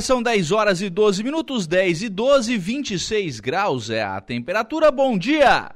Agora 0.00 0.02
são 0.02 0.22
10 0.22 0.52
horas 0.52 0.80
e 0.80 0.88
12 0.88 1.22
minutos, 1.22 1.66
10 1.66 2.02
e 2.02 2.08
12, 2.08 2.56
26 2.56 3.40
graus 3.40 3.90
é 3.90 4.02
a 4.02 4.20
temperatura. 4.20 4.90
Bom 4.90 5.18
dia! 5.18 5.70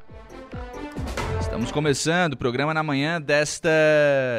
Estamos 1.40 1.70
começando 1.70 2.32
o 2.32 2.36
programa 2.36 2.72
na 2.72 2.82
manhã 2.82 3.20
desta 3.20 3.68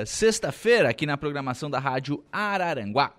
sexta-feira 0.06 0.90
aqui 0.90 1.06
na 1.06 1.18
programação 1.18 1.70
da 1.70 1.78
Rádio 1.78 2.24
Araranguá. 2.32 3.12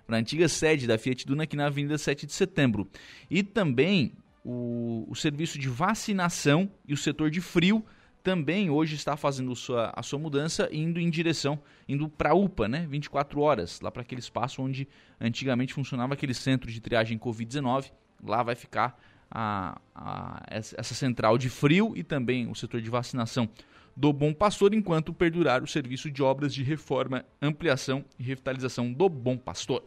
Para 0.06 0.18
a 0.18 0.20
antiga 0.20 0.50
sede 0.50 0.86
da 0.86 0.98
Fiat 0.98 1.26
Duna 1.26 1.44
aqui 1.44 1.56
na 1.56 1.68
Avenida 1.68 1.98
7 1.98 2.26
de 2.26 2.34
Setembro. 2.34 2.90
E 3.30 3.42
também 3.42 4.12
o, 4.44 5.06
o 5.10 5.16
serviço 5.16 5.58
de 5.58 5.70
vacinação 5.70 6.70
e 6.86 6.94
o 6.94 6.98
setor 6.98 7.32
de 7.32 7.40
frio 7.40 7.86
também 8.22 8.70
hoje 8.70 8.96
está 8.96 9.18
fazendo 9.18 9.54
sua, 9.56 9.94
a 9.96 10.02
sua 10.02 10.18
mudança 10.18 10.70
indo 10.72 11.00
em 11.00 11.10
direção, 11.10 11.60
indo 11.88 12.08
para 12.08 12.32
a 12.32 12.34
UPA, 12.34 12.68
né? 12.70 12.86
24 12.90 13.42
horas, 13.42 13.82
lá 13.82 13.92
para 13.92 14.02
aquele 14.02 14.20
espaço 14.20 14.62
onde 14.62 14.88
antigamente 15.20 15.74
funcionava 15.74 16.14
aquele 16.14 16.34
centro 16.34 16.72
de 16.72 16.80
triagem 16.80 17.18
Covid-19. 17.18 17.92
Lá 18.26 18.42
vai 18.42 18.56
ficar 18.56 18.98
a, 19.34 19.82
a, 19.96 20.44
essa 20.48 20.94
central 20.94 21.40
de 21.40 21.50
frio 21.50 21.94
e 21.96 22.04
também 22.04 22.48
o 22.48 22.54
setor 22.54 22.80
de 22.80 22.90
vacinação 22.90 23.50
do 23.96 24.14
Bom 24.14 24.34
Pastor, 24.34 24.74
enquanto 24.74 25.12
perdurar 25.12 25.64
o 25.64 25.68
serviço 25.68 26.12
de 26.12 26.22
obras 26.22 26.54
de 26.54 26.64
reforma, 26.64 27.26
ampliação 27.42 28.06
e 28.20 28.24
revitalização 28.24 28.94
do 28.94 29.10
Bom 29.10 29.38
Pastor. 29.38 29.84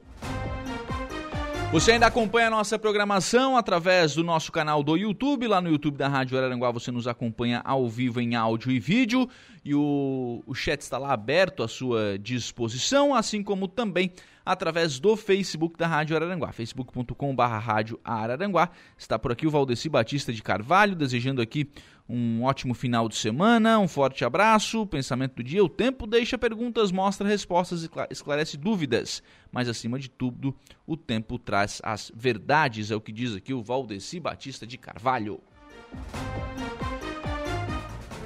Você 1.72 1.92
ainda 1.92 2.06
acompanha 2.06 2.46
a 2.46 2.50
nossa 2.50 2.78
programação 2.78 3.56
através 3.56 4.14
do 4.14 4.22
nosso 4.22 4.52
canal 4.52 4.82
do 4.82 4.96
YouTube. 4.96 5.48
Lá 5.48 5.60
no 5.60 5.68
YouTube 5.68 5.98
da 5.98 6.08
Rádio 6.08 6.38
Araranguá 6.38 6.70
você 6.70 6.90
nos 6.90 7.08
acompanha 7.08 7.60
ao 7.64 7.88
vivo 7.88 8.20
em 8.20 8.34
áudio 8.34 8.70
e 8.70 8.78
vídeo. 8.78 9.28
E 9.64 9.74
o, 9.74 10.42
o 10.46 10.54
chat 10.54 10.80
está 10.80 10.96
lá 10.96 11.12
aberto 11.12 11.62
à 11.62 11.68
sua 11.68 12.18
disposição, 12.18 13.14
assim 13.14 13.42
como 13.42 13.66
também 13.66 14.12
através 14.44 15.00
do 15.00 15.16
Facebook 15.16 15.76
da 15.76 15.88
Rádio 15.88 16.14
Araranguá, 16.14 16.52
facebook.com.br 16.52 17.42
Rádio 17.42 17.98
Araranguá. 18.04 18.70
Está 18.96 19.18
por 19.18 19.32
aqui 19.32 19.44
o 19.44 19.50
Valdeci 19.50 19.88
Batista 19.88 20.32
de 20.32 20.42
Carvalho, 20.42 20.94
desejando 20.94 21.42
aqui 21.42 21.68
um 22.08 22.44
ótimo 22.44 22.72
final 22.72 23.08
de 23.08 23.16
semana, 23.16 23.78
um 23.78 23.88
forte 23.88 24.24
abraço, 24.24 24.86
pensamento 24.86 25.36
do 25.36 25.42
dia. 25.42 25.64
O 25.64 25.68
tempo 25.68 26.06
deixa 26.06 26.38
perguntas, 26.38 26.92
mostra 26.92 27.26
respostas, 27.26 27.88
esclarece 28.10 28.56
dúvidas, 28.56 29.22
mas 29.50 29.68
acima 29.68 29.98
de 29.98 30.08
tudo, 30.08 30.54
o 30.86 30.96
tempo 30.96 31.38
traz 31.38 31.80
as 31.82 32.12
verdades, 32.14 32.90
é 32.90 32.96
o 32.96 33.00
que 33.00 33.12
diz 33.12 33.34
aqui 33.34 33.52
o 33.52 33.62
Valdeci 33.62 34.20
Batista 34.20 34.66
de 34.66 34.78
Carvalho. 34.78 35.40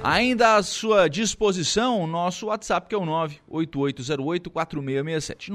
Ainda 0.03 0.55
à 0.55 0.63
sua 0.63 1.07
disposição 1.07 2.01
o 2.01 2.07
nosso 2.07 2.47
WhatsApp, 2.47 2.89
que 2.89 2.95
é 2.95 2.97
o 2.97 3.05
98808-4667. 3.51 5.51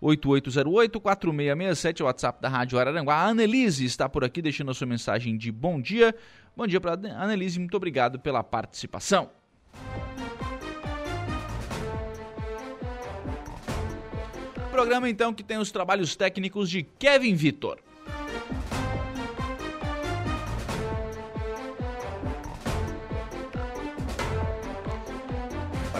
98808-4667 0.00 2.00
é 2.00 2.04
o 2.04 2.06
WhatsApp 2.06 2.40
da 2.40 2.48
Rádio 2.48 2.78
Araranguá. 2.78 3.16
A 3.16 3.30
Annelise 3.30 3.84
está 3.84 4.08
por 4.08 4.22
aqui 4.22 4.40
deixando 4.40 4.70
a 4.70 4.74
sua 4.74 4.86
mensagem 4.86 5.36
de 5.36 5.50
bom 5.50 5.80
dia. 5.80 6.14
Bom 6.60 6.66
dia 6.66 6.78
para 6.78 6.92
a 6.92 7.24
Annelise, 7.24 7.58
muito 7.58 7.74
obrigado 7.74 8.18
pela 8.18 8.44
participação. 8.44 9.30
Programa 14.70 15.08
então 15.08 15.32
que 15.32 15.42
tem 15.42 15.56
os 15.56 15.72
trabalhos 15.72 16.14
técnicos 16.14 16.68
de 16.68 16.82
Kevin 16.82 17.34
Vitor. 17.34 17.78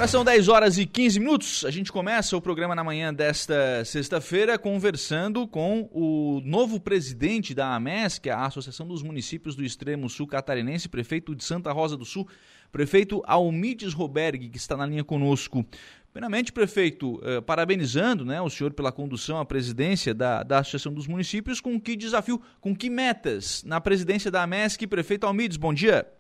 Agora 0.00 0.08
são 0.08 0.24
10 0.24 0.48
horas 0.48 0.78
e 0.78 0.86
15 0.86 1.20
minutos. 1.20 1.62
A 1.62 1.70
gente 1.70 1.92
começa 1.92 2.34
o 2.34 2.40
programa 2.40 2.74
na 2.74 2.82
manhã 2.82 3.12
desta 3.12 3.84
sexta-feira 3.84 4.58
conversando 4.58 5.46
com 5.46 5.90
o 5.92 6.40
novo 6.42 6.80
presidente 6.80 7.54
da 7.54 7.74
AMESC, 7.74 8.30
a 8.30 8.46
Associação 8.46 8.88
dos 8.88 9.02
Municípios 9.02 9.54
do 9.54 9.62
Extremo 9.62 10.08
Sul 10.08 10.26
Catarinense, 10.26 10.88
prefeito 10.88 11.34
de 11.34 11.44
Santa 11.44 11.70
Rosa 11.70 11.98
do 11.98 12.06
Sul, 12.06 12.26
prefeito 12.72 13.20
Almides 13.26 13.92
Roberg, 13.92 14.48
que 14.48 14.56
está 14.56 14.74
na 14.74 14.86
linha 14.86 15.04
conosco. 15.04 15.66
Primeiramente, 16.10 16.50
prefeito, 16.50 17.20
eh, 17.22 17.42
parabenizando 17.42 18.24
né, 18.24 18.40
o 18.40 18.48
senhor 18.48 18.72
pela 18.72 18.90
condução 18.90 19.38
à 19.38 19.44
presidência 19.44 20.14
da, 20.14 20.42
da 20.42 20.60
Associação 20.60 20.94
dos 20.94 21.06
Municípios, 21.06 21.60
com 21.60 21.78
que 21.78 21.94
desafio, 21.94 22.40
com 22.58 22.74
que 22.74 22.88
metas 22.88 23.62
na 23.64 23.78
presidência 23.82 24.30
da 24.30 24.44
AMESC, 24.44 24.86
prefeito 24.86 25.26
Almides, 25.26 25.58
bom 25.58 25.74
dia. 25.74 26.10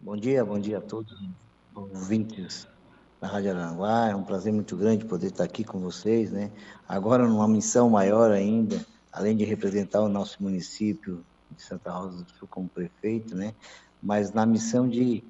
Bom 0.00 0.16
dia, 0.16 0.42
bom 0.42 0.58
dia 0.58 0.78
a 0.78 0.80
todos 0.80 1.45
ouvintes 1.76 2.66
da 3.20 3.28
Rádio 3.28 3.50
Aranguá. 3.50 4.08
É 4.08 4.16
um 4.16 4.22
prazer 4.22 4.52
muito 4.52 4.76
grande 4.76 5.04
poder 5.04 5.28
estar 5.28 5.44
aqui 5.44 5.62
com 5.62 5.78
vocês, 5.78 6.30
né? 6.32 6.50
Agora 6.88 7.26
numa 7.26 7.46
missão 7.46 7.90
maior 7.90 8.30
ainda, 8.30 8.84
além 9.12 9.36
de 9.36 9.44
representar 9.44 10.00
o 10.00 10.08
nosso 10.08 10.42
município 10.42 11.24
de 11.50 11.62
Santa 11.62 11.90
Rosa 11.90 12.22
do 12.22 12.30
Sul 12.32 12.48
como 12.50 12.68
prefeito, 12.68 13.36
né? 13.36 13.54
Mas 14.02 14.32
na 14.32 14.46
missão 14.46 14.88
de, 14.88 15.22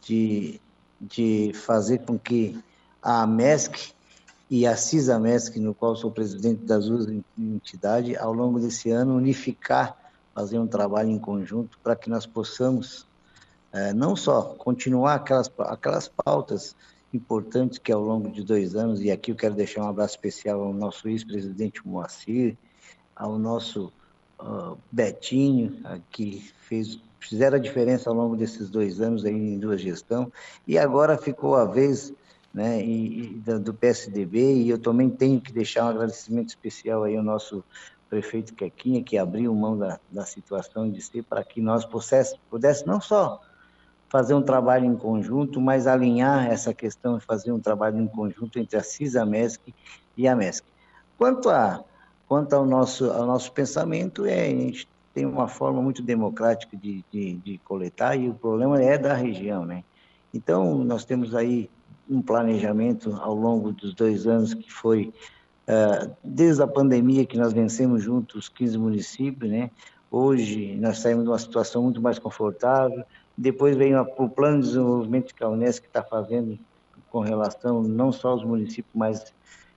de, 0.00 0.60
de 1.00 1.52
fazer 1.54 1.98
com 1.98 2.18
que 2.18 2.58
a 3.02 3.26
MESC 3.26 3.92
e 4.48 4.66
a 4.66 4.76
CISAMESC, 4.76 5.58
no 5.60 5.74
qual 5.74 5.94
sou 5.94 6.10
presidente 6.10 6.64
das 6.64 6.86
duas 6.86 7.06
entidades, 7.38 8.18
ao 8.18 8.32
longo 8.32 8.58
desse 8.58 8.90
ano 8.90 9.16
unificar, 9.16 9.96
fazer 10.34 10.58
um 10.58 10.66
trabalho 10.66 11.10
em 11.10 11.18
conjunto 11.18 11.78
para 11.82 11.94
que 11.94 12.10
nós 12.10 12.26
possamos 12.26 13.06
é, 13.72 13.92
não 13.92 14.16
só 14.16 14.54
continuar 14.58 15.14
aquelas, 15.14 15.50
aquelas 15.58 16.08
pautas 16.08 16.74
importantes 17.12 17.78
que 17.78 17.92
ao 17.92 18.00
longo 18.00 18.30
de 18.30 18.42
dois 18.42 18.74
anos, 18.76 19.00
e 19.00 19.10
aqui 19.10 19.32
eu 19.32 19.36
quero 19.36 19.54
deixar 19.54 19.82
um 19.82 19.88
abraço 19.88 20.14
especial 20.14 20.62
ao 20.62 20.72
nosso 20.72 21.08
ex-presidente 21.08 21.86
Moacir, 21.86 22.56
ao 23.14 23.38
nosso 23.38 23.92
uh, 24.40 24.78
Betinho, 24.90 25.76
que 26.10 26.52
fez 26.68 27.00
fizeram 27.20 27.58
a 27.58 27.60
diferença 27.60 28.08
ao 28.08 28.16
longo 28.16 28.34
desses 28.34 28.70
dois 28.70 28.98
anos 29.00 29.26
aí 29.26 29.34
em 29.34 29.58
duas 29.58 29.80
gestão 29.80 30.32
e 30.66 30.78
agora 30.78 31.18
ficou 31.18 31.54
a 31.54 31.66
vez 31.66 32.14
né, 32.52 32.82
e, 32.82 33.26
e 33.46 33.58
do 33.58 33.74
PSDB 33.74 34.62
e 34.62 34.70
eu 34.70 34.78
também 34.78 35.10
tenho 35.10 35.38
que 35.38 35.52
deixar 35.52 35.84
um 35.84 35.88
agradecimento 35.88 36.48
especial 36.48 37.04
aí 37.04 37.14
ao 37.14 37.22
nosso 37.22 37.62
prefeito 38.08 38.54
Quequinha 38.54 39.04
que 39.04 39.18
abriu 39.18 39.54
mão 39.54 39.76
da, 39.76 40.00
da 40.10 40.24
situação 40.24 40.90
de 40.90 41.02
ser 41.02 41.22
para 41.22 41.44
que 41.44 41.60
nós 41.60 41.84
pudéssemos 41.84 42.40
pudesse 42.48 42.86
não 42.86 43.02
só 43.02 43.40
fazer 44.10 44.34
um 44.34 44.42
trabalho 44.42 44.84
em 44.84 44.96
conjunto, 44.96 45.60
mas 45.60 45.86
alinhar 45.86 46.50
essa 46.50 46.74
questão 46.74 47.16
e 47.16 47.20
fazer 47.20 47.52
um 47.52 47.60
trabalho 47.60 47.98
em 47.98 48.08
conjunto 48.08 48.58
entre 48.58 48.76
a 48.76 48.82
CISA-MESC 48.82 49.72
e 50.16 50.26
a 50.26 50.34
MESC. 50.34 50.66
Quanto, 51.16 51.48
a, 51.48 51.82
quanto 52.26 52.52
ao, 52.54 52.66
nosso, 52.66 53.08
ao 53.10 53.24
nosso 53.24 53.52
pensamento, 53.52 54.26
é, 54.26 54.46
a 54.46 54.48
gente 54.48 54.88
tem 55.14 55.24
uma 55.24 55.46
forma 55.46 55.80
muito 55.80 56.02
democrática 56.02 56.76
de, 56.76 57.04
de, 57.10 57.34
de 57.36 57.58
coletar 57.58 58.16
e 58.16 58.28
o 58.28 58.34
problema 58.34 58.82
é 58.82 58.98
da 58.98 59.14
região, 59.14 59.64
né? 59.64 59.84
Então, 60.34 60.78
nós 60.78 61.04
temos 61.04 61.34
aí 61.34 61.70
um 62.08 62.20
planejamento 62.20 63.16
ao 63.20 63.34
longo 63.34 63.72
dos 63.72 63.94
dois 63.94 64.26
anos 64.26 64.54
que 64.54 64.72
foi 64.72 65.12
uh, 65.68 66.10
desde 66.22 66.62
a 66.62 66.66
pandemia 66.66 67.24
que 67.24 67.38
nós 67.38 67.52
vencemos 67.52 68.02
juntos 68.02 68.34
os 68.34 68.48
15 68.48 68.76
municípios, 68.76 69.50
né? 69.50 69.70
Hoje 70.10 70.76
nós 70.80 70.98
saímos 70.98 71.22
de 71.22 71.30
uma 71.30 71.38
situação 71.38 71.84
muito 71.84 72.02
mais 72.02 72.18
confortável. 72.18 73.04
Depois 73.40 73.74
vem 73.74 73.96
o 73.96 74.28
plano 74.28 74.60
de 74.60 74.66
desenvolvimento 74.66 75.34
que 75.34 75.42
a 75.42 75.48
Unesco 75.48 75.86
está 75.86 76.02
fazendo 76.02 76.58
com 77.08 77.20
relação 77.20 77.82
não 77.82 78.12
só 78.12 78.32
aos 78.32 78.44
municípios, 78.44 78.94
mas 78.94 79.32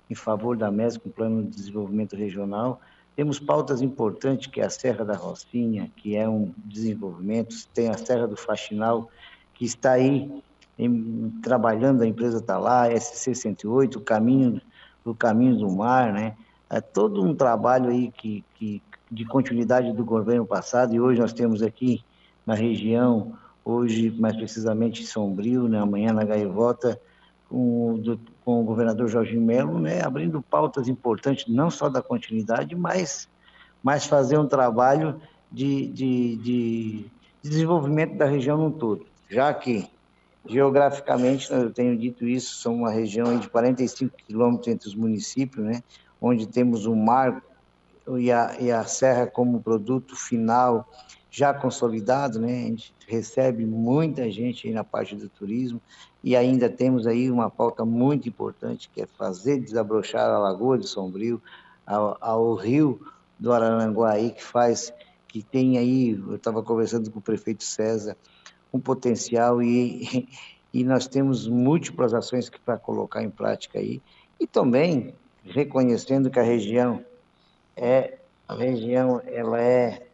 em 0.09 0.15
favor 0.15 0.57
da 0.57 0.69
MESC, 0.69 1.07
um 1.07 1.09
plano 1.09 1.43
de 1.43 1.51
desenvolvimento 1.51 2.13
regional. 2.13 2.81
Temos 3.15 3.39
pautas 3.39 3.81
importantes, 3.81 4.47
que 4.47 4.59
é 4.59 4.65
a 4.65 4.69
Serra 4.69 5.05
da 5.05 5.15
Rocinha, 5.15 5.89
que 5.95 6.13
é 6.13 6.27
um 6.27 6.51
desenvolvimento, 6.57 7.55
tem 7.73 7.87
a 7.87 7.97
Serra 7.97 8.27
do 8.27 8.35
Faxinal, 8.35 9.09
que 9.53 9.63
está 9.63 9.93
aí 9.93 10.43
em, 10.77 11.29
trabalhando, 11.41 12.01
a 12.01 12.05
empresa 12.05 12.39
está 12.39 12.57
lá, 12.57 12.89
SC108, 12.89 13.95
o 13.95 14.01
caminho, 14.01 14.61
o 15.05 15.15
caminho 15.15 15.55
do 15.55 15.71
mar, 15.71 16.11
né? 16.11 16.35
É 16.69 16.81
todo 16.81 17.23
um 17.23 17.33
trabalho 17.33 17.89
aí 17.91 18.11
que, 18.11 18.43
que, 18.55 18.81
de 19.09 19.23
continuidade 19.23 19.93
do 19.93 20.03
governo 20.03 20.45
passado, 20.45 20.93
e 20.93 20.99
hoje 20.99 21.21
nós 21.21 21.31
temos 21.31 21.63
aqui 21.63 22.03
na 22.45 22.55
região, 22.55 23.37
hoje 23.63 24.11
mais 24.11 24.35
precisamente 24.35 25.03
em 25.03 25.05
Sombrio, 25.05 25.67
né? 25.67 25.79
amanhã 25.79 26.11
na 26.11 26.23
Gaivota, 26.23 26.99
com, 27.49 27.97
do, 27.99 28.19
com 28.43 28.61
o 28.61 28.63
governador 28.63 29.07
Jorge 29.07 29.37
Melo, 29.37 29.79
né? 29.79 30.01
abrindo 30.03 30.41
pautas 30.41 30.87
importantes, 30.87 31.45
não 31.47 31.69
só 31.69 31.89
da 31.89 32.01
continuidade, 32.01 32.75
mas, 32.75 33.29
mas 33.81 34.05
fazer 34.05 34.37
um 34.37 34.47
trabalho 34.47 35.19
de, 35.51 35.87
de, 35.87 36.35
de 36.37 37.05
desenvolvimento 37.41 38.17
da 38.17 38.25
região 38.25 38.57
no 38.57 38.71
todo, 38.71 39.05
já 39.29 39.53
que 39.53 39.89
Geograficamente, 40.45 41.49
eu 41.53 41.71
tenho 41.71 41.97
dito 41.97 42.27
isso, 42.27 42.55
são 42.55 42.75
uma 42.75 42.91
região 42.91 43.37
de 43.39 43.49
45 43.49 44.17
quilômetros 44.27 44.67
entre 44.67 44.87
os 44.89 44.95
municípios, 44.95 45.65
né, 45.65 45.81
onde 46.21 46.45
temos 46.45 46.85
o 46.85 46.93
mar 46.93 47.41
e 48.17 48.29
a, 48.29 48.57
e 48.59 48.69
a 48.69 48.83
serra 48.83 49.25
como 49.25 49.61
produto 49.61 50.17
final 50.17 50.85
já 51.33 51.51
consolidado, 51.51 52.39
né, 52.39 52.65
a 52.65 52.67
gente 52.67 52.93
recebe 53.07 53.65
muita 53.65 54.29
gente 54.29 54.67
aí 54.67 54.73
na 54.73 54.83
parte 54.83 55.15
do 55.15 55.27
turismo 55.27 55.81
e 56.23 56.35
ainda 56.35 56.69
temos 56.69 57.07
aí 57.07 57.31
uma 57.31 57.49
pauta 57.49 57.83
muito 57.83 58.29
importante 58.29 58.87
que 58.93 59.01
é 59.01 59.07
fazer 59.07 59.59
desabrochar 59.59 60.29
a 60.29 60.37
Lagoa 60.37 60.77
de 60.77 60.87
Sombrio, 60.87 61.41
ao, 61.87 62.15
ao 62.21 62.53
rio 62.53 63.01
do 63.39 63.51
Araranguá 63.51 64.13
que 64.29 64.43
faz, 64.43 64.93
que 65.27 65.41
tem 65.41 65.79
aí, 65.79 66.11
eu 66.11 66.35
estava 66.35 66.61
conversando 66.61 67.09
com 67.09 67.17
o 67.17 67.21
prefeito 67.21 67.63
César, 67.63 68.15
um 68.71 68.79
potencial 68.79 69.59
e, 69.59 70.29
e 70.71 70.83
nós 70.83 71.07
temos 71.07 71.47
múltiplas 71.47 72.13
ações 72.13 72.47
para 72.63 72.77
colocar 72.77 73.23
em 73.23 73.31
prática 73.31 73.79
aí. 73.79 74.03
E 74.39 74.45
também 74.45 75.15
reconhecendo 75.43 76.29
que 76.29 76.39
a 76.39 76.43
região 76.43 77.03
é 77.75 78.19
a 78.47 78.53
região 78.53 79.19
ela 79.25 79.59
é 79.59 80.12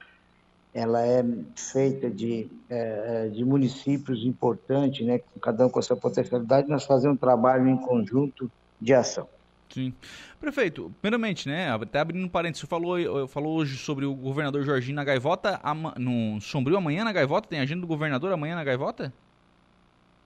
ela 0.79 1.05
é 1.05 1.25
feita 1.55 2.09
de, 2.09 2.49
é, 2.69 3.27
de 3.27 3.43
municípios 3.43 4.23
importantes, 4.23 5.05
né, 5.05 5.19
cada 5.41 5.67
um 5.67 5.69
com 5.69 5.77
a 5.77 5.81
sua 5.81 5.97
potencialidade, 5.97 6.69
nós 6.69 6.85
fazemos 6.85 7.17
um 7.17 7.19
trabalho 7.19 7.67
em 7.67 7.75
conjunto 7.75 8.49
de 8.79 8.93
ação. 8.93 9.27
Sim. 9.69 9.93
Prefeito, 10.39 10.91
primeiramente, 11.01 11.49
né, 11.49 11.69
até 11.69 11.99
abrindo 11.99 12.25
um 12.25 12.29
parênteses, 12.29 12.61
você 12.61 12.67
falou, 12.67 13.27
falou 13.27 13.57
hoje 13.57 13.77
sobre 13.77 14.05
o 14.05 14.15
governador 14.15 14.63
Jorginho 14.63 14.95
na 14.95 15.03
Gaivota, 15.03 15.59
no 15.97 16.39
Sombrio 16.39 16.77
amanhã 16.77 17.03
na 17.03 17.11
Gaivota, 17.11 17.49
tem 17.49 17.59
agenda 17.59 17.81
do 17.81 17.87
governador 17.87 18.31
amanhã 18.31 18.55
na 18.55 18.63
Gaivota? 18.63 19.13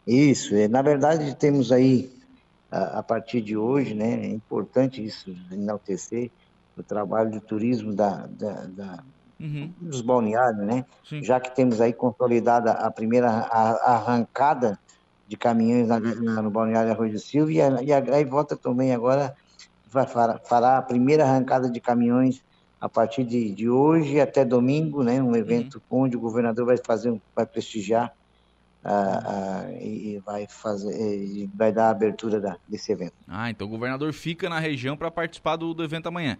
Isso, 0.05 0.53
é, 0.53 0.67
na 0.67 0.83
verdade 0.83 1.35
temos 1.35 1.71
aí, 1.71 2.13
a, 2.69 2.99
a 2.99 3.03
partir 3.03 3.41
de 3.41 3.57
hoje, 3.57 3.95
né, 3.95 4.23
é 4.23 4.27
importante 4.27 5.03
isso, 5.03 5.35
enaltecer 5.51 6.29
o 6.77 6.83
trabalho 6.83 7.31
de 7.31 7.39
turismo 7.39 7.91
da, 7.93 8.27
da, 8.27 8.65
da 8.65 9.03
uhum. 9.39 9.71
dos 9.79 10.01
balneários, 10.01 10.65
né, 10.65 10.85
Sim. 11.07 11.23
já 11.23 11.39
que 11.39 11.55
temos 11.55 11.81
aí 11.81 11.93
consolidada 11.93 12.71
a 12.71 12.89
primeira 12.91 13.29
arrancada 13.29 14.79
de 15.27 15.37
caminhões 15.37 15.87
na, 15.87 15.99
na, 15.99 16.41
no 16.41 16.51
Balneário 16.51 16.91
Arroio 16.91 17.13
do 17.13 17.19
Silva 17.19 17.51
e 17.51 17.61
a, 17.61 17.81
e 17.81 17.93
a 17.93 17.99
Gaivota 17.99 18.55
também 18.55 18.93
agora 18.93 19.35
vai 19.89 20.05
fará, 20.05 20.77
a 20.77 20.81
primeira 20.81 21.23
arrancada 21.23 21.69
de 21.69 21.79
caminhões 21.79 22.43
a 22.79 22.89
partir 22.89 23.23
de, 23.23 23.51
de 23.51 23.69
hoje 23.69 24.19
até 24.19 24.43
domingo, 24.43 25.03
né, 25.03 25.21
um 25.21 25.35
evento 25.35 25.81
uhum. 25.89 26.01
onde 26.03 26.17
o 26.17 26.19
governador 26.19 26.65
vai 26.65 26.77
fazer, 26.77 27.19
vai 27.35 27.45
prestigiar 27.45 28.13
e 29.79 30.21
vai 30.25 30.45
fazer, 30.47 30.93
e 30.93 31.49
vai 31.55 31.71
dar 31.71 31.87
a 31.87 31.89
abertura 31.91 32.39
da, 32.39 32.57
desse 32.67 32.91
evento. 32.91 33.13
Ah, 33.27 33.49
então 33.49 33.65
o 33.67 33.69
governador 33.69 34.11
fica 34.11 34.49
na 34.49 34.59
região 34.59 34.97
para 34.97 35.09
participar 35.09 35.55
do, 35.55 35.73
do 35.73 35.83
evento 35.83 36.07
amanhã. 36.07 36.37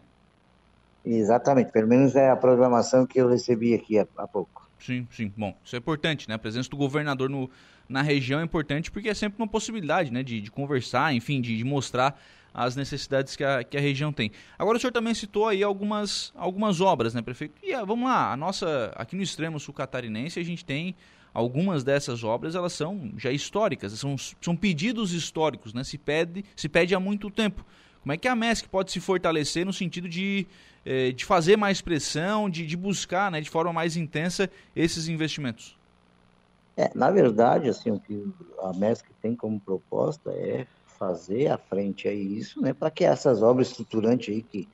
Exatamente, 1.05 1.71
pelo 1.71 1.87
menos 1.87 2.15
é 2.15 2.29
a 2.29 2.35
programação 2.35 3.05
que 3.05 3.19
eu 3.19 3.29
recebi 3.29 3.73
aqui 3.73 3.99
há, 3.99 4.07
há 4.17 4.27
pouco. 4.27 4.69
Sim, 4.79 5.07
sim. 5.11 5.31
Bom, 5.35 5.55
isso 5.63 5.75
é 5.75 5.79
importante, 5.79 6.27
né? 6.27 6.35
A 6.35 6.39
presença 6.39 6.69
do 6.69 6.75
governador 6.75 7.29
no, 7.29 7.49
na 7.87 8.01
região 8.01 8.39
é 8.39 8.43
importante 8.43 8.91
porque 8.91 9.09
é 9.09 9.13
sempre 9.13 9.41
uma 9.41 9.47
possibilidade, 9.47 10.11
né? 10.11 10.23
De, 10.23 10.41
de 10.41 10.51
conversar, 10.51 11.13
enfim, 11.13 11.39
de, 11.39 11.57
de 11.57 11.63
mostrar 11.63 12.19
as 12.53 12.75
necessidades 12.75 13.35
que 13.35 13.43
a, 13.43 13.63
que 13.63 13.75
a 13.77 13.81
região 13.81 14.13
tem. 14.13 14.31
Agora 14.59 14.77
o 14.77 14.79
senhor 14.79 14.91
também 14.91 15.13
citou 15.13 15.47
aí 15.47 15.63
algumas, 15.63 16.31
algumas 16.35 16.81
obras, 16.81 17.13
né, 17.13 17.21
prefeito? 17.21 17.55
E 17.63 17.73
ah, 17.73 17.83
vamos 17.83 18.07
lá, 18.07 18.31
a 18.31 18.37
nossa, 18.37 18.93
aqui 18.95 19.15
no 19.15 19.23
extremo 19.23 19.59
sul 19.59 19.73
catarinense, 19.73 20.39
a 20.39 20.43
gente 20.43 20.63
tem 20.63 20.95
algumas 21.33 21.83
dessas 21.83 22.23
obras, 22.23 22.53
elas 22.53 22.73
são 22.73 23.11
já 23.17 23.31
históricas, 23.31 23.93
são, 23.93 24.15
são 24.39 24.55
pedidos 24.55 25.13
históricos, 25.13 25.73
né? 25.73 25.83
Se 25.83 25.97
pede, 25.97 26.45
se 26.55 26.69
pede 26.69 26.93
há 26.93 26.99
muito 26.99 27.31
tempo. 27.31 27.65
Como 28.03 28.11
é 28.11 28.17
que 28.17 28.27
a 28.27 28.35
MESC 28.35 28.67
pode 28.67 28.91
se 28.91 28.99
fortalecer 28.99 29.65
no 29.65 29.71
sentido 29.71 30.09
de, 30.09 30.45
eh, 30.85 31.13
de 31.13 31.23
fazer 31.23 31.55
mais 31.55 31.79
pressão, 31.79 32.49
de, 32.49 32.67
de 32.67 32.75
buscar 32.75 33.31
né, 33.31 33.39
de 33.39 33.49
forma 33.49 33.71
mais 33.71 33.95
intensa 33.95 34.49
esses 34.75 35.07
investimentos? 35.07 35.77
É, 36.75 36.91
na 36.93 37.09
verdade, 37.09 37.69
assim, 37.69 37.91
o 37.91 37.99
que 37.99 38.29
a 38.61 38.73
MESC 38.73 39.05
tem 39.21 39.35
como 39.35 39.57
proposta 39.57 40.31
é 40.31 40.67
fazer 40.99 41.47
à 41.47 41.57
frente 41.57 42.07
aí 42.07 42.37
isso, 42.37 42.61
né, 42.61 42.73
para 42.73 42.91
que 42.91 43.05
essas 43.05 43.41
obras 43.41 43.69
estruturantes 43.69 44.33
aí 44.33 44.41
que, 44.41 44.67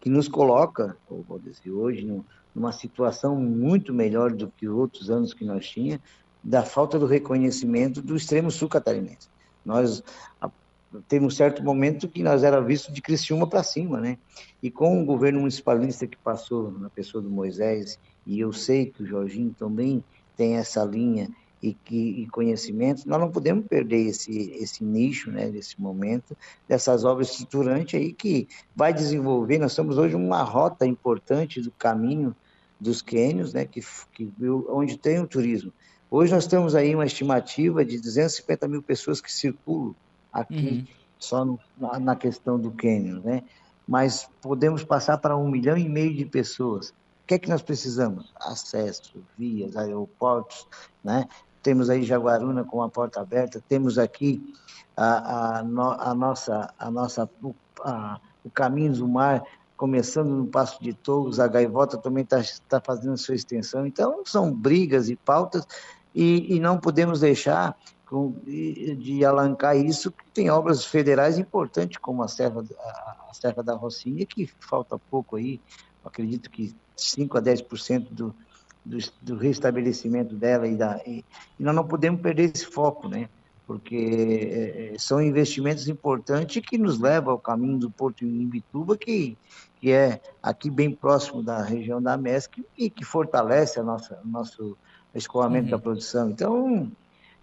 que 0.00 0.08
nos 0.08 0.28
coloca, 0.28 0.96
vou 1.08 1.40
dizer, 1.40 1.70
hoje, 1.70 2.06
numa 2.54 2.72
situação 2.72 3.34
muito 3.34 3.92
melhor 3.92 4.32
do 4.32 4.48
que 4.48 4.68
outros 4.68 5.10
anos 5.10 5.34
que 5.34 5.44
nós 5.44 5.68
tínhamos, 5.68 6.00
da 6.42 6.62
falta 6.62 7.00
do 7.00 7.06
reconhecimento 7.06 8.00
do 8.00 8.14
extremo 8.14 8.50
sul 8.52 8.68
catarinense. 8.68 9.28
Nós 9.64 10.04
teve 11.08 11.24
um 11.24 11.30
certo 11.30 11.62
momento 11.62 12.08
que 12.08 12.22
nós 12.22 12.42
era 12.42 12.60
visto 12.60 12.92
de 12.92 13.02
Criciúma 13.02 13.46
para 13.46 13.62
cima, 13.62 14.00
né? 14.00 14.18
E 14.62 14.70
com 14.70 15.02
o 15.02 15.04
governo 15.04 15.40
municipalista 15.40 16.06
que 16.06 16.16
passou 16.16 16.70
na 16.70 16.88
pessoa 16.88 17.22
do 17.22 17.30
Moisés, 17.30 17.98
e 18.26 18.40
eu 18.40 18.52
sei 18.52 18.86
que 18.86 19.02
o 19.02 19.06
Jorginho 19.06 19.54
também 19.58 20.02
tem 20.36 20.56
essa 20.56 20.84
linha 20.84 21.28
e, 21.62 21.72
que, 21.72 22.22
e 22.22 22.26
conhecimento, 22.26 23.08
nós 23.08 23.20
não 23.20 23.30
podemos 23.30 23.66
perder 23.66 24.06
esse, 24.06 24.50
esse 24.52 24.84
nicho, 24.84 25.30
né, 25.30 25.48
nesse 25.48 25.80
momento, 25.80 26.36
dessas 26.68 27.04
obras 27.04 27.30
estruturantes 27.30 27.98
aí 27.98 28.12
que 28.12 28.46
vai 28.74 28.92
desenvolver, 28.92 29.58
nós 29.58 29.72
estamos 29.72 29.98
hoje 29.98 30.14
uma 30.14 30.42
rota 30.42 30.86
importante 30.86 31.60
do 31.60 31.70
caminho 31.70 32.34
dos 32.78 33.00
quênios, 33.00 33.52
né, 33.54 33.64
que, 33.64 33.80
que, 34.12 34.30
onde 34.68 34.98
tem 34.98 35.18
o 35.18 35.26
turismo. 35.26 35.72
Hoje 36.10 36.32
nós 36.32 36.46
temos 36.46 36.74
aí 36.74 36.94
uma 36.94 37.06
estimativa 37.06 37.84
de 37.84 37.98
250 37.98 38.68
mil 38.68 38.82
pessoas 38.82 39.20
que 39.20 39.32
circulam 39.32 39.94
aqui 40.40 40.86
uhum. 40.88 40.94
só 41.18 41.44
no, 41.44 41.58
na, 41.76 41.98
na, 41.98 42.16
questão 42.16 42.58
do 42.58 42.70
cânion, 42.70 43.20
né? 43.22 43.42
Mas 43.86 44.28
podemos 44.40 44.82
passar 44.82 45.18
para 45.18 45.36
um 45.36 45.48
milhão 45.48 45.76
e 45.76 45.88
meio 45.88 46.14
de 46.14 46.24
pessoas. 46.24 46.90
O 46.90 46.94
que 47.26 47.34
é 47.34 47.38
que 47.38 47.48
nós 47.48 47.62
precisamos? 47.62 48.32
Acesso, 48.40 49.22
vias, 49.38 49.76
aeroportos, 49.76 50.66
né? 51.02 51.26
Temos 51.62 51.90
aí 51.90 52.04
Jaguaruna 52.04 52.64
com 52.64 52.82
a 52.82 52.88
porta 52.88 53.20
aberta, 53.20 53.62
temos 53.68 53.98
aqui 53.98 54.54
a, 54.96 55.58
a, 55.58 55.58
a 55.60 56.14
nossa, 56.14 56.72
a 56.78 56.90
nossa, 56.90 57.28
a, 57.82 58.20
o 58.44 58.50
caminho 58.50 58.92
do 58.92 59.08
mar 59.08 59.42
começando 59.76 60.30
no 60.30 60.46
Passo 60.46 60.82
de 60.82 60.94
Touros, 60.94 61.38
a 61.38 61.46
Gaivota 61.46 61.98
também 61.98 62.24
está 62.24 62.40
tá 62.68 62.80
fazendo 62.80 63.16
sua 63.18 63.34
extensão. 63.34 63.86
Então, 63.86 64.22
são 64.24 64.50
brigas 64.52 65.08
e 65.08 65.16
pautas, 65.16 65.66
e, 66.14 66.56
e 66.56 66.58
não 66.58 66.78
podemos 66.78 67.20
deixar 67.20 67.76
de, 68.44 69.24
alancar 69.24 69.76
isso, 69.76 70.12
que 70.12 70.24
tem 70.32 70.48
obras 70.50 70.84
federais 70.84 71.38
importantes, 71.38 71.98
como 71.98 72.22
a 72.22 72.28
Serra, 72.28 72.64
a, 72.78 73.16
a 73.30 73.34
Serra 73.34 73.62
da 73.62 73.74
Rocinha, 73.74 74.24
que 74.24 74.46
falta 74.60 74.98
pouco 74.98 75.36
aí, 75.36 75.60
acredito 76.04 76.50
que 76.50 76.74
5 76.96 77.36
a 77.36 77.42
10% 77.42 78.08
do, 78.10 78.34
do, 78.84 78.98
do 79.20 79.36
restabelecimento 79.36 80.34
dela, 80.34 80.68
e, 80.68 80.76
da, 80.76 81.00
e, 81.04 81.24
e 81.58 81.62
nós 81.62 81.74
não 81.74 81.86
podemos 81.86 82.20
perder 82.20 82.54
esse 82.54 82.66
foco, 82.66 83.08
né? 83.08 83.28
porque 83.66 83.96
é, 83.96 84.94
é, 84.94 84.98
são 84.98 85.20
investimentos 85.20 85.88
importantes 85.88 86.62
que 86.64 86.78
nos 86.78 87.00
levam 87.00 87.32
ao 87.32 87.38
caminho 87.38 87.76
do 87.76 87.90
Porto 87.90 88.24
Imbituba, 88.24 88.96
que, 88.96 89.36
que 89.80 89.90
é 89.90 90.20
aqui 90.40 90.70
bem 90.70 90.92
próximo 90.92 91.42
da 91.42 91.60
região 91.62 92.00
da 92.00 92.16
MESC 92.16 92.64
e 92.78 92.88
que 92.88 93.04
fortalece 93.04 93.80
a 93.80 93.82
nossa, 93.82 94.20
o 94.24 94.28
nosso 94.28 94.76
escoamento 95.12 95.64
uhum. 95.64 95.70
da 95.72 95.78
produção. 95.78 96.30
Então, 96.30 96.92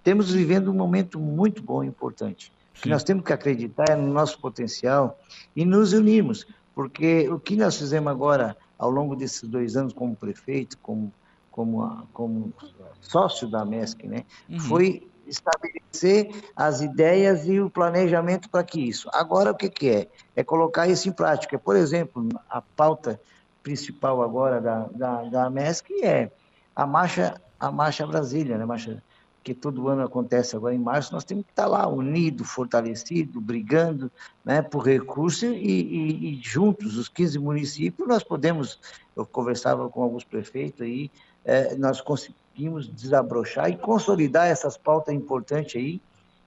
temos 0.03 0.31
vivendo 0.31 0.69
um 0.69 0.73
momento 0.73 1.19
muito 1.19 1.63
bom 1.63 1.83
e 1.83 1.87
importante. 1.87 2.51
O 2.77 2.81
que 2.81 2.89
nós 2.89 3.03
temos 3.03 3.23
que 3.23 3.31
acreditar 3.31 3.89
é 3.89 3.95
no 3.95 4.11
nosso 4.11 4.39
potencial 4.39 5.19
e 5.55 5.63
nos 5.63 5.93
unirmos, 5.93 6.45
porque 6.75 7.29
o 7.29 7.39
que 7.39 7.55
nós 7.55 7.77
fizemos 7.77 8.11
agora, 8.11 8.57
ao 8.77 8.89
longo 8.89 9.15
desses 9.15 9.43
dois 9.43 9.77
anos, 9.77 9.93
como 9.93 10.15
prefeito, 10.15 10.77
como, 10.79 11.13
como, 11.51 12.07
como 12.11 12.53
sócio 12.99 13.49
da 13.49 13.63
MESC, 13.63 14.07
né, 14.07 14.25
uhum. 14.49 14.59
foi 14.59 15.07
estabelecer 15.25 16.29
as 16.55 16.81
ideias 16.81 17.47
e 17.47 17.59
o 17.59 17.69
planejamento 17.69 18.49
para 18.49 18.63
que 18.63 18.81
isso. 18.81 19.09
Agora, 19.13 19.51
o 19.51 19.55
que, 19.55 19.69
que 19.69 19.89
é? 19.89 20.07
É 20.35 20.43
colocar 20.43 20.87
isso 20.87 21.07
em 21.07 21.13
prática. 21.13 21.57
Por 21.57 21.75
exemplo, 21.75 22.27
a 22.49 22.61
pauta 22.61 23.21
principal 23.61 24.21
agora 24.21 24.59
da, 24.59 24.87
da, 24.87 25.23
da 25.23 25.49
MESC 25.49 26.03
é 26.03 26.29
a 26.75 26.85
marcha, 26.85 27.39
a 27.57 27.71
marcha 27.71 28.05
Brasília, 28.05 28.57
né? 28.57 28.65
marcha 28.65 29.01
que 29.43 29.53
todo 29.53 29.89
ano 29.89 30.03
acontece 30.03 30.55
agora 30.55 30.73
em 30.73 30.79
março, 30.79 31.13
nós 31.13 31.23
temos 31.23 31.45
que 31.45 31.51
estar 31.51 31.67
lá 31.67 31.85
unido, 31.87 32.45
fortalecido, 32.45 33.41
brigando 33.41 34.09
né, 34.43 34.61
por 34.61 34.85
recursos 34.85 35.43
e, 35.43 35.55
e, 35.55 36.33
e 36.33 36.41
juntos, 36.41 36.97
os 36.97 37.09
15 37.09 37.37
municípios, 37.39 38.07
nós 38.07 38.23
podemos, 38.23 38.79
eu 39.15 39.25
conversava 39.25 39.89
com 39.89 40.01
alguns 40.01 40.23
prefeitos 40.23 40.81
aí, 40.81 41.11
é, 41.43 41.75
nós 41.75 41.99
conseguimos 41.99 42.87
desabrochar 42.87 43.69
e 43.69 43.77
consolidar 43.77 44.47
essas 44.47 44.77
pautas 44.77 45.13
importantes 45.13 45.75
aí, 45.75 46.01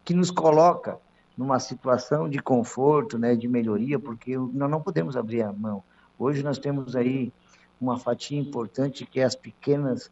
que 0.05 0.15
nos 0.15 0.31
coloca 0.31 0.99
numa 1.37 1.61
situação 1.61 2.29
de 2.29 2.38
conforto, 2.38 3.19
né, 3.19 3.37
de 3.37 3.47
melhoria, 3.47 3.99
porque 3.99 4.37
nós 4.37 4.71
não 4.71 4.81
podemos 4.81 5.17
abrir 5.17 5.43
a 5.43 5.53
mão. 5.53 5.83
Hoje 6.19 6.43
nós 6.43 6.59
temos 6.59 6.97
aí 6.97 7.31
uma 7.79 7.99
fatia 7.99 8.38
importante 8.38 9.05
que 9.05 9.21
é 9.21 9.25
as 9.25 9.35
pequenas, 9.35 10.11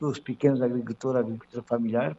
os 0.00 0.18
pequenos 0.18 0.60
agricultores, 0.62 1.20
agricultura 1.20 1.62
familiar, 1.62 2.16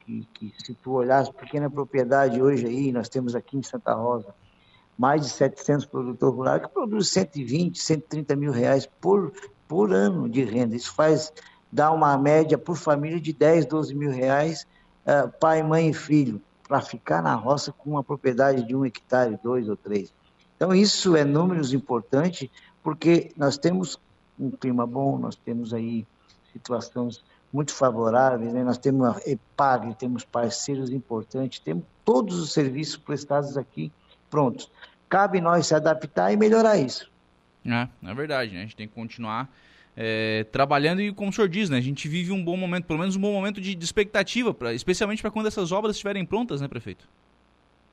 que, 0.00 0.26
que 0.32 0.54
se 0.58 0.74
tu 0.74 0.92
olhar 0.92 1.18
as 1.18 1.30
pequenas 1.30 1.72
propriedades 1.72 2.38
hoje 2.40 2.66
aí, 2.66 2.92
nós 2.92 3.08
temos 3.08 3.34
aqui 3.34 3.56
em 3.56 3.62
Santa 3.62 3.92
Rosa, 3.94 4.34
mais 4.96 5.22
de 5.22 5.28
700 5.30 5.86
produtores 5.86 6.36
rurais 6.36 6.62
que 6.62 6.68
produzem 6.68 7.24
120, 7.24 7.80
130 7.80 8.36
mil 8.36 8.52
reais 8.52 8.86
por, 9.00 9.32
por 9.66 9.92
ano 9.92 10.28
de 10.28 10.44
renda. 10.44 10.76
Isso 10.76 10.94
faz 10.94 11.32
dar 11.70 11.90
uma 11.90 12.16
média 12.16 12.58
por 12.58 12.76
família 12.76 13.20
de 13.20 13.32
10, 13.32 13.66
12 13.66 13.94
mil 13.94 14.10
reais, 14.10 14.66
uh, 15.06 15.32
pai, 15.40 15.62
mãe 15.62 15.88
e 15.88 15.94
filho, 15.94 16.40
para 16.68 16.80
ficar 16.80 17.22
na 17.22 17.34
roça 17.34 17.72
com 17.72 17.90
uma 17.90 18.04
propriedade 18.04 18.62
de 18.64 18.76
um 18.76 18.84
hectare, 18.84 19.38
dois 19.42 19.68
ou 19.68 19.76
três. 19.76 20.14
Então, 20.56 20.72
isso 20.74 21.16
é 21.16 21.24
números 21.24 21.72
importantes, 21.72 22.48
porque 22.82 23.32
nós 23.36 23.58
temos 23.58 23.98
um 24.38 24.50
clima 24.50 24.86
bom, 24.86 25.18
nós 25.18 25.34
temos 25.34 25.74
aí 25.74 26.06
situações 26.52 27.22
muito 27.52 27.72
favoráveis, 27.74 28.52
né? 28.52 28.64
nós 28.64 28.78
temos 28.78 29.06
a 29.06 29.20
EPAG, 29.26 29.94
temos 29.96 30.24
parceiros 30.24 30.90
importantes, 30.90 31.58
temos 31.58 31.84
todos 32.04 32.38
os 32.38 32.52
serviços 32.52 32.96
prestados 32.96 33.56
aqui 33.56 33.92
prontos. 34.30 34.70
Cabe 35.08 35.40
nós 35.40 35.66
se 35.66 35.74
adaptar 35.74 36.32
e 36.32 36.36
melhorar 36.36 36.78
isso. 36.78 37.10
É, 37.66 37.88
é 38.10 38.14
verdade, 38.14 38.52
né? 38.52 38.60
A 38.60 38.62
gente 38.62 38.76
tem 38.76 38.88
que 38.88 38.94
continuar 38.94 39.48
é, 39.96 40.44
trabalhando 40.50 41.02
e, 41.02 41.12
como 41.12 41.30
o 41.30 41.32
senhor 41.32 41.48
diz, 41.48 41.68
né, 41.68 41.76
a 41.76 41.82
gente 41.82 42.08
vive 42.08 42.32
um 42.32 42.42
bom 42.42 42.56
momento, 42.56 42.86
pelo 42.86 42.98
menos 42.98 43.14
um 43.14 43.20
bom 43.20 43.32
momento 43.32 43.60
de, 43.60 43.74
de 43.74 43.84
expectativa, 43.84 44.54
pra, 44.54 44.72
especialmente 44.72 45.20
para 45.20 45.30
quando 45.30 45.46
essas 45.46 45.70
obras 45.70 45.96
estiverem 45.96 46.24
prontas, 46.24 46.60
né, 46.60 46.68
prefeito? 46.68 47.06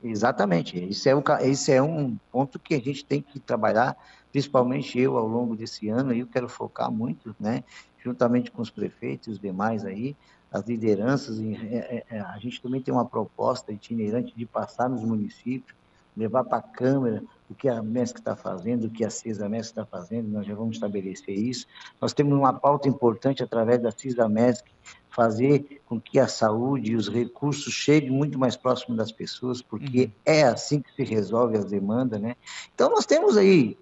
Exatamente. 0.01 0.79
Esse 0.79 1.09
é, 1.09 1.15
um, 1.15 1.21
esse 1.41 1.71
é 1.73 1.81
um 1.81 2.17
ponto 2.31 2.57
que 2.57 2.73
a 2.73 2.79
gente 2.79 3.03
tem 3.03 3.21
que 3.21 3.37
trabalhar, 3.37 3.97
principalmente 4.31 4.99
eu, 4.99 5.17
ao 5.17 5.27
longo 5.27 5.55
desse 5.55 5.89
ano, 5.89 6.13
eu 6.13 6.27
quero 6.27 6.47
focar 6.47 6.91
muito, 6.91 7.35
né, 7.39 7.63
juntamente 8.03 8.51
com 8.51 8.61
os 8.61 8.69
prefeitos 8.69 9.27
e 9.27 9.31
os 9.31 9.39
demais 9.39 9.85
aí, 9.85 10.15
as 10.51 10.65
lideranças, 10.65 11.39
e, 11.39 11.55
é, 11.55 12.05
é, 12.09 12.19
a 12.19 12.37
gente 12.39 12.61
também 12.61 12.81
tem 12.81 12.93
uma 12.93 13.05
proposta 13.05 13.71
itinerante 13.71 14.33
de 14.35 14.45
passar 14.45 14.89
nos 14.89 15.03
municípios, 15.03 15.77
levar 16.17 16.43
para 16.43 16.57
a 16.57 16.61
Câmara 16.61 17.23
o 17.49 17.55
que 17.55 17.69
a 17.69 17.81
MESC 17.81 18.19
está 18.19 18.35
fazendo, 18.35 18.85
o 18.85 18.89
que 18.89 19.05
a 19.05 19.09
CISA 19.09 19.47
MESC 19.47 19.71
está 19.71 19.85
fazendo, 19.85 20.27
nós 20.27 20.45
já 20.45 20.53
vamos 20.53 20.75
estabelecer 20.75 21.35
isso. 21.35 21.65
Nós 22.01 22.13
temos 22.13 22.37
uma 22.37 22.53
pauta 22.53 22.89
importante 22.89 23.41
através 23.41 23.81
da 23.81 23.91
CISA 23.91 24.27
MESC, 24.27 24.69
fazer 25.09 25.81
com 25.85 25.99
que 25.99 26.19
a 26.19 26.27
saúde 26.27 26.91
e 26.91 26.95
os 26.95 27.09
recursos 27.09 27.73
cheguem 27.73 28.11
muito 28.11 28.37
mais 28.37 28.55
próximo 28.55 28.95
das 28.95 29.11
pessoas, 29.11 29.61
porque 29.61 30.03
uhum. 30.03 30.11
é 30.25 30.43
assim 30.43 30.81
que 30.81 30.93
se 30.93 31.03
resolve 31.03 31.57
as 31.57 31.65
demandas, 31.65 32.21
né? 32.21 32.35
Então, 32.73 32.89
nós 32.89 33.05
temos 33.05 33.37
aí 33.37 33.77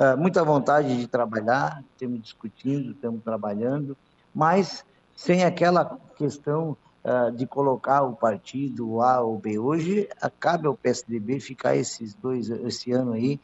uh, 0.00 0.16
muita 0.16 0.42
vontade 0.42 0.98
de 0.98 1.06
trabalhar, 1.06 1.84
estamos 1.92 2.22
discutindo, 2.22 2.92
estamos 2.92 3.22
trabalhando, 3.22 3.96
mas 4.34 4.84
sem 5.14 5.44
aquela 5.44 5.98
questão 6.16 6.76
uh, 7.04 7.30
de 7.30 7.46
colocar 7.46 8.02
o 8.02 8.16
partido 8.16 9.02
A 9.02 9.20
ou 9.20 9.38
B. 9.38 9.58
Hoje, 9.58 10.08
cabe 10.40 10.66
ao 10.66 10.74
PSDB 10.74 11.38
ficar 11.38 11.76
esses 11.76 12.14
dois, 12.14 12.48
esse 12.48 12.90
ano 12.92 13.12
aí 13.12 13.38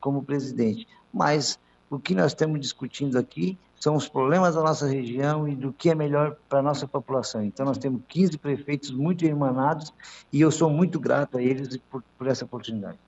como 0.00 0.22
presidente. 0.22 0.88
Mas 1.12 1.58
o 1.88 1.98
que 1.98 2.14
nós 2.14 2.32
estamos 2.32 2.60
discutindo 2.60 3.16
aqui 3.16 3.56
são 3.80 3.96
os 3.96 4.08
problemas 4.08 4.54
da 4.54 4.62
nossa 4.62 4.86
região 4.86 5.48
e 5.48 5.56
do 5.56 5.72
que 5.72 5.88
é 5.88 5.94
melhor 5.94 6.36
para 6.48 6.58
a 6.58 6.62
nossa 6.62 6.86
população. 6.86 7.42
Então, 7.42 7.64
nós 7.64 7.78
temos 7.78 8.02
15 8.08 8.36
prefeitos 8.36 8.90
muito 8.90 9.24
emanados 9.24 9.92
e 10.30 10.40
eu 10.40 10.50
sou 10.50 10.68
muito 10.68 11.00
grato 11.00 11.38
a 11.38 11.42
eles 11.42 11.78
por, 11.90 12.02
por 12.18 12.26
essa 12.26 12.44
oportunidade. 12.44 12.98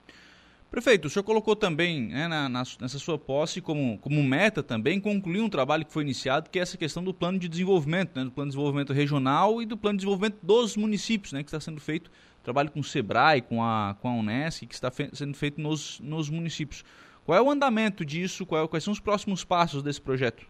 Prefeito, 0.73 1.05
o 1.05 1.09
senhor 1.09 1.23
colocou 1.23 1.55
também 1.55 2.07
né, 2.07 2.27
na, 2.27 2.49
na, 2.49 2.63
nessa 2.81 2.97
sua 2.97 3.15
posse 3.15 3.61
como, 3.61 3.99
como 3.99 4.23
meta 4.23 4.63
também 4.63 4.99
concluir 4.99 5.39
um 5.39 5.47
trabalho 5.47 5.85
que 5.85 5.93
foi 5.93 6.01
iniciado, 6.01 6.49
que 6.49 6.57
é 6.57 6.63
essa 6.63 6.75
questão 6.75 7.03
do 7.03 7.13
plano 7.13 7.37
de 7.37 7.47
desenvolvimento, 7.47 8.17
né, 8.17 8.25
do 8.25 8.31
plano 8.31 8.49
de 8.49 8.55
desenvolvimento 8.55 8.91
regional 8.91 9.61
e 9.61 9.67
do 9.67 9.77
plano 9.77 9.99
de 9.99 10.01
desenvolvimento 10.03 10.39
dos 10.41 10.75
municípios, 10.75 11.31
né, 11.31 11.43
que 11.43 11.49
está 11.49 11.59
sendo 11.59 11.79
feito, 11.79 12.09
trabalho 12.41 12.71
com 12.71 12.79
o 12.79 12.83
SEBRAE, 12.83 13.43
com 13.43 13.63
a, 13.63 13.95
com 14.01 14.09
a 14.09 14.15
Unesco, 14.15 14.65
que 14.65 14.73
está 14.73 14.89
fe 14.89 15.11
sendo 15.13 15.37
feito 15.37 15.61
nos, 15.61 15.99
nos 15.99 16.27
municípios. 16.27 16.83
Qual 17.23 17.37
é 17.37 17.41
o 17.41 17.51
andamento 17.51 18.03
disso? 18.03 18.41
É, 18.43 18.67
quais 18.67 18.83
são 18.83 18.93
os 18.93 18.99
próximos 18.99 19.43
passos 19.43 19.83
desse 19.83 20.01
projeto? 20.01 20.43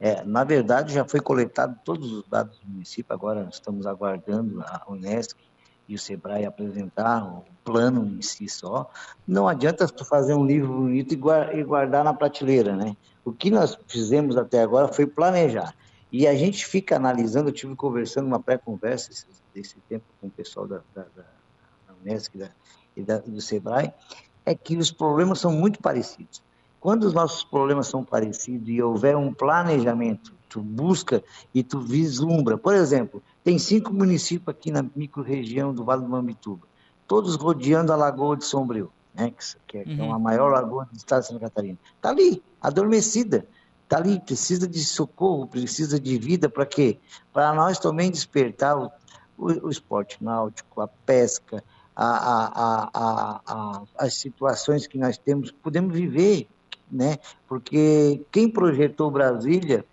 É, 0.00 0.24
na 0.24 0.42
verdade, 0.42 0.94
já 0.94 1.04
foi 1.04 1.20
coletado 1.20 1.78
todos 1.84 2.10
os 2.10 2.26
dados 2.26 2.58
do 2.60 2.66
município, 2.66 3.12
agora 3.12 3.46
estamos 3.52 3.86
aguardando 3.86 4.62
a 4.62 4.86
Unesco 4.88 5.38
e 5.88 5.94
o 5.94 5.98
Sebrae 5.98 6.44
apresentar 6.44 7.24
o 7.24 7.44
plano 7.62 8.06
em 8.06 8.22
si 8.22 8.48
só, 8.48 8.90
não 9.26 9.46
adianta 9.46 9.86
tu 9.86 10.04
fazer 10.04 10.34
um 10.34 10.44
livro 10.44 10.72
bonito 10.72 11.14
e 11.14 11.62
guardar 11.62 12.04
na 12.04 12.14
prateleira, 12.14 12.74
né? 12.74 12.96
O 13.24 13.32
que 13.32 13.50
nós 13.50 13.78
fizemos 13.86 14.36
até 14.36 14.62
agora 14.62 14.88
foi 14.88 15.06
planejar. 15.06 15.74
E 16.12 16.26
a 16.26 16.34
gente 16.34 16.64
fica 16.64 16.96
analisando, 16.96 17.48
eu 17.48 17.52
tive 17.52 17.74
conversando 17.74 18.26
uma 18.26 18.38
pré-conversa 18.38 19.10
esse, 19.10 19.26
esse, 19.54 19.76
tempo 19.88 20.04
com 20.20 20.28
o 20.28 20.30
pessoal 20.30 20.66
da, 20.66 20.80
da, 20.94 21.02
da, 21.02 21.22
da 21.88 21.94
Unesc 22.00 22.36
da, 22.38 22.50
e 22.96 23.02
da, 23.02 23.18
do 23.18 23.40
Sebrae, 23.40 23.92
é 24.46 24.54
que 24.54 24.76
os 24.76 24.92
problemas 24.92 25.40
são 25.40 25.50
muito 25.50 25.80
parecidos. 25.80 26.42
Quando 26.78 27.04
os 27.04 27.14
nossos 27.14 27.42
problemas 27.42 27.88
são 27.88 28.04
parecidos 28.04 28.68
e 28.68 28.80
houver 28.82 29.16
um 29.16 29.32
planejamento, 29.32 30.34
tu 30.54 30.60
busca 30.60 31.20
e 31.52 31.64
tu 31.64 31.80
vislumbra. 31.80 32.56
Por 32.56 32.76
exemplo, 32.76 33.20
tem 33.42 33.58
cinco 33.58 33.92
municípios 33.92 34.54
aqui 34.54 34.70
na 34.70 34.84
microrregião 34.94 35.74
do 35.74 35.84
Vale 35.84 36.02
do 36.02 36.08
Mambituba, 36.08 36.64
todos 37.08 37.34
rodeando 37.34 37.92
a 37.92 37.96
Lagoa 37.96 38.36
de 38.36 38.44
Sombrio, 38.44 38.92
né, 39.12 39.32
que, 39.66 39.78
é, 39.78 39.82
uhum. 39.84 40.14
a 40.14 40.18
maior 40.18 40.52
lagoa 40.52 40.88
do 40.92 40.96
estado 40.96 41.22
de 41.22 41.26
Santa 41.26 41.40
Catarina. 41.40 41.76
Está 41.96 42.10
ali, 42.10 42.40
adormecida. 42.62 43.44
Está 43.82 43.96
ali, 43.96 44.20
precisa 44.20 44.68
de 44.68 44.84
socorro, 44.84 45.48
precisa 45.48 45.98
de 45.98 46.16
vida 46.18 46.48
para 46.48 46.64
quê? 46.64 46.98
Para 47.32 47.52
nós 47.52 47.80
também 47.80 48.10
despertar 48.10 48.78
o, 48.78 48.92
o, 49.36 49.66
o, 49.66 49.70
esporte 49.70 50.22
náutico, 50.22 50.80
a 50.80 50.86
pesca, 50.86 51.64
a, 51.96 52.90
a, 52.94 53.42
a, 53.44 53.82
as 53.98 54.14
situações 54.14 54.86
que 54.86 54.98
nós 54.98 55.18
temos, 55.18 55.50
podemos 55.50 55.92
viver, 55.92 56.48
né? 56.90 57.18
Porque 57.46 58.24
quem 58.32 58.48
projetou 58.48 59.10
Brasília, 59.10 59.84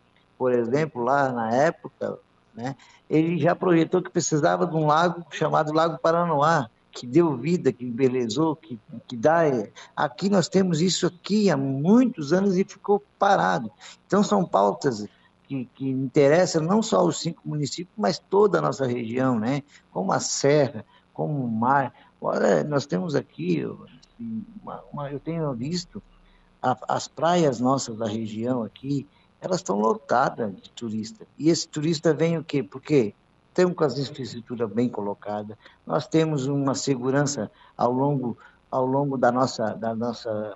por 0.41 0.53
exemplo, 0.53 1.03
lá 1.03 1.31
na 1.31 1.53
época, 1.53 2.17
né? 2.55 2.75
ele 3.07 3.37
já 3.37 3.55
projetou 3.55 4.01
que 4.01 4.09
precisava 4.09 4.65
de 4.65 4.75
um 4.75 4.87
lago 4.87 5.23
chamado 5.29 5.71
Lago 5.71 5.99
Paranoá, 5.99 6.67
que 6.91 7.05
deu 7.05 7.37
vida, 7.37 7.71
que 7.71 7.85
embelezou, 7.85 8.55
que, 8.55 8.79
que 9.07 9.15
dá. 9.15 9.41
Aqui 9.95 10.31
nós 10.31 10.49
temos 10.49 10.81
isso 10.81 11.05
aqui 11.05 11.51
há 11.51 11.55
muitos 11.55 12.33
anos 12.33 12.57
e 12.57 12.63
ficou 12.63 13.03
parado. 13.19 13.71
Então 14.07 14.23
são 14.23 14.43
pautas 14.43 15.05
que, 15.43 15.65
que 15.75 15.87
interessam 15.87 16.63
não 16.63 16.81
só 16.81 17.05
os 17.05 17.19
cinco 17.19 17.43
municípios, 17.45 17.93
mas 17.95 18.17
toda 18.17 18.57
a 18.57 18.61
nossa 18.63 18.87
região, 18.87 19.39
né? 19.39 19.61
Como 19.91 20.11
a 20.11 20.19
serra, 20.19 20.83
como 21.13 21.45
o 21.45 21.47
mar. 21.47 21.93
Olha, 22.19 22.63
nós 22.63 22.87
temos 22.87 23.13
aqui, 23.13 23.61
assim, 23.61 24.43
uma, 24.59 24.83
uma, 24.91 25.11
eu 25.11 25.19
tenho 25.19 25.53
visto 25.53 26.01
a, 26.59 26.75
as 26.87 27.07
praias 27.07 27.59
nossas 27.59 27.95
da 27.95 28.07
região 28.07 28.63
aqui, 28.63 29.07
elas 29.41 29.57
estão 29.57 29.79
lotadas 29.79 30.53
de 30.61 30.69
turista. 30.69 31.25
E 31.37 31.49
esse 31.49 31.67
turista 31.67 32.13
vem 32.13 32.37
o 32.37 32.43
quê? 32.43 32.61
Porque 32.61 33.13
temos 33.53 33.75
com 33.75 33.83
as 33.83 33.97
infraestruturas 33.97 34.71
bem 34.71 34.87
colocadas, 34.87 35.57
nós 35.85 36.07
temos 36.07 36.45
uma 36.45 36.73
segurança 36.73 37.51
ao 37.75 37.91
longo, 37.91 38.37
ao 38.69 38.85
longo 38.85 39.17
da 39.17 39.31
nossa, 39.31 39.73
da 39.73 39.93
nossa 39.93 40.53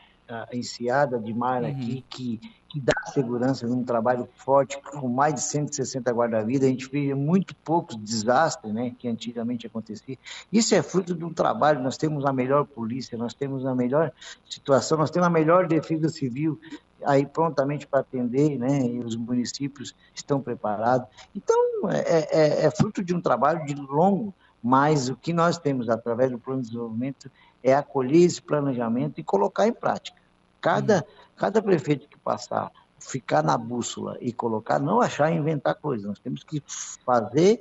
enseada 0.52 1.20
de 1.20 1.34
mar 1.34 1.62
uhum. 1.64 1.70
aqui, 1.70 2.06
que, 2.10 2.42
que 2.68 2.80
dá 2.80 2.94
segurança 3.14 3.68
num 3.68 3.84
trabalho 3.84 4.28
forte, 4.36 4.80
com 4.82 5.08
mais 5.08 5.36
de 5.36 5.42
160 5.42 6.12
guarda-vidas, 6.12 6.68
a 6.68 6.72
gente 6.72 6.90
vê 6.90 7.14
muito 7.14 7.56
poucos 7.58 7.96
desastres, 7.96 8.74
né, 8.74 8.92
que 8.98 9.08
antigamente 9.08 9.68
acontecia. 9.68 10.18
Isso 10.52 10.74
é 10.74 10.82
fruto 10.82 11.14
de 11.14 11.24
um 11.24 11.34
trabalho, 11.34 11.80
nós 11.82 11.98
temos 11.98 12.26
a 12.26 12.34
melhor 12.34 12.66
polícia, 12.66 13.18
nós 13.18 13.34
temos 13.34 13.66
a 13.66 13.76
melhor 13.76 14.12
situação, 14.50 14.98
nós 14.98 15.12
temos 15.12 15.28
a 15.28 15.30
melhor 15.30 15.68
defesa 15.68 16.10
civil, 16.10 16.60
aí 17.06 17.26
prontamente 17.26 17.88
para 17.88 18.00
atender, 18.00 18.58
né, 18.58 18.86
e 18.86 19.00
os 19.00 19.16
municípios 19.16 19.96
estão 20.14 20.42
preparados. 20.42 21.08
Então, 21.36 21.56
é, 21.90 22.28
é, 22.32 22.66
é, 22.66 22.72
fruto 22.72 23.04
de 23.04 23.14
um 23.14 23.22
trabalho 23.22 23.66
de 23.66 23.76
longo, 23.76 24.34
mas 24.62 25.10
o 25.10 25.16
que 25.16 25.32
nós 25.32 25.58
temos 25.58 25.90
através 25.90 26.32
do 26.32 26.40
plano 26.40 26.62
de 26.62 26.68
desenvolvimento 26.68 27.30
é 27.64 27.74
acolher 27.74 28.24
esse 28.24 28.42
planejamento 28.42 29.20
e 29.20 29.24
colocar 29.24 29.68
em 29.68 29.74
prática. 29.74 30.22
Cada, 30.60 31.00
hum. 31.00 31.32
cada 31.36 31.62
prefeito 31.62 32.08
que 32.08 32.18
passar, 32.18 32.72
ficar 33.00 33.44
na 33.44 33.58
bússola 33.58 34.18
e 34.20 34.34
colocar, 34.34 34.80
não 34.80 35.02
achar 35.02 35.32
e 35.32 35.36
inventar 35.36 35.76
coisas, 35.76 36.08
nós 36.08 36.20
temos 36.20 36.44
que 36.44 36.64
fazer, 37.06 37.60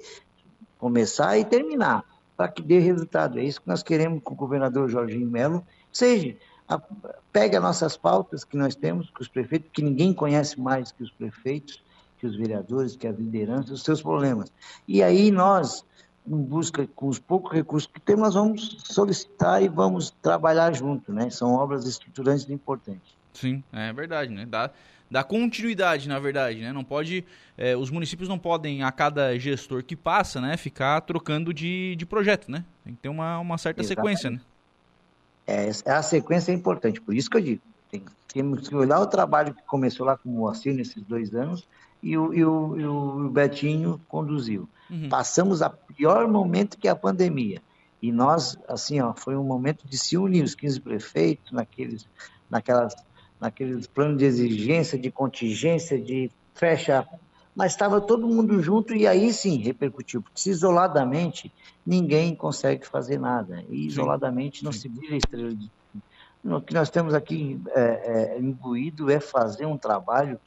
começar 0.79 1.37
e 1.39 1.45
terminar, 1.45 2.05
para 2.37 2.49
que 2.49 2.63
dê 2.63 2.79
resultado. 2.79 3.39
É 3.39 3.45
isso 3.45 3.61
que 3.61 3.69
nós 3.69 3.83
queremos 3.83 4.23
com 4.23 4.33
o 4.33 4.37
governador 4.37 4.89
Jorginho 4.89 5.31
Melo, 5.31 5.65
seja 5.93 6.37
a, 6.69 6.81
pega 7.33 7.61
nossas 7.61 7.97
pautas 7.97 8.45
que 8.45 8.57
nós 8.57 8.75
temos 8.75 9.11
com 9.11 9.23
os 9.23 9.29
prefeitos, 9.29 9.71
que 9.73 9.83
ninguém 9.83 10.13
conhece 10.13 10.61
mais 10.61 10.93
que 10.93 11.03
os 11.03 11.11
prefeitos, 11.11 11.83
que 12.19 12.27
os 12.27 12.37
vereadores, 12.37 12.97
que 12.97 13.07
a 13.07 13.13
liderança, 13.13 13.73
os 13.73 13.83
seus 13.83 14.01
problemas. 14.01 14.51
E 14.89 15.03
aí 15.03 15.31
nós, 15.31 15.85
em 16.27 16.43
busca, 16.43 16.87
com 16.95 17.09
os 17.09 17.19
poucos 17.19 17.53
recursos 17.53 17.91
que 17.93 18.01
temos, 18.01 18.23
nós 18.23 18.35
vamos 18.35 18.79
solicitar 18.85 19.63
e 19.63 19.69
vamos 19.69 20.11
trabalhar 20.23 20.73
junto, 20.73 21.13
né? 21.13 21.29
São 21.31 21.55
obras 21.55 21.87
estruturantes 21.87 22.49
importantes. 22.49 23.15
Sim, 23.35 23.63
é 23.73 23.93
verdade, 23.93 24.33
né? 24.33 24.47
Dá, 24.47 24.71
dá 25.11 25.23
continuidade, 25.23 26.09
na 26.09 26.19
verdade, 26.19 26.61
né? 26.61 26.73
Não 26.73 26.85
pode, 26.85 27.25
é, 27.59 27.77
os 27.77 27.91
municípios 27.91 28.29
não 28.29 28.39
podem, 28.39 28.83
a 28.83 28.91
cada 28.91 29.37
gestor 29.39 29.83
que 29.83 29.97
passa, 29.97 30.41
né, 30.41 30.57
ficar 30.57 31.01
trocando 31.03 31.53
de, 31.53 31.95
de 31.97 32.07
projeto, 32.07 32.51
né? 32.51 32.65
Tem 32.85 32.95
que 32.95 33.03
ter 33.03 33.09
uma, 33.09 33.39
uma 33.39 33.59
certa 33.59 33.83
Exatamente. 33.83 34.19
sequência, 34.19 34.31
né? 34.31 34.54
É, 35.47 35.71
a 35.87 36.03
sequência 36.03 36.53
é 36.53 36.55
importante, 36.55 37.01
por 37.01 37.15
isso 37.15 37.29
que 37.29 37.37
eu 37.37 37.41
digo, 37.41 37.63
tem, 37.91 38.03
temos 38.33 38.69
que 38.69 38.75
olhar 38.75 39.01
o 39.01 39.07
trabalho 39.07 39.55
que 39.55 39.63
começou 39.65 40.07
lá 40.07 40.17
com 40.17 40.29
o 40.29 40.33
Moacir 40.33 40.75
nesses 40.75 41.03
dois 41.03 41.35
anos 41.35 41.67
e 42.03 42.17
o, 42.17 42.35
e 42.35 42.45
o, 42.45 42.81
e 42.81 42.87
o 42.87 43.31
Betinho 43.31 44.01
conduziu. 44.09 44.69
Uhum. 44.91 45.09
Passamos 45.09 45.63
a 45.63 45.71
pior 45.71 46.29
momento 46.29 46.79
que 46.79 46.89
a 46.89 46.97
pandemia. 46.97 47.63
E 48.03 48.13
nós, 48.13 48.59
assim, 48.69 49.01
ó, 49.01 49.15
foi 49.15 49.35
um 49.37 49.45
momento 49.45 49.87
de 49.89 49.97
se 49.97 50.17
unir 50.17 50.45
os 50.45 50.55
15 50.55 50.81
prefeitos 50.81 51.53
naqueles, 51.53 52.07
naquelas, 52.51 52.95
naqueles 53.41 53.87
planos 53.87 54.19
de 54.19 54.27
exigência, 54.27 54.99
de 54.99 55.11
contingência, 55.11 55.99
de 55.99 56.31
fecha 56.55 57.07
mas 57.55 57.73
estava 57.73 58.01
todo 58.01 58.27
mundo 58.27 58.61
junto 58.61 58.95
e 58.95 59.07
aí 59.07 59.33
sim 59.33 59.59
repercutiu, 59.59 60.21
porque 60.21 60.41
se 60.41 60.51
isoladamente 60.51 61.53
ninguém 61.87 62.35
consegue 62.35 62.87
fazer 62.87 63.19
nada, 63.19 63.65
e 63.69 63.87
isoladamente 63.87 64.65
não 64.65 64.73
sim. 64.73 64.81
se 64.81 64.89
vira 64.89 65.17
estrela 65.17 65.55
de... 65.55 65.71
O 66.45 66.61
que 66.61 66.75
nós 66.75 66.91
temos 66.91 67.15
aqui 67.15 67.59
é, 67.69 68.35
é, 68.35 68.39
imbuído 68.39 69.11
é 69.11 69.19
fazer 69.19 69.65
um 69.65 69.79
trabalho 69.79 70.39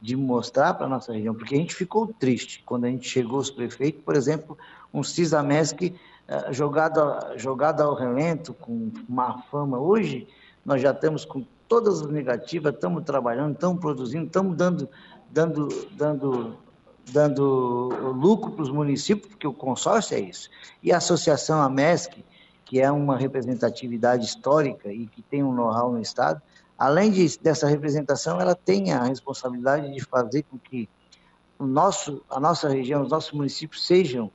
de 0.00 0.14
mostrar 0.14 0.74
para 0.74 0.86
a 0.86 0.88
nossa 0.88 1.12
região, 1.12 1.34
porque 1.34 1.54
a 1.54 1.58
gente 1.58 1.74
ficou 1.74 2.06
triste 2.06 2.62
quando 2.66 2.84
a 2.84 2.88
gente 2.88 3.08
chegou 3.08 3.38
os 3.38 3.50
prefeitos, 3.50 4.02
por 4.04 4.14
exemplo, 4.14 4.58
um 4.92 5.02
Cisamesc 5.02 5.94
é, 6.26 6.52
jogado, 6.52 7.00
jogado 7.38 7.80
ao 7.82 7.94
relento, 7.94 8.52
com 8.52 8.92
má 9.08 9.42
fama. 9.50 9.78
Hoje, 9.78 10.28
nós 10.64 10.82
já 10.82 10.90
estamos 10.90 11.24
com 11.24 11.44
todas 11.66 12.02
as 12.02 12.10
negativas, 12.10 12.74
estamos 12.74 13.02
trabalhando, 13.04 13.54
estamos 13.54 13.80
produzindo, 13.80 14.26
estamos 14.26 14.56
dando 14.56 14.88
dando, 15.30 15.68
dando, 15.92 16.56
dando 17.10 17.88
lucro 18.12 18.52
para 18.52 18.62
os 18.62 18.70
municípios, 18.70 19.28
porque 19.28 19.46
o 19.46 19.52
consórcio 19.52 20.16
é 20.16 20.20
isso. 20.20 20.48
E 20.82 20.92
a 20.92 20.98
associação 20.98 21.60
AMESC, 21.60 22.24
que 22.64 22.80
é 22.80 22.90
uma 22.90 23.16
representatividade 23.16 24.24
histórica 24.24 24.92
e 24.92 25.06
que 25.06 25.22
tem 25.22 25.42
um 25.42 25.52
know-how 25.52 25.92
no 25.92 26.00
Estado, 26.00 26.40
além 26.78 27.10
de, 27.10 27.38
dessa 27.38 27.66
representação, 27.66 28.40
ela 28.40 28.54
tem 28.54 28.92
a 28.92 29.04
responsabilidade 29.04 29.92
de 29.92 30.00
fazer 30.04 30.42
com 30.44 30.58
que 30.58 30.88
o 31.58 31.66
nosso, 31.66 32.22
a 32.30 32.38
nossa 32.38 32.68
região, 32.68 33.02
os 33.02 33.10
nossos 33.10 33.32
municípios 33.32 33.86
sejam 33.86 34.30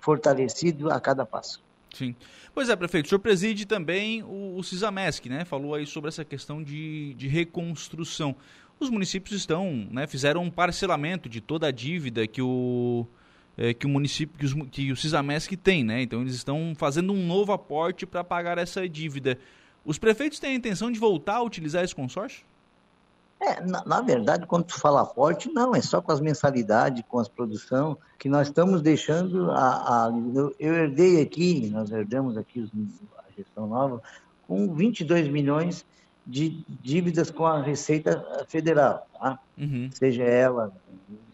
fortalecidos 0.00 0.90
a 0.90 1.00
cada 1.00 1.26
passo. 1.26 1.62
Sim. 1.92 2.14
Pois 2.54 2.68
é, 2.68 2.76
prefeito, 2.76 3.06
o 3.06 3.08
senhor 3.08 3.18
preside 3.20 3.66
também 3.66 4.22
o, 4.22 4.56
o 4.56 4.62
CISAMESC, 4.62 5.28
né? 5.28 5.44
Falou 5.44 5.74
aí 5.74 5.86
sobre 5.86 6.08
essa 6.08 6.24
questão 6.24 6.62
de, 6.62 7.14
de 7.14 7.26
reconstrução 7.26 8.36
os 8.80 8.90
municípios 8.90 9.36
estão, 9.36 9.86
né, 9.90 10.06
fizeram 10.06 10.42
um 10.42 10.50
parcelamento 10.50 11.28
de 11.28 11.40
toda 11.40 11.66
a 11.66 11.70
dívida 11.70 12.26
que 12.26 12.40
o, 12.40 13.06
é, 13.56 13.74
que 13.74 13.86
o 13.86 13.88
município, 13.88 14.38
que, 14.38 14.46
os, 14.46 14.54
que 14.70 14.92
o 14.92 14.96
Cisamesc 14.96 15.56
tem, 15.56 15.82
né? 15.82 16.02
Então 16.02 16.20
eles 16.20 16.34
estão 16.34 16.74
fazendo 16.76 17.12
um 17.12 17.26
novo 17.26 17.52
aporte 17.52 18.06
para 18.06 18.22
pagar 18.22 18.56
essa 18.56 18.88
dívida. 18.88 19.38
Os 19.84 19.98
prefeitos 19.98 20.38
têm 20.38 20.52
a 20.52 20.54
intenção 20.54 20.92
de 20.92 20.98
voltar 20.98 21.36
a 21.36 21.42
utilizar 21.42 21.82
esse 21.82 21.94
consórcio? 21.94 22.44
É, 23.40 23.60
na, 23.64 23.84
na, 23.84 24.00
verdade, 24.00 24.46
quando 24.46 24.64
tu 24.64 24.78
fala 24.78 25.02
aporte, 25.02 25.48
não, 25.52 25.74
é 25.74 25.80
só 25.80 26.00
com 26.02 26.10
as 26.10 26.20
mensalidades, 26.20 27.04
com 27.08 27.18
as 27.20 27.28
produção, 27.28 27.96
que 28.18 28.28
nós 28.28 28.48
estamos 28.48 28.82
deixando 28.82 29.50
a. 29.52 30.06
a 30.06 30.12
eu, 30.34 30.54
eu, 30.58 30.74
herdei 30.74 31.22
aqui, 31.22 31.70
nós 31.70 31.90
herdamos 31.90 32.36
aqui 32.36 32.68
a 33.18 33.32
gestão 33.36 33.66
nova, 33.68 34.02
com 34.46 34.74
22 34.74 35.28
milhões 35.28 35.86
de 36.28 36.62
dívidas 36.82 37.30
com 37.30 37.46
a 37.46 37.62
Receita 37.62 38.44
Federal, 38.46 39.08
tá? 39.18 39.38
uhum. 39.56 39.88
seja 39.90 40.24
ela 40.24 40.72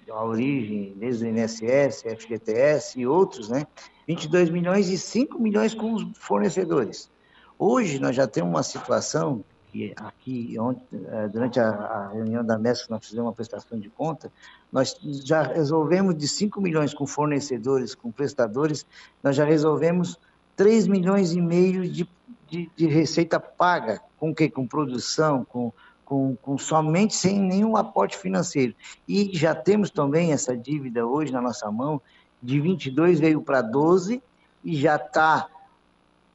a 0.09 0.25
origem, 0.25 0.95
desde 0.97 1.25
o 1.25 1.29
INSS, 1.29 2.03
FGTS 2.03 3.01
e 3.01 3.07
outros, 3.07 3.49
né? 3.49 3.67
22 4.07 4.51
milhões 4.51 4.89
e 4.89 4.97
5 4.97 5.41
milhões 5.41 5.75
com 5.75 5.93
os 5.95 6.07
fornecedores. 6.17 7.11
Hoje 7.59 7.99
nós 7.99 8.15
já 8.15 8.27
temos 8.27 8.51
uma 8.51 8.63
situação 8.63 9.45
que 9.73 9.93
aqui, 9.97 10.57
ontem, 10.57 10.85
eh, 10.93 11.29
durante 11.29 11.59
a, 11.59 11.69
a 11.69 12.09
reunião 12.13 12.45
da 12.45 12.57
MESC, 12.57 12.89
nós 12.89 13.05
fizemos 13.05 13.27
uma 13.27 13.33
prestação 13.33 13.77
de 13.77 13.91
conta, 13.91 14.31
nós 14.71 14.97
já 15.03 15.43
resolvemos 15.43 16.17
de 16.17 16.29
5 16.29 16.61
milhões 16.61 16.95
com 16.95 17.05
fornecedores, 17.07 17.93
com 17.93 18.13
prestadores, 18.13 18.87
nós 19.21 19.35
já 19.35 19.45
resolvemos 19.45 20.17
3 20.55 20.87
milhões 20.87 21.33
e 21.33 21.41
meio 21.41 21.89
de, 21.91 22.09
de, 22.55 22.71
de 22.77 22.87
receita 22.87 23.41
paga 23.41 24.01
com 24.19 24.31
o 24.31 24.35
quê? 24.35 24.49
Com 24.49 24.67
produção, 24.67 25.45
com, 25.45 25.73
com, 26.05 26.37
com, 26.37 26.57
somente 26.57 27.15
sem 27.15 27.41
nenhum 27.41 27.77
aporte 27.77 28.17
financeiro. 28.17 28.75
E 29.09 29.31
já 29.37 29.55
temos 29.55 29.91
também 29.91 30.33
essa 30.33 30.57
dívida 30.57 31.05
hoje 31.05 31.33
na 31.33 31.41
nossa 31.41 31.71
mão, 31.71 32.01
de 32.41 32.61
22 32.61 33.19
veio 33.19 33.41
para 33.43 33.61
12 33.61 34.23
e 34.63 34.77
já 34.77 34.97
está 34.97 35.49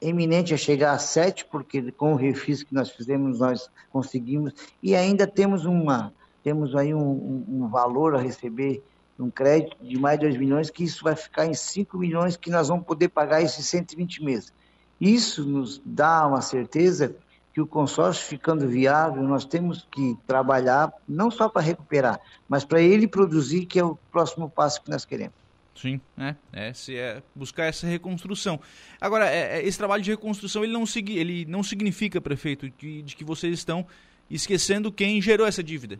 eminente 0.00 0.52
a 0.52 0.56
chegar 0.56 0.92
a 0.92 0.98
7, 0.98 1.46
porque 1.46 1.90
com 1.92 2.12
o 2.12 2.16
refis 2.16 2.62
que 2.62 2.74
nós 2.74 2.90
fizemos, 2.90 3.38
nós 3.38 3.70
conseguimos, 3.90 4.52
e 4.82 4.94
ainda 4.94 5.26
temos 5.26 5.64
uma 5.64 6.12
temos 6.42 6.74
aí 6.74 6.94
um, 6.94 7.00
um, 7.00 7.44
um 7.48 7.68
valor 7.68 8.14
a 8.14 8.18
receber, 8.18 8.82
um 9.18 9.30
crédito 9.30 9.76
de 9.82 9.98
mais 9.98 10.18
de 10.18 10.24
2 10.26 10.38
milhões, 10.38 10.70
que 10.70 10.82
isso 10.82 11.04
vai 11.04 11.14
ficar 11.14 11.44
em 11.44 11.52
5 11.52 11.98
milhões, 11.98 12.38
que 12.38 12.50
nós 12.50 12.68
vamos 12.68 12.86
poder 12.86 13.10
pagar 13.10 13.42
esses 13.42 13.66
120 13.66 14.24
meses. 14.24 14.50
Isso 15.00 15.44
nos 15.44 15.80
dá 15.84 16.26
uma 16.26 16.42
certeza 16.42 17.16
que 17.52 17.60
o 17.60 17.66
consórcio 17.66 18.26
ficando 18.26 18.68
viável, 18.68 19.22
nós 19.22 19.44
temos 19.44 19.86
que 19.90 20.16
trabalhar 20.26 20.92
não 21.08 21.30
só 21.30 21.48
para 21.48 21.62
recuperar, 21.62 22.20
mas 22.48 22.64
para 22.64 22.80
ele 22.80 23.08
produzir, 23.08 23.66
que 23.66 23.78
é 23.78 23.84
o 23.84 23.96
próximo 24.12 24.48
passo 24.48 24.82
que 24.82 24.90
nós 24.90 25.04
queremos. 25.04 25.34
Sim, 25.74 26.00
é, 26.18 26.34
é, 26.52 26.72
se 26.74 26.96
é 26.96 27.22
buscar 27.34 27.64
essa 27.64 27.86
reconstrução. 27.86 28.60
Agora, 29.00 29.28
é, 29.28 29.58
é 29.58 29.66
esse 29.66 29.78
trabalho 29.78 30.02
de 30.02 30.10
reconstrução 30.10 30.62
ele 30.62 30.72
não, 30.72 30.84
ele 31.06 31.46
não 31.46 31.62
significa, 31.62 32.20
prefeito, 32.20 32.70
de, 32.78 33.02
de 33.02 33.16
que 33.16 33.24
vocês 33.24 33.54
estão 33.54 33.86
esquecendo 34.30 34.92
quem 34.92 35.20
gerou 35.22 35.46
essa 35.46 35.62
dívida. 35.62 35.98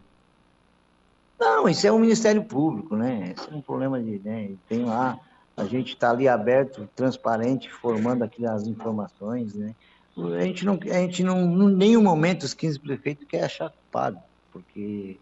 Não, 1.38 1.66
isso 1.68 1.86
é 1.86 1.90
o 1.90 1.98
Ministério 1.98 2.44
Público, 2.44 2.94
né? 2.94 3.34
Esse 3.34 3.50
é 3.50 3.56
um 3.56 3.62
problema 3.62 3.98
de. 4.00 4.20
Né? 4.22 4.50
Tem 4.68 4.84
lá 4.84 5.18
a 5.56 5.64
gente 5.64 5.94
está 5.94 6.10
ali 6.10 6.28
aberto, 6.28 6.88
transparente, 6.94 7.70
formando 7.70 8.22
aqui 8.22 8.46
as 8.46 8.66
informações, 8.66 9.54
né? 9.54 9.74
A 10.16 10.42
gente 10.42 10.64
não, 10.64 10.78
a 10.82 10.98
gente 10.98 11.22
não, 11.22 11.70
em 11.70 11.74
nenhum 11.74 12.02
momento 12.02 12.42
os 12.42 12.54
15 12.54 12.80
prefeitos 12.80 13.26
quer 13.26 13.44
achar 13.44 13.70
culpado, 13.70 14.18
porque, 14.52 15.18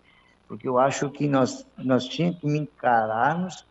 porque 0.47 0.67
eu 0.67 0.79
acho 0.79 1.11
que 1.11 1.29
nós, 1.29 1.67
nós 1.77 2.07
tínhamos 2.07 2.41
que 2.41 2.47
encararmos 2.49 3.65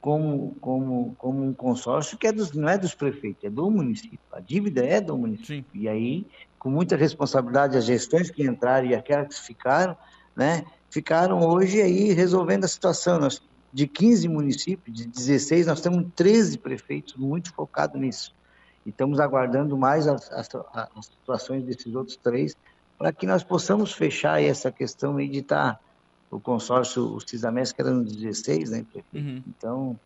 como, 0.00 0.56
como, 0.60 1.14
como 1.16 1.44
um 1.44 1.54
consórcio 1.54 2.18
que 2.18 2.26
é 2.26 2.32
dos, 2.32 2.52
não 2.52 2.68
é 2.68 2.76
dos 2.76 2.94
prefeitos, 2.94 3.44
é 3.44 3.50
do 3.50 3.70
município. 3.70 4.18
A 4.32 4.40
dívida 4.40 4.84
é 4.84 5.00
do 5.00 5.16
município. 5.16 5.64
Sim. 5.72 5.80
E 5.80 5.88
aí, 5.88 6.26
com 6.58 6.68
muita 6.68 6.96
responsabilidade, 6.96 7.76
as 7.76 7.84
gestões 7.84 8.28
que 8.28 8.42
entraram 8.42 8.88
e 8.88 8.94
aquelas 8.94 9.28
que 9.28 9.46
ficaram, 9.46 9.96
né, 10.34 10.64
ficaram 10.90 11.40
hoje 11.40 11.80
aí 11.80 12.12
resolvendo 12.12 12.64
a 12.64 12.68
situação. 12.68 13.20
Nós, 13.20 13.40
de 13.72 13.86
15 13.86 14.28
municípios, 14.28 14.96
de 14.96 15.06
16, 15.06 15.66
nós 15.66 15.80
temos 15.80 16.06
13 16.14 16.58
prefeitos 16.58 17.16
muito 17.16 17.52
focados 17.52 18.00
nisso. 18.00 18.34
E 18.84 18.90
estamos 18.90 19.20
aguardando 19.20 19.76
mais 19.76 20.06
as, 20.06 20.30
as, 20.32 20.48
as 20.74 21.06
situações 21.06 21.64
desses 21.64 21.94
outros 21.94 22.16
três 22.16 22.56
para 22.98 23.12
que 23.12 23.26
nós 23.26 23.42
possamos 23.42 23.92
fechar 23.92 24.42
essa 24.42 24.70
questão 24.70 25.16
aí 25.16 25.28
de 25.28 25.38
estar. 25.38 25.74
Tá, 25.74 25.80
o 26.32 26.40
consórcio, 26.40 27.14
o 27.14 27.20
CISAMES, 27.20 27.72
que 27.72 27.82
era 27.82 27.90
no 27.90 28.02
16, 28.02 28.70
né, 28.70 28.86
uhum. 29.12 29.42
Então, 29.46 30.00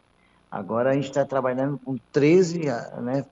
agora 0.50 0.90
a 0.90 0.94
gente 0.94 1.08
está 1.08 1.24
trabalhando 1.24 1.78
com 1.78 1.96
13, 2.12 2.62
né, 3.00 3.24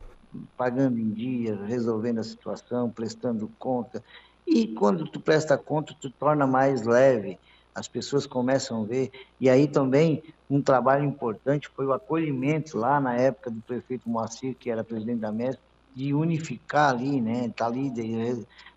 pagando 0.57 0.97
em 1.01 1.11
dia, 1.11 1.59
resolvendo 1.67 2.21
a 2.21 2.23
situação, 2.23 2.89
prestando 2.89 3.51
conta. 3.59 4.03
E 4.47 4.69
quando 4.69 5.09
tu 5.09 5.19
presta 5.19 5.59
conta, 5.59 5.93
tu 6.01 6.09
torna 6.09 6.47
mais 6.47 6.87
leve 6.87 7.37
as 7.75 7.89
pessoas 7.89 8.27
começam 8.27 8.83
a 8.83 8.87
ver. 8.87 9.11
E 9.41 9.51
aí 9.51 9.67
também 9.67 10.23
um 10.49 10.63
trabalho 10.63 11.05
importante 11.05 11.69
foi 11.69 11.87
o 11.87 11.93
acolhimento 11.93 12.79
lá 12.79 13.01
na 13.01 13.15
época 13.15 13.51
do 13.51 13.61
prefeito 13.63 14.09
Moacir, 14.09 14.55
que 14.55 14.71
era 14.71 14.85
presidente 14.85 15.21
da 15.21 15.33
MESP, 15.33 15.61
de 15.95 16.15
unificar 16.15 16.91
ali, 16.91 17.21
né? 17.21 17.51
Tá 17.55 17.67
ali, 17.67 17.91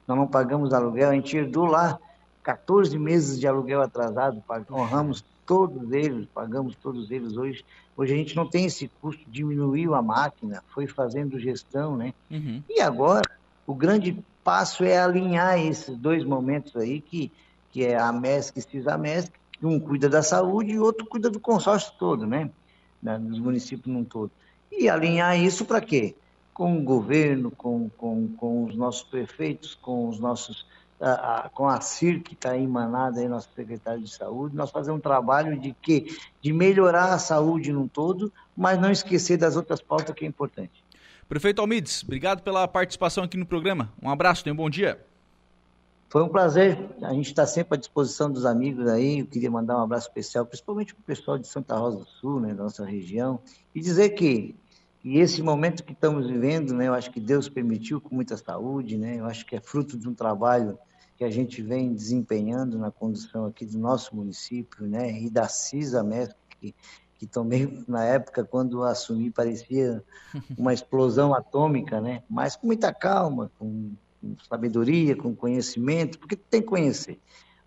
nós 0.07 0.17
não 0.17 0.27
pagamos 0.27 0.73
aluguel, 0.73 1.09
a 1.09 1.13
gente 1.13 1.35
herdou 1.35 1.65
lá 1.65 1.99
14 2.43 2.97
meses 2.97 3.39
de 3.39 3.47
aluguel 3.47 3.81
atrasado, 3.81 4.41
honramos 4.71 5.23
todos 5.45 5.91
eles, 5.91 6.27
pagamos 6.33 6.75
todos 6.75 7.11
eles 7.11 7.35
hoje. 7.35 7.65
Hoje 7.95 8.13
a 8.13 8.17
gente 8.17 8.35
não 8.35 8.47
tem 8.47 8.65
esse 8.65 8.89
custo, 9.01 9.23
diminuiu 9.27 9.95
a 9.95 10.01
máquina, 10.01 10.63
foi 10.67 10.87
fazendo 10.87 11.39
gestão, 11.39 11.97
né? 11.97 12.13
Uhum. 12.29 12.61
E 12.69 12.79
agora, 12.79 13.29
o 13.65 13.73
grande 13.73 14.23
passo 14.43 14.83
é 14.83 14.97
alinhar 14.97 15.59
esses 15.59 15.97
dois 15.97 16.23
momentos 16.23 16.75
aí 16.75 17.01
que 17.01 17.31
que 17.77 17.85
é 17.85 17.95
a 17.95 18.11
MESC 18.11 18.57
e 18.57 18.61
CISAMESC, 18.63 19.31
um 19.61 19.79
cuida 19.79 20.09
da 20.09 20.23
saúde 20.23 20.71
e 20.71 20.79
outro 20.79 21.05
cuida 21.05 21.29
do 21.29 21.39
consórcio 21.39 21.93
todo, 21.99 22.25
né? 22.25 22.49
Dos 23.03 23.37
municípios 23.37 23.85
num 23.85 24.03
todo. 24.03 24.31
E 24.71 24.89
alinhar 24.89 25.39
isso 25.39 25.63
para 25.63 25.79
quê? 25.79 26.15
Com 26.55 26.75
o 26.75 26.81
governo, 26.81 27.51
com, 27.51 27.87
com, 27.95 28.29
com 28.29 28.63
os 28.63 28.75
nossos 28.75 29.03
prefeitos, 29.03 29.75
com 29.75 30.09
os 30.09 30.19
nossos. 30.19 30.65
A, 30.99 31.11
a, 31.45 31.49
com 31.49 31.69
a 31.69 31.79
CIR, 31.79 32.23
que 32.23 32.33
está 32.33 32.57
emanada 32.57 33.19
aí, 33.19 33.27
nosso 33.27 33.47
secretário 33.55 34.01
de 34.01 34.09
saúde, 34.09 34.55
nós 34.55 34.71
fazemos 34.71 34.97
um 34.97 35.01
trabalho 35.01 35.55
de 35.59 35.71
quê? 35.79 36.07
De 36.41 36.51
melhorar 36.51 37.13
a 37.13 37.19
saúde 37.19 37.71
num 37.71 37.87
todo, 37.87 38.33
mas 38.55 38.79
não 38.79 38.89
esquecer 38.89 39.37
das 39.37 39.55
outras 39.55 39.79
pautas 39.79 40.15
que 40.15 40.25
é 40.25 40.27
importante. 40.27 40.83
Prefeito 41.29 41.61
Almides, 41.61 42.01
obrigado 42.03 42.41
pela 42.41 42.67
participação 42.67 43.23
aqui 43.23 43.37
no 43.37 43.45
programa. 43.45 43.93
Um 44.01 44.09
abraço, 44.09 44.43
tenha 44.43 44.55
um 44.55 44.57
bom 44.57 44.67
dia. 44.67 45.06
Foi 46.09 46.23
um 46.23 46.29
prazer. 46.29 46.79
A 47.01 47.13
gente 47.13 47.27
está 47.27 47.45
sempre 47.45 47.75
à 47.75 47.77
disposição 47.77 48.31
dos 48.31 48.45
amigos 48.45 48.87
aí. 48.87 49.19
Eu 49.19 49.25
queria 49.25 49.51
mandar 49.51 49.77
um 49.77 49.83
abraço 49.83 50.07
especial, 50.07 50.45
principalmente 50.45 50.95
para 50.95 51.01
o 51.01 51.03
pessoal 51.03 51.37
de 51.37 51.47
Santa 51.47 51.75
Rosa 51.75 51.97
do 51.99 52.05
Sul, 52.05 52.39
né, 52.39 52.53
nossa 52.53 52.85
região, 52.85 53.39
e 53.75 53.81
dizer 53.81 54.11
que, 54.11 54.55
que 55.01 55.17
esse 55.17 55.41
momento 55.41 55.83
que 55.83 55.91
estamos 55.91 56.27
vivendo, 56.27 56.73
né, 56.73 56.87
eu 56.87 56.93
acho 56.93 57.11
que 57.11 57.19
Deus 57.19 57.49
permitiu 57.49 57.99
com 57.99 58.15
muita 58.15 58.37
saúde, 58.37 58.97
né, 58.97 59.19
eu 59.19 59.25
acho 59.25 59.45
que 59.45 59.55
é 59.55 59.59
fruto 59.59 59.97
de 59.97 60.07
um 60.07 60.13
trabalho 60.13 60.79
que 61.17 61.25
a 61.25 61.29
gente 61.29 61.61
vem 61.61 61.93
desempenhando 61.93 62.77
na 62.77 62.89
condução 62.89 63.45
aqui 63.45 63.65
do 63.65 63.77
nosso 63.77 64.15
município, 64.15 64.87
né, 64.87 65.11
e 65.19 65.29
da 65.29 65.49
CISA 65.49 66.03
mesmo, 66.03 66.35
que, 66.61 66.73
que 67.19 67.27
também 67.27 67.83
na 67.85 68.05
época 68.05 68.45
quando 68.45 68.81
assumi 68.81 69.29
parecia 69.29 70.01
uma 70.57 70.73
explosão 70.73 71.33
atômica, 71.33 71.99
né, 71.99 72.23
mas 72.29 72.55
com 72.55 72.67
muita 72.67 72.93
calma, 72.93 73.51
com 73.59 73.91
sabedoria, 74.49 75.15
com 75.15 75.35
conhecimento, 75.35 76.19
porque 76.19 76.35
tem 76.35 76.61
que 76.61 76.67
conhecer. 76.67 77.19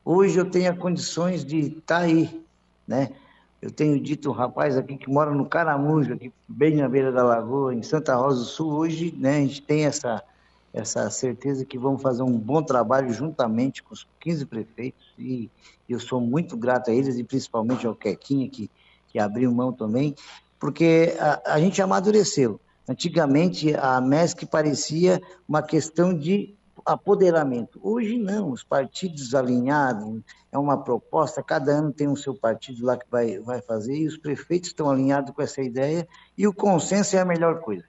Hoje 0.05 0.39
eu 0.39 0.49
tenho 0.49 0.77
condições 0.77 1.45
de 1.45 1.59
estar 1.59 1.81
tá 1.81 1.99
aí, 1.99 2.45
né? 2.87 3.11
Eu 3.61 3.71
tenho 3.71 4.01
dito 4.01 4.31
um 4.31 4.33
rapaz 4.33 4.77
aqui 4.77 4.97
que 4.97 5.11
mora 5.11 5.31
no 5.33 5.45
Caramujo, 5.47 6.15
aqui 6.15 6.33
bem 6.49 6.77
na 6.77 6.89
beira 6.89 7.13
da 7.13 7.23
lagoa, 7.23 7.75
em 7.75 7.83
Santa 7.83 8.15
Rosa 8.17 8.39
do 8.39 8.47
Sul. 8.47 8.73
Hoje, 8.73 9.15
né, 9.19 9.37
a 9.37 9.41
gente 9.41 9.63
tem 9.63 9.85
essa 9.85 10.23
essa 10.73 11.11
certeza 11.11 11.65
que 11.65 11.77
vamos 11.77 12.01
fazer 12.01 12.23
um 12.23 12.39
bom 12.39 12.63
trabalho 12.63 13.13
juntamente 13.13 13.83
com 13.83 13.93
os 13.93 14.07
15 14.21 14.47
prefeitos 14.47 15.13
e 15.19 15.51
eu 15.89 15.99
sou 15.99 16.21
muito 16.21 16.57
grato 16.57 16.91
a 16.91 16.95
eles 16.95 17.19
e 17.19 17.25
principalmente 17.25 17.87
ao 17.87 17.95
Quequinha 17.95 18.49
que, 18.49 18.71
que 19.09 19.19
abriu 19.19 19.53
mão 19.53 19.73
também, 19.73 20.15
porque 20.59 21.17
a, 21.19 21.55
a 21.55 21.61
gente 21.61 21.83
amadureceu. 21.83 22.61
Antigamente, 22.91 23.73
a 23.77 24.01
MESC 24.01 24.47
parecia 24.47 25.23
uma 25.49 25.63
questão 25.63 26.13
de 26.13 26.57
apoderamento. 26.85 27.79
Hoje 27.81 28.19
não, 28.19 28.51
os 28.51 28.65
partidos 28.65 29.33
alinhados, 29.33 30.21
é 30.51 30.59
uma 30.59 30.77
proposta, 30.77 31.41
cada 31.41 31.71
ano 31.71 31.93
tem 31.93 32.09
o 32.09 32.13
um 32.15 32.17
seu 32.17 32.35
partido 32.35 32.85
lá 32.85 32.97
que 32.97 33.07
vai, 33.09 33.39
vai 33.39 33.63
fazer, 33.63 33.97
e 33.97 34.09
os 34.09 34.17
prefeitos 34.19 34.71
estão 34.71 34.91
alinhados 34.91 35.33
com 35.33 35.41
essa 35.41 35.63
ideia, 35.63 36.09
e 36.37 36.49
o 36.49 36.53
consenso 36.53 37.15
é 37.15 37.21
a 37.21 37.25
melhor 37.25 37.61
coisa. 37.61 37.85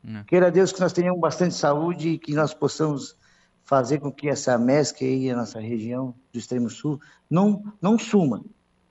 Não. 0.00 0.12
Né. 0.12 0.24
Queira 0.24 0.52
Deus 0.52 0.70
que 0.70 0.80
nós 0.80 0.92
tenhamos 0.92 1.20
bastante 1.20 1.56
saúde 1.56 2.10
e 2.10 2.18
que 2.18 2.32
nós 2.32 2.54
possamos 2.54 3.16
fazer 3.64 3.98
com 3.98 4.12
que 4.12 4.28
essa 4.28 4.56
MESC 4.56 5.04
aí, 5.04 5.30
a 5.32 5.36
nossa 5.36 5.58
região 5.58 6.14
do 6.32 6.38
extremo 6.38 6.70
sul, 6.70 7.00
não, 7.28 7.60
não 7.82 7.98
suma 7.98 8.40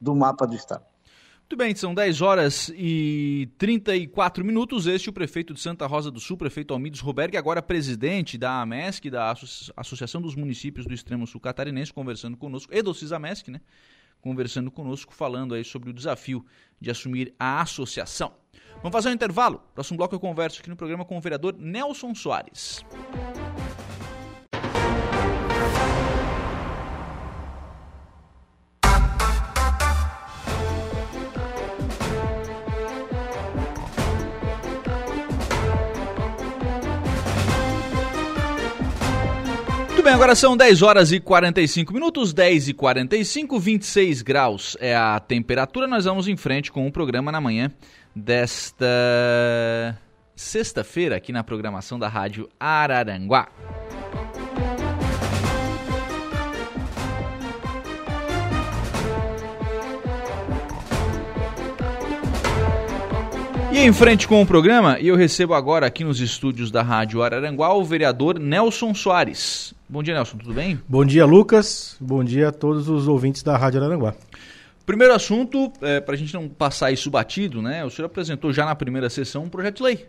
do 0.02 0.13
mapa 0.13 0.45
do 0.45 0.56
Estado. 0.56 0.84
Muito 1.53 1.65
bem, 1.65 1.75
são 1.75 1.93
10 1.93 2.21
horas 2.21 2.73
e 2.75 3.47
34 3.59 4.43
minutos. 4.43 4.87
Este 4.87 5.07
é 5.07 5.11
o 5.11 5.13
prefeito 5.13 5.53
de 5.53 5.59
Santa 5.59 5.85
Rosa 5.85 6.09
do 6.09 6.19
Sul, 6.19 6.35
prefeito 6.35 6.73
Almides 6.73 6.99
Roberg, 6.99 7.37
agora 7.37 7.61
presidente 7.61 8.39
da 8.39 8.59
AMESC, 8.59 9.07
da 9.11 9.31
Associação 9.77 10.19
dos 10.19 10.33
Municípios 10.33 10.87
do 10.87 10.95
Extremo 10.95 11.27
Sul 11.27 11.39
Catarinense, 11.39 11.93
conversando 11.93 12.35
conosco, 12.35 12.73
e 12.73 12.81
do 12.81 12.91
CISAMESC, 12.91 13.51
né? 13.51 13.61
Conversando 14.19 14.71
conosco, 14.71 15.13
falando 15.13 15.53
aí 15.53 15.63
sobre 15.63 15.91
o 15.91 15.93
desafio 15.93 16.43
de 16.81 16.89
assumir 16.89 17.35
a 17.39 17.61
associação. 17.61 18.33
Vamos 18.77 18.91
fazer 18.91 19.09
um 19.09 19.13
intervalo. 19.13 19.61
Próximo 19.75 19.97
bloco 19.97 20.15
eu 20.15 20.19
converso 20.19 20.59
aqui 20.59 20.71
no 20.71 20.75
programa 20.75 21.05
com 21.05 21.15
o 21.15 21.21
vereador 21.21 21.55
Nelson 21.55 22.15
Soares. 22.15 22.83
Muito 22.91 23.42
bem, 40.13 40.15
agora 40.15 40.36
são 40.36 40.56
10 40.56 40.84
horas 40.84 41.12
e 41.12 41.19
45 41.19 41.91
minutos, 41.91 42.34
10 42.34 42.69
e 42.69 42.73
45, 42.73 43.60
26 43.60 44.21
graus 44.21 44.78
é 44.80 44.95
a 44.95 45.19
temperatura. 45.19 45.88
Nós 45.88 46.06
vamos 46.06 46.28
em 46.28 46.38
frente 46.38 46.71
com 46.71 46.86
o 46.86 46.91
programa 46.91 47.32
na 47.32 47.41
manhã 47.41 47.71
desta 48.15 48.86
sexta-feira 50.36 51.15
aqui 51.15 51.32
na 51.32 51.43
programação 51.43 51.97
da 51.97 52.08
Rádio 52.08 52.47
Araranguá. 52.60 53.47
E 63.73 63.79
em 63.79 63.91
frente 63.91 64.27
com 64.27 64.39
o 64.39 64.45
programa, 64.45 64.99
eu 64.99 65.15
recebo 65.15 65.55
agora 65.55 65.88
aqui 65.88 66.03
nos 66.03 66.19
estúdios 66.19 66.69
da 66.69 66.83
Rádio 66.83 67.23
Araranguá 67.23 67.73
o 67.73 67.83
vereador 67.83 68.38
Nelson 68.38 68.93
Soares. 68.93 69.73
Bom 69.89 70.03
dia, 70.03 70.13
Nelson, 70.13 70.38
tudo 70.38 70.53
bem? 70.53 70.79
Bom 70.88 71.03
dia, 71.03 71.25
Lucas. 71.25 71.97
Bom 71.99 72.23
dia 72.23 72.49
a 72.49 72.51
todos 72.51 72.88
os 72.88 73.07
ouvintes 73.07 73.41
da 73.41 73.57
Rádio 73.57 73.81
Araranguá. 73.81 74.13
Primeiro 74.86 75.12
assunto, 75.12 75.73
é, 75.81 75.99
para 75.99 76.13
a 76.13 76.17
gente 76.17 76.31
não 76.36 76.47
passar 76.47 76.91
isso 76.91 77.09
batido, 77.09 77.63
né? 77.63 77.83
O 77.83 77.89
senhor 77.89 78.05
apresentou 78.05 78.53
já 78.53 78.63
na 78.63 78.75
primeira 78.75 79.09
sessão 79.09 79.45
um 79.45 79.49
projeto 79.49 79.77
de 79.77 79.83
lei. 79.83 80.05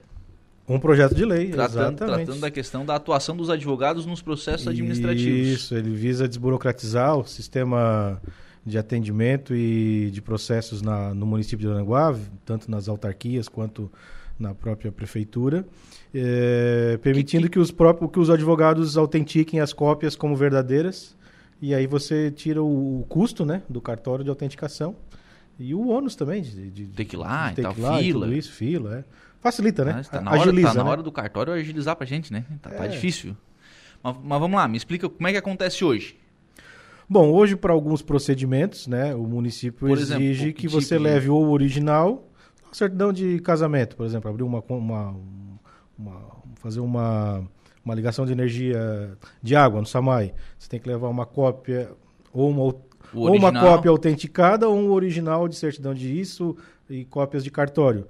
Um 0.68 0.78
projeto 0.78 1.14
de 1.14 1.24
lei, 1.24 1.48
tratando, 1.48 1.94
exatamente. 1.94 2.26
Tratando 2.26 2.40
da 2.40 2.50
questão 2.50 2.84
da 2.84 2.96
atuação 2.96 3.34
dos 3.34 3.48
advogados 3.48 4.04
nos 4.04 4.20
processos 4.20 4.68
administrativos. 4.68 5.48
Isso, 5.48 5.74
ele 5.74 5.94
visa 5.94 6.28
desburocratizar 6.28 7.16
o 7.16 7.24
sistema 7.24 8.20
de 8.66 8.78
atendimento 8.78 9.54
e 9.54 10.10
de 10.10 10.22
processos 10.22 10.80
na, 10.80 11.12
no 11.14 11.26
município 11.26 11.66
de 11.66 11.72
Aranguá, 11.72 12.14
tanto 12.44 12.70
nas 12.70 12.88
autarquias 12.88 13.48
quanto 13.48 13.90
na 14.38 14.54
própria 14.54 14.90
prefeitura, 14.90 15.66
é, 16.14 16.98
permitindo 17.02 17.42
que, 17.44 17.50
que... 17.50 17.52
que, 17.54 17.58
os 17.58 17.70
próprios, 17.70 18.10
que 18.10 18.18
os 18.18 18.30
advogados 18.30 18.96
autentiquem 18.96 19.60
as 19.60 19.72
cópias 19.72 20.16
como 20.16 20.34
verdadeiras, 20.34 21.16
e 21.60 21.74
aí 21.74 21.86
você 21.86 22.30
tira 22.30 22.62
o, 22.62 23.00
o 23.00 23.04
custo 23.08 23.44
né, 23.44 23.62
do 23.68 23.80
cartório 23.80 24.24
de 24.24 24.30
autenticação 24.30 24.96
E 25.58 25.72
o 25.74 25.86
ônus 25.88 26.16
também 26.16 26.42
de, 26.42 26.70
de 26.70 26.86
Tem 26.86 27.06
que 27.06 27.14
ir 27.14 27.18
lá 27.18 27.52
de 27.52 27.62
tal, 27.62 27.72
que 27.74 27.80
ir 27.80 27.82
lá 27.82 27.98
fila. 27.98 28.26
tudo 28.26 28.36
isso, 28.36 28.52
fila, 28.52 28.98
é. 28.98 29.04
Facilita, 29.40 29.84
né? 29.84 30.02
Tá 30.10 30.20
na 30.20 30.30
hora, 30.32 30.40
Agiliza, 30.40 30.68
tá 30.68 30.74
na 30.74 30.84
né? 30.84 30.90
hora 30.90 31.02
do 31.02 31.12
cartório 31.12 31.52
agilizar 31.52 31.94
pra 31.96 32.06
gente, 32.06 32.32
né? 32.32 32.44
Tá, 32.62 32.70
tá 32.70 32.86
É. 32.86 32.88
difícil. 32.88 33.36
Mas, 34.02 34.16
mas 34.22 34.40
vamos 34.40 34.56
lá, 34.56 34.66
me 34.66 34.76
explica 34.76 35.08
como 35.08 35.28
é 35.28 35.32
que 35.32 35.38
acontece 35.38 35.84
hoje. 35.84 36.16
Bom, 37.08 37.30
hoje 37.32 37.54
para 37.56 37.72
alguns 37.72 38.02
procedimentos, 38.02 38.86
né, 38.86 39.14
o 39.14 39.24
município 39.24 39.86
Por 39.88 39.98
exemplo, 39.98 40.22
exige 40.22 40.46
que 40.46 40.52
que, 40.52 40.60
tipo 40.68 40.80
você 40.80 40.96
de- 40.96 41.02
leve 41.02 41.28
ou 41.30 41.44
o 41.46 41.50
original, 41.50 42.28
a 42.70 42.74
certidão 42.74 43.12
de 43.12 43.38
casamento, 43.40 43.96
por 43.96 44.06
exemplo, 44.06 44.30
abrir 44.30 44.42
uma, 44.42 44.62
uma, 44.68 45.14
uma- 45.98 46.26
fazer 46.56 46.80
uma, 46.80 47.44
uma 47.84 47.94
ligação 47.94 48.24
de 48.24 48.32
energia 48.32 49.16
de 49.42 49.54
água 49.54 49.80
no 49.80 49.86
SAMAI, 49.86 50.32
você 50.58 50.68
tem 50.68 50.80
que 50.80 50.88
levar 50.88 51.08
uma 51.08 51.26
cópia 51.26 51.90
ou 52.32 52.48
uma, 52.50 52.62
ou 52.62 53.36
uma 53.36 53.50
cópia 53.60 53.90
autenticada 53.90 54.68
ou 54.68 54.76
um 54.76 54.90
original 54.90 55.46
de 55.46 55.56
certidão 55.56 55.92
de 55.94 56.18
isso 56.18 56.56
e 56.88 57.04
cópias 57.04 57.44
de 57.44 57.50
cartório. 57.50 58.06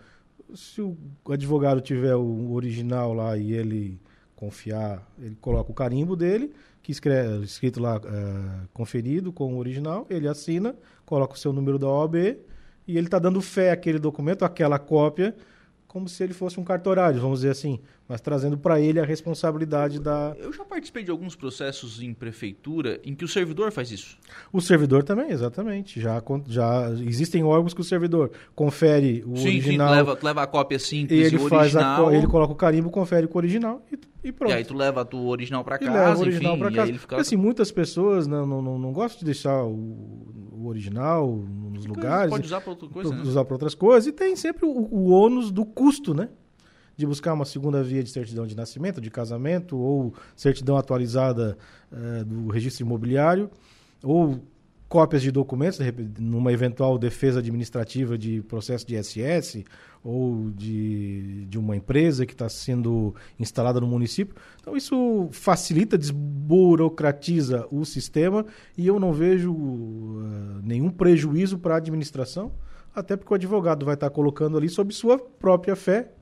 Se 0.55 0.81
o 0.81 0.97
advogado 1.31 1.81
tiver 1.81 2.15
o 2.15 2.53
original 2.53 3.13
lá 3.13 3.37
e 3.37 3.53
ele 3.53 3.99
confiar, 4.45 5.11
ele 5.19 5.37
coloca 5.41 5.71
o 5.71 5.75
carimbo 5.75 6.15
dele, 6.15 6.53
que 6.83 6.93
escreve, 6.93 7.45
escrito 7.45 7.81
lá, 7.81 8.01
eh, 8.05 8.67
conferido 8.75 9.33
com 9.33 9.55
o 9.55 9.59
original, 9.59 10.07
ele 10.11 10.29
assina, 10.29 10.75
coloca 11.07 11.35
o 11.35 11.39
seu 11.39 11.53
número 11.53 11.79
da 11.79 11.89
OAB 11.89 12.17
e 12.87 12.99
ele 12.99 13.07
está 13.07 13.19
dando 13.19 13.41
fé 13.41 13.71
àquele 13.71 13.99
documento, 13.99 14.45
àquela 14.45 14.79
cópia, 14.79 15.35
como 15.95 16.09
se 16.09 16.21
ele 16.25 16.35
fosse 16.35 16.59
um 16.59 16.65
cartorário, 16.65 17.21
vamos 17.21 17.39
dizer 17.39 17.51
assim, 17.51 17.79
mas 18.09 18.21
trazendo 18.21 18.59
para 18.59 18.81
ele 18.81 18.99
a 18.99 19.05
responsabilidade 19.05 20.01
da. 20.01 20.35
Eu 20.41 20.53
já 20.53 20.65
participei 20.65 21.05
de 21.05 21.11
alguns 21.13 21.37
processos 21.37 22.03
em 22.03 22.13
prefeitura 22.13 23.01
em 23.05 23.15
que 23.15 23.25
o 23.25 23.29
servidor 23.29 23.71
faz 23.71 23.93
isso. 23.93 24.19
O 24.53 24.61
servidor 24.61 25.05
também, 25.05 25.31
exatamente. 25.31 26.01
Já, 26.01 26.21
já 26.49 26.91
existem 27.07 27.45
órgãos 27.45 27.73
que 27.73 27.81
o 27.81 27.85
servidor 27.85 28.33
confere 28.57 29.23
o 29.25 29.37
sim, 29.37 29.43
sim, 29.45 29.49
original 29.51 29.89
tu 29.89 29.95
leva, 29.95 30.19
leva 30.21 30.43
a 30.43 30.47
cópia 30.49 30.77
e 30.77 30.81
simples 30.81 31.27
ele 31.27 31.37
e 31.37 31.39
o 31.39 31.49
faz 31.49 31.77
a, 31.77 31.79
original. 31.81 32.05
co- 32.05 32.11
ele 32.13 32.27
coloca 32.27 32.53
o 32.53 32.57
carimbo, 32.57 32.91
confere 32.91 33.29
com 33.29 33.35
o 33.35 33.41
original 33.41 33.81
e, 33.93 33.99
e 34.29 34.33
pronto. 34.33 34.51
E 34.51 34.55
aí 34.55 34.65
tu 34.65 34.75
leva 34.77 35.05
tu 35.05 35.29
original 35.29 35.63
pra 35.63 35.77
E 35.77 35.87
casa, 35.87 35.93
leva 35.93 36.19
o 36.19 36.21
original 36.23 36.53
enfim, 36.55 36.61
para 36.61 36.73
e 36.73 36.75
casa. 36.75 36.93
fica... 36.99 37.17
Assim, 37.21 37.37
muitas 37.37 37.71
pessoas 37.71 38.27
não, 38.27 38.45
não, 38.45 38.61
não, 38.61 38.79
não 38.81 38.93
gostam 38.93 39.21
de 39.21 39.27
deixar 39.27 39.63
o, 39.65 39.71
o 40.65 40.69
original 40.69 41.27
nos 41.73 41.87
lugares, 41.87 42.31
Pode 42.31 42.47
usar 42.47 42.61
pra 42.61 42.71
outra 42.71 42.89
coisa, 42.89 43.09
pra- 43.11 43.19
né? 43.19 43.25
usar 43.25 43.45
para 43.45 43.55
outras 43.55 43.75
coisas, 43.75 44.07
e 44.07 44.13
tem 44.13 44.35
sempre 44.37 44.65
o, 44.67 44.71
o 44.71 45.11
ônus 45.11 45.51
do 45.51 45.65
custo, 45.65 46.15
né? 46.15 46.29
De 46.97 47.05
buscar 47.07 47.33
uma 47.33 47.45
segunda 47.45 47.83
via 47.83 48.03
de 48.03 48.11
certidão 48.11 48.47
de 48.47 48.57
nascimento, 48.57 49.01
de 49.01 49.11
casamento, 49.11 49.77
ou 49.77 50.15
certidão 50.37 50.77
atualizada 50.77 51.59
eh, 51.93 52.25
do 52.25 52.49
registro 52.49 52.85
imobiliário, 52.87 53.51
ou 54.03 54.39
cópias 54.89 55.23
de 55.23 55.31
documentos, 55.31 55.81
numa 56.19 56.53
eventual 56.53 56.99
defesa 56.99 57.39
administrativa 57.39 58.17
de 58.17 58.43
processo 58.43 58.87
de 58.87 59.03
SS, 59.03 59.65
ou 60.05 60.51
de, 60.51 61.47
de 61.47 61.59
uma 61.59 61.75
empresa 61.75 62.27
que 62.27 62.35
está 62.35 62.49
sendo 62.49 63.15
instalada 63.41 63.81
no 63.81 63.87
município. 63.87 64.37
Então, 64.61 64.77
isso 64.77 65.29
facilita, 65.33 65.97
desburocratiza 65.97 67.67
o 67.71 67.85
sistema 67.87 68.45
e 68.77 68.87
eu 68.87 69.01
não 69.01 69.13
vejo 69.13 69.53
eh, 69.55 70.61
nenhum 70.63 70.91
prejuízo 70.91 71.59
para 71.59 71.75
a 71.75 71.79
administração, 71.79 72.53
até 72.95 73.17
porque 73.17 73.33
o 73.33 73.37
advogado 73.37 73.87
vai 73.87 73.95
estar 73.95 74.11
colocando 74.11 74.59
ali 74.59 74.69
sob 74.69 74.93
sua 74.93 75.19
própria 75.19 75.75
fé 75.75 76.13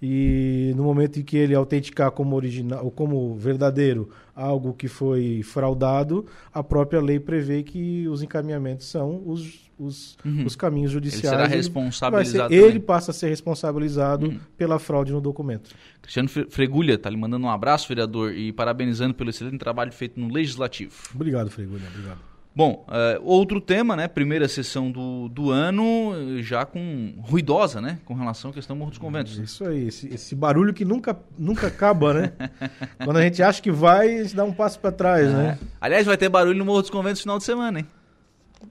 e 0.00 0.72
no 0.76 0.84
momento 0.84 1.18
em 1.18 1.22
que 1.24 1.36
ele 1.36 1.54
autenticar 1.54 2.10
como 2.12 2.36
original 2.36 2.84
ou 2.84 2.90
como 2.90 3.34
verdadeiro 3.34 4.08
algo 4.34 4.72
que 4.72 4.86
foi 4.86 5.42
fraudado, 5.42 6.24
a 6.54 6.62
própria 6.62 7.00
lei 7.00 7.18
prevê 7.18 7.62
que 7.64 8.06
os 8.08 8.22
encaminhamentos 8.22 8.86
são 8.86 9.20
os, 9.26 9.68
os, 9.78 10.16
Uhum. 10.24 10.44
os 10.46 10.54
caminhos 10.54 10.90
Ele 10.92 10.94
judiciais. 10.94 11.22
será 11.28 11.38
vai 11.38 11.48
ser- 11.50 11.56
responsabilizado 11.56 12.54
ele 12.54 12.78
passa 12.80 13.10
a 13.10 13.14
ser 13.14 13.28
responsabilizado 13.28 14.26
Uhum. 14.26 14.38
pela 14.56 14.78
fraude 14.78 15.12
no 15.12 15.20
documento. 15.20 15.70
Cristiano 16.00 16.28
Fre- 16.28 16.46
Fregulha 16.48 16.96
tá 16.96 17.10
lhe 17.10 17.16
mandando 17.16 17.46
um 17.46 17.50
abraço, 17.50 17.88
vereador, 17.88 18.32
e 18.32 18.52
parabenizando 18.52 19.14
pelo 19.14 19.30
excelente 19.30 19.58
trabalho 19.58 19.92
feito 19.92 20.18
no 20.20 20.32
Legislativo. 20.32 20.92
Obrigado, 21.14 21.50
Fregulha. 21.50 21.82
Obrigado. 21.92 22.18
Bom, 22.58 22.84
eh, 22.90 23.20
outro 23.22 23.60
tema, 23.60 23.94
né? 23.94 24.08
Primeira 24.08 24.48
sessão 24.48 24.90
do, 24.90 25.28
do 25.28 25.52
ano, 25.52 26.42
já 26.42 26.66
com 26.66 27.14
ruidosa, 27.20 27.80
né? 27.80 28.00
Com 28.04 28.14
relação 28.14 28.50
à 28.50 28.52
questão 28.52 28.74
do 28.74 28.80
Morro 28.80 28.90
dos 28.90 28.98
Conventos. 28.98 29.38
Isso 29.38 29.64
aí, 29.64 29.86
esse, 29.86 30.12
esse 30.12 30.34
barulho 30.34 30.74
que 30.74 30.84
nunca, 30.84 31.16
nunca 31.38 31.68
acaba, 31.68 32.12
né? 32.12 32.32
Quando 33.04 33.18
a 33.18 33.22
gente 33.22 33.40
acha 33.44 33.62
que 33.62 33.70
vai, 33.70 34.18
a 34.18 34.22
gente 34.24 34.34
dá 34.34 34.42
um 34.42 34.52
passo 34.52 34.80
para 34.80 34.90
trás, 34.90 35.32
né? 35.32 35.56
É. 35.62 35.66
Aliás, 35.80 36.04
vai 36.04 36.16
ter 36.16 36.28
barulho 36.28 36.58
no 36.58 36.64
Morro 36.64 36.80
dos 36.80 36.90
Conventos 36.90 37.20
no 37.20 37.22
final 37.22 37.38
de 37.38 37.44
semana, 37.44 37.78
hein? 37.78 37.86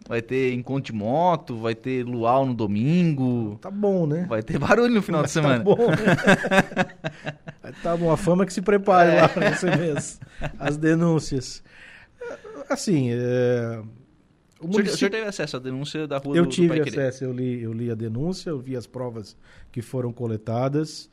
Vai 0.05 0.21
ter 0.21 0.53
encontro 0.53 0.91
de 0.91 0.91
moto, 0.91 1.55
vai 1.55 1.73
ter 1.73 2.03
luau 2.03 2.45
no 2.45 2.53
domingo, 2.53 3.57
Tá 3.61 3.71
bom, 3.71 4.05
né? 4.05 4.25
vai 4.27 4.43
ter 4.43 4.59
barulho 4.59 4.93
no 4.95 5.01
final 5.01 5.23
de 5.23 5.31
semana. 5.31 5.59
Tá 5.59 5.63
bom, 5.63 5.77
né? 5.91 7.71
tá 7.81 7.95
bom, 7.95 8.11
a 8.11 8.17
fama 8.17 8.45
que 8.45 8.51
se 8.51 8.61
prepare 8.61 9.11
É. 9.11 9.21
lá 9.21 9.29
para 9.29 9.47
receber 9.47 9.95
as, 9.97 10.19
as 10.59 10.75
denúncias. 10.75 11.63
Assim, 12.69 13.09
é, 13.11 13.15
o 13.19 13.19
O 13.19 13.23
senhor, 13.23 13.85
o 14.59 14.67
município... 14.67 14.97
senhor 14.97 15.11
teve 15.11 15.27
acesso 15.27 15.57
à 15.57 15.59
denúncia 15.59 16.07
da 16.07 16.17
rua 16.17 16.35
Eu 16.35 16.43
do, 16.43 16.49
do 16.49 16.53
tive 16.55 16.69
Pai 16.69 16.81
Querer? 16.81 16.99
acesso, 16.99 17.23
eu 17.23 17.31
li, 17.31 17.61
eu 17.61 17.71
li 17.73 17.89
a 17.91 17.95
denúncia, 17.95 18.49
eu 18.49 18.59
vi 18.59 18.75
as 18.75 18.85
provas 18.87 19.35
que 19.71 19.81
foram 19.81 20.11
coletadas. 20.11 21.09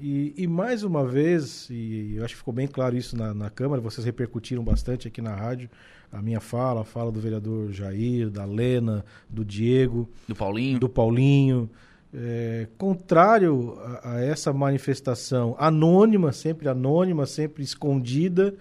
E, 0.00 0.34
e 0.36 0.46
mais 0.48 0.82
uma 0.82 1.06
vez, 1.06 1.68
e 1.70 2.14
eu 2.16 2.24
acho 2.24 2.34
que 2.34 2.38
ficou 2.38 2.52
bem 2.54 2.66
claro 2.66 2.96
isso 2.96 3.16
na, 3.16 3.32
na 3.32 3.48
Câmara, 3.50 3.80
vocês 3.80 4.04
repercutiram 4.04 4.62
bastante 4.64 5.06
aqui 5.08 5.22
na 5.22 5.34
rádio, 5.34 5.70
a 6.12 6.20
minha 6.20 6.40
fala, 6.40 6.80
a 6.80 6.84
fala 6.84 7.10
do 7.12 7.20
vereador 7.20 7.72
Jair, 7.72 8.28
da 8.30 8.44
Lena, 8.44 9.04
do 9.28 9.44
Diego, 9.44 10.08
Do 10.26 10.34
Paulinho? 10.34 10.78
do 10.78 10.88
Paulinho. 10.88 11.70
É, 12.14 12.66
contrário 12.78 13.76
a, 14.02 14.14
a 14.14 14.20
essa 14.24 14.52
manifestação 14.52 15.54
anônima, 15.58 16.32
sempre 16.32 16.68
anônima, 16.68 17.26
sempre 17.26 17.62
escondida, 17.62 18.54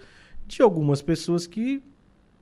de 0.48 0.62
algumas 0.62 1.02
pessoas 1.02 1.48
que 1.48 1.82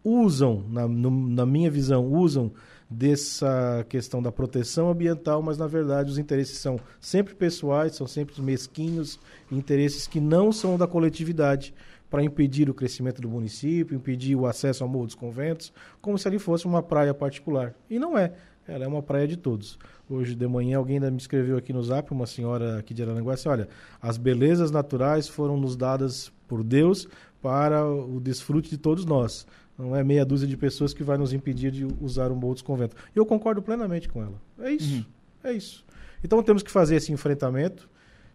usam, 0.03 0.63
na, 0.69 0.87
no- 0.87 1.29
na 1.29 1.45
minha 1.45 1.71
visão, 1.71 2.05
usam 2.11 2.51
dessa 2.89 3.85
questão 3.89 4.21
da 4.21 4.31
proteção 4.31 4.89
ambiental, 4.89 5.41
mas 5.41 5.57
na 5.57 5.65
verdade 5.65 6.11
os 6.11 6.17
interesses 6.17 6.59
são 6.59 6.79
sempre 6.99 7.33
pessoais, 7.33 7.95
são 7.95 8.05
sempre 8.05 8.39
mesquinhos, 8.41 9.19
interesses 9.51 10.05
que 10.05 10.19
não 10.19 10.51
são 10.51 10.77
da 10.77 10.85
coletividade 10.85 11.73
para 12.09 12.23
impedir 12.23 12.69
o 12.69 12.73
crescimento 12.73 13.19
do 13.21 13.29
município, 13.29 13.95
impedir 13.95 14.35
o 14.35 14.45
acesso 14.45 14.83
ao 14.83 14.89
Morro 14.89 15.07
dos 15.07 15.15
Conventos, 15.15 15.73
como 15.99 16.17
se 16.19 16.27
ali 16.27 16.37
fosse 16.37 16.65
uma 16.67 16.83
praia 16.83 17.13
particular. 17.13 17.73
E 17.89 17.97
não 17.97 18.15
é. 18.15 18.33
Ela 18.67 18.85
é 18.85 18.87
uma 18.87 19.01
praia 19.01 19.27
de 19.27 19.35
todos. 19.35 19.77
Hoje 20.09 20.35
de 20.35 20.47
manhã 20.47 20.77
alguém 20.77 20.99
me 20.99 21.17
escreveu 21.17 21.57
aqui 21.57 21.73
no 21.73 21.81
Zap, 21.83 22.11
uma 22.13 22.27
senhora 22.27 22.77
aqui 22.77 22.93
de 22.93 23.01
Araranguá, 23.01 23.33
assim, 23.33 23.49
olha, 23.49 23.67
as 24.01 24.17
belezas 24.17 24.69
naturais 24.69 25.27
foram 25.27 25.57
nos 25.57 25.75
dadas 25.75 26.31
por 26.47 26.63
Deus 26.63 27.07
para 27.43 27.85
o 27.85 28.19
desfrute 28.21 28.69
de 28.69 28.77
todos 28.77 29.05
nós. 29.05 29.45
Não 29.77 29.93
é 29.95 30.03
meia 30.03 30.25
dúzia 30.25 30.47
de 30.47 30.55
pessoas 30.55 30.93
que 30.93 31.03
vai 31.03 31.17
nos 31.17 31.33
impedir 31.33 31.71
de 31.71 31.85
usar 31.99 32.31
o 32.31 32.35
Morro 32.35 32.53
dos 32.53 32.61
Conventos. 32.63 32.95
E 33.13 33.19
eu 33.19 33.25
concordo 33.25 33.61
plenamente 33.61 34.07
com 34.07 34.21
ela. 34.23 34.41
É 34.59 34.71
isso. 34.71 34.95
Uhum. 34.95 35.05
É 35.43 35.51
isso. 35.51 35.85
Então 36.23 36.41
temos 36.41 36.63
que 36.63 36.71
fazer 36.71 36.95
esse 36.95 37.11
enfrentamento. 37.11 37.89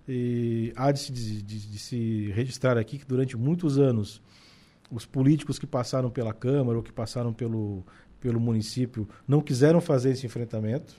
E 0.07 0.73
há 0.77 0.93
de 0.93 1.01
se, 1.01 1.13
de- 1.13 1.43
de- 1.43 1.79
se 1.79 2.31
registrar 2.35 2.77
aqui 2.77 2.99
que 2.99 3.07
durante 3.07 3.37
muitos 3.37 3.79
anos 3.79 4.21
os 4.91 5.05
políticos 5.07 5.59
que 5.59 5.67
passaram 5.67 6.11
pela 6.11 6.33
Câmara 6.35 6.77
ou 6.79 6.83
que 6.83 6.93
passaram 6.93 7.33
pelo, 7.33 7.85
pelo 8.21 8.41
município 8.41 9.09
não 9.27 9.41
quiseram 9.41 9.81
fazer 9.81 10.11
esse 10.11 10.27
enfrentamento, 10.27 10.95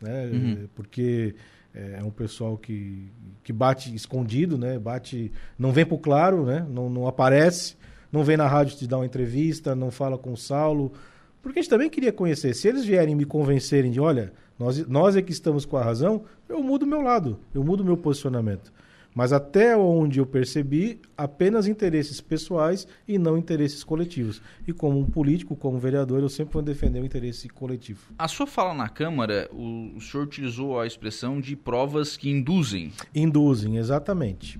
né? 0.00 0.26
Uhum. 0.26 0.68
Porque 0.74 1.34
é 1.74 2.02
um 2.02 2.10
pessoal 2.10 2.56
que, 2.56 3.10
que 3.42 3.52
bate 3.52 3.94
escondido, 3.94 4.58
né? 4.58 4.78
bate, 4.78 5.32
não 5.58 5.72
vem 5.72 5.86
para 5.86 5.94
o 5.94 5.98
claro, 5.98 6.44
né? 6.44 6.66
não, 6.68 6.90
não 6.90 7.06
aparece, 7.06 7.76
não 8.10 8.22
vem 8.22 8.36
na 8.36 8.46
rádio 8.46 8.76
te 8.76 8.86
dar 8.86 8.98
uma 8.98 9.06
entrevista, 9.06 9.74
não 9.74 9.90
fala 9.90 10.18
com 10.18 10.32
o 10.32 10.36
Saulo, 10.36 10.92
porque 11.40 11.58
a 11.58 11.62
gente 11.62 11.70
também 11.70 11.88
queria 11.90 12.12
conhecer. 12.12 12.54
Se 12.54 12.68
eles 12.68 12.84
vierem 12.84 13.14
me 13.14 13.24
convencerem 13.24 13.90
de, 13.90 14.00
olha, 14.00 14.32
nós, 14.58 14.86
nós 14.86 15.16
é 15.16 15.22
que 15.22 15.32
estamos 15.32 15.64
com 15.64 15.76
a 15.76 15.82
razão, 15.82 16.24
eu 16.48 16.62
mudo 16.62 16.86
meu 16.86 17.00
lado, 17.00 17.38
eu 17.54 17.64
mudo 17.64 17.84
meu 17.84 17.96
posicionamento. 17.96 18.72
Mas 19.14 19.32
até 19.32 19.76
onde 19.76 20.20
eu 20.20 20.26
percebi, 20.26 21.00
apenas 21.16 21.66
interesses 21.66 22.20
pessoais 22.20 22.86
e 23.06 23.18
não 23.18 23.36
interesses 23.36 23.84
coletivos. 23.84 24.40
E 24.66 24.72
como 24.72 24.98
um 24.98 25.04
político, 25.04 25.54
como 25.54 25.78
vereador, 25.78 26.22
eu 26.22 26.28
sempre 26.28 26.54
vou 26.54 26.62
defender 26.62 27.00
o 27.00 27.04
interesse 27.04 27.48
coletivo. 27.48 28.00
A 28.18 28.26
sua 28.26 28.46
fala 28.46 28.72
na 28.72 28.88
Câmara, 28.88 29.48
o, 29.52 29.92
o 29.96 30.00
senhor 30.00 30.24
utilizou 30.24 30.80
a 30.80 30.86
expressão 30.86 31.40
de 31.40 31.54
provas 31.54 32.16
que 32.16 32.30
induzem. 32.30 32.92
Induzem, 33.14 33.76
exatamente. 33.76 34.58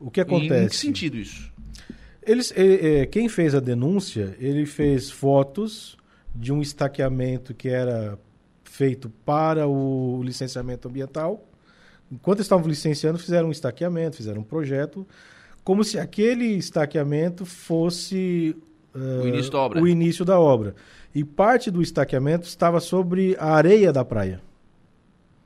O 0.00 0.10
que 0.10 0.20
acontece? 0.20 0.64
em 0.64 0.68
que 0.68 0.76
sentido 0.76 1.16
isso? 1.16 1.52
Eles, 2.22 2.52
eh, 2.56 3.00
eh, 3.02 3.06
quem 3.06 3.28
fez 3.28 3.54
a 3.54 3.60
denúncia, 3.60 4.36
ele 4.38 4.64
fez 4.64 5.10
fotos 5.10 5.96
de 6.34 6.52
um 6.52 6.62
estaqueamento 6.62 7.52
que 7.52 7.68
era 7.68 8.18
feito 8.64 9.10
para 9.24 9.66
o 9.66 10.22
licenciamento 10.22 10.88
ambiental. 10.88 11.46
Enquanto 12.12 12.40
estavam 12.40 12.68
licenciando, 12.68 13.18
fizeram 13.18 13.48
um 13.48 13.50
estaqueamento, 13.50 14.16
fizeram 14.16 14.42
um 14.42 14.44
projeto, 14.44 15.06
como 15.64 15.82
se 15.82 15.98
aquele 15.98 16.44
estaqueamento 16.44 17.46
fosse 17.46 18.54
o 18.94 19.26
início 19.26 19.50
da 19.50 19.58
obra. 19.60 19.80
O 19.80 19.88
início 19.88 20.24
da 20.24 20.38
obra. 20.38 20.74
E 21.14 21.24
parte 21.24 21.70
do 21.70 21.80
estaqueamento 21.80 22.46
estava 22.46 22.80
sobre 22.80 23.34
a 23.38 23.54
areia 23.54 23.92
da 23.92 24.04
praia. 24.04 24.42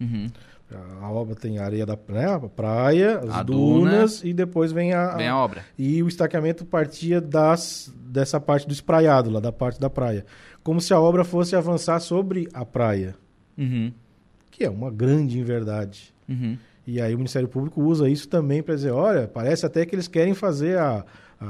Uhum. 0.01 0.27
A 1.01 1.09
obra 1.13 1.37
tem 1.37 1.59
a 1.59 1.65
areia 1.65 1.87
da 1.87 1.97
né, 2.09 2.27
a 2.27 2.41
praia, 2.41 3.19
as 3.21 3.31
A 3.31 3.43
dunas 3.45 4.25
e 4.25 4.33
depois 4.33 4.73
vem 4.73 4.93
a, 4.93 5.15
Vem 5.15 5.29
a 5.29 5.37
obra. 5.37 5.65
E 5.79 6.03
o 6.03 6.09
estaqueamento 6.09 6.65
partia 6.65 7.21
das, 7.21 7.93
dessa 7.95 8.41
parte 8.41 8.67
do 8.67 8.73
espraiado, 8.73 9.31
lá 9.31 9.39
da 9.39 9.53
parte 9.53 9.79
da 9.79 9.89
praia. 9.89 10.27
Como 10.65 10.81
se 10.81 10.93
a 10.93 11.01
obra 11.01 11.23
fosse 11.23 11.55
avançar 11.55 12.01
sobre 12.01 12.49
a 12.53 12.65
praia, 12.65 13.15
Uhum. 13.57 13.93
que 14.51 14.65
é 14.65 14.71
uma 14.71 14.91
grande 14.91 15.39
inverdade. 15.39 16.13
Uhum. 16.29 16.59
E 16.87 17.01
aí 17.01 17.15
o 17.15 17.19
Ministério 17.19 17.49
Público 17.49 17.83
usa 17.83 18.09
isso 18.09 18.29
também 18.29 18.63
para 18.63 18.75
dizer, 18.75 18.93
olha, 18.93 19.27
parece 19.27 19.67
até 19.67 19.85
que 19.85 19.95
eles 19.95 20.07
querem 20.07 20.35
fazer 20.35 20.79
a, 20.79 21.05
a, 21.41 21.47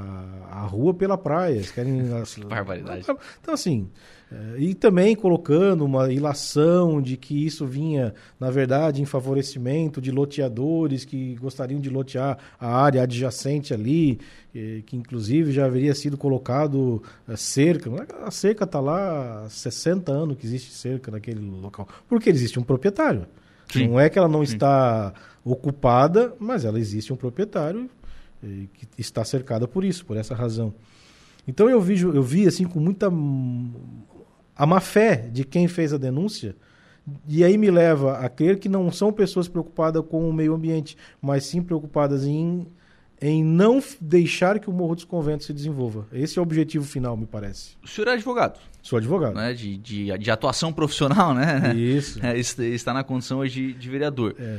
a 0.50 0.60
rua 0.62 0.94
pela 0.94 1.18
praia. 1.18 1.56
Eles 1.56 1.70
querem... 1.70 2.02
barbaridade. 2.48 3.00
Então, 3.00 3.52
assim, 3.52 3.90
eh, 4.32 4.56
e 4.58 4.74
também 4.74 5.14
colocando 5.14 5.84
uma 5.84 6.12
ilação 6.12 7.00
de 7.00 7.16
que 7.16 7.46
isso 7.46 7.66
vinha, 7.66 8.14
na 8.40 8.50
verdade, 8.50 9.00
em 9.00 9.04
favorecimento 9.04 10.00
de 10.00 10.10
loteadores 10.10 11.04
que 11.04 11.36
gostariam 11.36 11.80
de 11.80 11.90
lotear 11.90 12.38
a 12.58 12.74
área 12.74 13.02
adjacente 13.02 13.72
ali, 13.72 14.18
eh, 14.54 14.82
que 14.84 14.96
inclusive 14.96 15.52
já 15.52 15.66
haveria 15.66 15.94
sido 15.94 16.16
colocado 16.16 17.02
eh, 17.28 17.36
cerca. 17.36 17.90
A 18.24 18.30
cerca 18.30 18.64
está 18.64 18.80
lá 18.80 19.44
há 19.44 19.48
60 19.50 20.10
anos 20.10 20.36
que 20.36 20.46
existe 20.46 20.72
cerca 20.72 21.10
naquele 21.10 21.40
local. 21.40 21.86
Porque 22.08 22.30
existe 22.30 22.58
um 22.58 22.62
proprietário. 22.62 23.26
Sim. 23.72 23.88
Não 23.88 24.00
é 24.00 24.08
que 24.08 24.18
ela 24.18 24.28
não 24.28 24.42
está 24.42 25.12
ocupada, 25.44 26.34
mas 26.38 26.64
ela 26.64 26.78
existe 26.78 27.12
um 27.12 27.16
proprietário 27.16 27.88
eh, 28.42 28.66
que 28.72 28.88
está 28.98 29.24
cercada 29.24 29.68
por 29.68 29.84
isso, 29.84 30.04
por 30.04 30.16
essa 30.16 30.34
razão. 30.34 30.74
Então 31.46 31.70
eu 31.70 31.80
vi, 31.80 32.00
eu 32.00 32.22
vi 32.22 32.46
assim 32.46 32.64
com 32.64 32.80
muita 32.80 33.06
a 34.56 34.66
má 34.66 34.80
fé 34.80 35.28
de 35.32 35.44
quem 35.44 35.68
fez 35.68 35.92
a 35.92 35.98
denúncia 35.98 36.56
e 37.28 37.44
aí 37.44 37.56
me 37.56 37.70
leva 37.70 38.18
a 38.18 38.28
crer 38.28 38.58
que 38.58 38.68
não 38.68 38.90
são 38.90 39.12
pessoas 39.12 39.46
preocupadas 39.46 40.04
com 40.08 40.28
o 40.28 40.32
meio 40.32 40.54
ambiente, 40.54 40.96
mas 41.22 41.44
sim 41.44 41.62
preocupadas 41.62 42.24
em 42.24 42.66
em 43.20 43.42
não 43.42 43.82
deixar 44.00 44.58
que 44.58 44.68
o 44.68 44.72
Morro 44.72 44.94
dos 44.94 45.04
Conventos 45.04 45.46
se 45.46 45.52
desenvolva. 45.52 46.06
Esse 46.12 46.38
é 46.38 46.40
o 46.40 46.42
objetivo 46.42 46.84
final, 46.84 47.16
me 47.16 47.26
parece. 47.26 47.70
O 47.82 47.88
senhor 47.88 48.08
é 48.08 48.12
advogado, 48.12 48.58
Sou 48.82 48.96
advogado. 48.98 49.34
né? 49.34 49.52
De, 49.54 49.76
de, 49.78 50.18
de 50.18 50.30
atuação 50.30 50.72
profissional, 50.72 51.34
né? 51.34 51.74
Isso. 51.74 52.20
É, 52.24 52.38
est- 52.38 52.58
está 52.60 52.92
na 52.94 53.02
condição 53.02 53.38
hoje 53.38 53.68
de, 53.68 53.72
de 53.74 53.88
vereador. 53.90 54.34
É. 54.38 54.58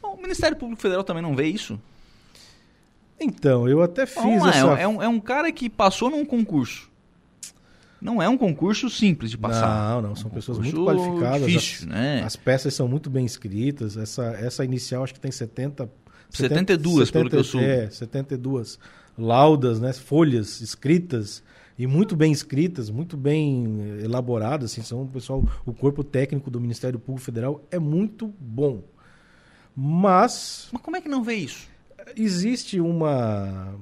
Bom, 0.00 0.14
o 0.14 0.22
Ministério 0.22 0.56
Público 0.56 0.80
Federal 0.80 1.02
também 1.04 1.22
não 1.22 1.34
vê 1.34 1.46
isso? 1.48 1.78
Então, 3.18 3.68
eu 3.68 3.82
até 3.82 4.04
fiz 4.06 4.22
Vamos 4.22 4.42
lá, 4.42 4.48
é 4.48 4.56
essa... 4.58 4.66
um- 4.66 4.76
é, 4.76 4.88
um, 4.88 5.02
é 5.02 5.08
um 5.08 5.20
cara 5.20 5.50
que 5.50 5.68
passou 5.70 6.10
num 6.10 6.24
concurso. 6.24 6.90
Não 8.00 8.22
é 8.22 8.28
um 8.28 8.36
concurso 8.36 8.90
simples 8.90 9.30
de 9.30 9.38
passar. 9.38 9.94
Não, 9.94 10.02
não, 10.02 10.08
É 10.10 10.12
um 10.12 10.16
são 10.16 10.30
pessoas 10.30 10.58
concurso 10.58 10.76
muito 10.80 10.86
qualificadas. 11.02 11.50
Difícil, 11.50 11.88
né? 11.88 12.22
As 12.22 12.36
peças 12.36 12.74
são 12.74 12.86
muito 12.86 13.08
bem 13.08 13.24
escritas. 13.24 13.96
Essa, 13.96 14.24
essa 14.38 14.64
inicial 14.64 15.02
acho 15.02 15.14
que 15.14 15.20
tem 15.20 15.30
70... 15.32 15.88
72, 16.30 17.10
pelo 17.10 17.30
que 17.30 17.36
eu 17.36 17.44
soube. 17.44 17.66
É, 17.66 17.90
72 17.90 18.78
laudas, 19.16 19.80
né, 19.80 19.92
folhas 19.92 20.60
escritas 20.60 21.42
e 21.78 21.86
muito 21.86 22.14
bem 22.14 22.32
escritas, 22.32 22.90
muito 22.90 23.16
bem 23.16 23.98
eh, 24.00 24.04
elaboradas, 24.04 24.72
assim, 24.72 24.82
são 24.82 25.02
o 25.02 25.08
pessoal, 25.08 25.44
o 25.64 25.72
corpo 25.72 26.02
técnico 26.02 26.50
do 26.50 26.60
Ministério 26.60 26.98
Público 26.98 27.24
Federal 27.24 27.62
é 27.70 27.78
muito 27.78 28.32
bom. 28.38 28.82
Mas 29.74 30.68
Mas 30.72 30.82
como 30.82 30.96
é 30.96 31.00
que 31.00 31.08
não 31.08 31.22
vê 31.22 31.34
isso? 31.34 31.68
existe 32.14 32.78
uma 32.80 33.74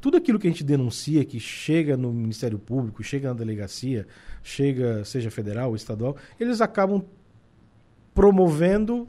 tudo 0.00 0.16
aquilo 0.16 0.38
que 0.38 0.46
a 0.46 0.50
gente 0.50 0.64
denuncia 0.64 1.24
que 1.24 1.40
chega 1.40 1.96
no 1.96 2.12
Ministério 2.12 2.58
Público, 2.58 3.02
chega 3.02 3.28
na 3.28 3.34
delegacia, 3.34 4.06
chega 4.42 5.04
seja 5.04 5.30
federal 5.30 5.70
ou 5.70 5.76
estadual, 5.76 6.16
eles 6.38 6.60
acabam 6.60 7.04
promovendo 8.14 9.08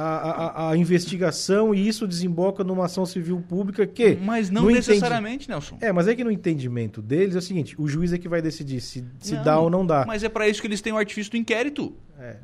a, 0.00 0.30
a- 0.66 0.70
a 0.70 0.76
investigação 0.76 1.74
e 1.74 1.86
isso 1.86 2.06
desemboca 2.08 2.64
numa 2.64 2.86
ação 2.86 3.04
civil 3.04 3.42
pública 3.48 3.86
que 3.86 4.16
Mas 4.16 4.48
não 4.50 4.62
no 4.62 4.70
entendi- 4.70 4.88
necessariamente, 4.88 5.48
Nelson. 5.48 5.76
é, 5.80 5.92
mas 5.92 6.08
é 6.08 6.14
que 6.14 6.24
no 6.24 6.30
entendimento 6.30 7.02
deles 7.02 7.34
é 7.34 7.38
o 7.38 7.42
seguinte, 7.42 7.74
o 7.78 7.86
juiz 7.86 8.12
é 8.12 8.18
que 8.18 8.28
vai 8.28 8.40
decidir 8.40 8.80
se, 8.80 9.04
se 9.20 9.34
Não, 9.34 9.42
dá 9.44 9.58
ou 9.60 9.68
não 9.70 9.84
dá. 9.86 10.04
Mas 10.06 10.24
é 10.24 10.28
para 10.28 10.48
isso 10.48 10.60
que 10.60 10.66
eles 10.66 10.80
têm 10.80 10.92
o 10.92 10.96
artifício 10.96 11.30
do 11.30 11.36
inquérito. 11.36 11.94
É. 12.18 12.36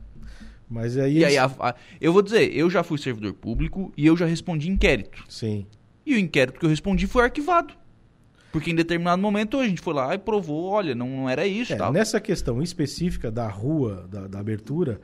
Mas 0.71 0.99
aí, 0.99 1.19
E 1.19 1.25
aí, 1.25 1.39
a- 1.39 1.51
a- 1.59 1.75
eu 2.01 2.13
vou 2.13 2.21
dizer, 2.21 2.55
eu 2.55 2.69
já 2.69 2.83
fui 2.83 2.99
servidor 2.99 3.33
público 3.33 3.91
e 3.97 4.07
eu 4.07 4.17
já 4.17 4.27
respondi 4.27 4.69
inquérito. 4.71 5.25
sim. 5.29 5.67
E 6.05 6.15
o 6.15 6.19
inquérito 6.19 6.59
que 6.59 6.65
eu 6.65 6.71
respondi 6.71 7.07
foi 7.07 7.23
arquivado. 7.25 7.75
Porque 8.51 8.71
em 8.71 8.75
determinado 8.75 9.21
momento 9.21 9.59
a 9.59 9.67
gente 9.69 9.81
foi 9.83 9.93
lá 9.93 10.15
e 10.15 10.19
provou, 10.19 10.65
olha, 10.71 10.95
não, 10.95 11.07
não 11.07 11.29
era 11.29 11.47
isso 11.47 11.75
É, 11.75 11.77
tal. 11.77 11.93
nessa 11.93 12.19
questão 12.19 12.63
específica 12.63 13.31
da 13.31 13.47
rua, 13.47 14.09
da, 14.11 14.27
da 14.27 14.39
abertura, 14.41 14.99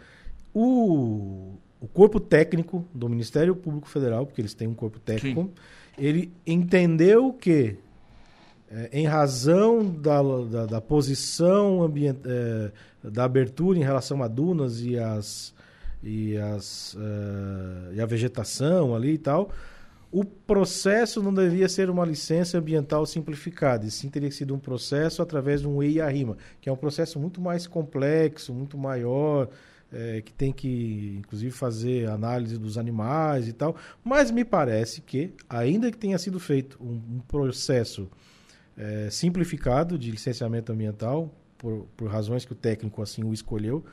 o, 0.55 1.59
o 1.85 1.89
corpo 1.89 2.19
técnico 2.19 2.83
do 2.95 3.11
Ministério 3.11 3.55
Público 3.55 3.87
Federal, 3.87 4.25
porque 4.25 4.41
eles 4.41 4.55
têm 4.55 4.67
um 4.67 4.75
corpo 4.75 4.99
técnico, 4.99 5.51
ele 5.99 6.33
entendeu 6.47 7.31
que, 7.31 7.77
é, 8.71 8.89
em 8.91 9.07
razão 9.07 9.85
da, 9.85 10.23
da, 10.23 10.67
da 10.67 10.81
posição 10.81 11.83
ambient, 11.83 12.17
é, 12.25 12.73
da 13.11 13.25
abertura 13.25 13.79
em 13.79 13.83
relação 13.83 14.23
a 14.23 14.29
dunas 14.29 14.81
e, 14.81 14.99
as, 14.99 15.55
e, 16.03 16.39
as, 16.39 16.97
é, 16.99 17.97
e 17.97 18.01
a 18.01 18.07
vegetação 18.07 18.95
ali 18.95 19.13
e 19.13 19.19
tal, 19.19 19.51
o 20.11 20.25
processo 20.25 21.23
não 21.23 21.35
devia 21.35 21.69
ser 21.69 21.91
uma 21.91 22.07
licença 22.07 22.57
ambiental 22.57 23.05
simplificada, 23.05 23.85
e 23.85 23.91
sim 23.91 24.09
teria 24.09 24.31
sido 24.31 24.55
um 24.55 24.59
processo 24.59 25.21
através 25.21 25.61
de 25.61 25.69
um 25.69 25.83
EIA-RIMA, 25.83 26.39
que 26.63 26.69
é 26.71 26.73
um 26.73 26.77
processo 26.77 27.21
muito 27.21 27.43
mais 27.43 27.67
complexo, 27.67 28.55
muito 28.55 28.79
maior, 28.79 29.51
é, 29.95 30.21
que 30.21 30.33
tem 30.33 30.53
que, 30.53 31.17
inclusive, 31.19 31.53
fazer 31.53 32.09
análise 32.09 32.59
dos 32.59 32.77
animais 32.77 33.47
e 33.47 33.53
tal. 33.53 33.77
Mas 34.03 34.31
me 34.33 34.45
parece 34.45 35.01
que, 35.01 35.33
ainda 35.49 35.91
que 35.91 35.97
tenha 35.97 36.19
sido 36.19 36.41
feito 36.41 36.77
um, 36.83 37.17
um 37.17 37.21
processo 37.21 38.11
é, 38.77 39.09
simplificado 39.11 39.97
de 39.97 40.11
licenciamento 40.11 40.73
ambiental, 40.73 41.33
por, 41.57 41.87
por 41.97 42.09
razões 42.11 42.45
que 42.45 42.53
o 42.53 42.57
técnico 42.57 43.01
assim 43.01 43.23
o 43.23 43.33
escolheu, 43.33 43.85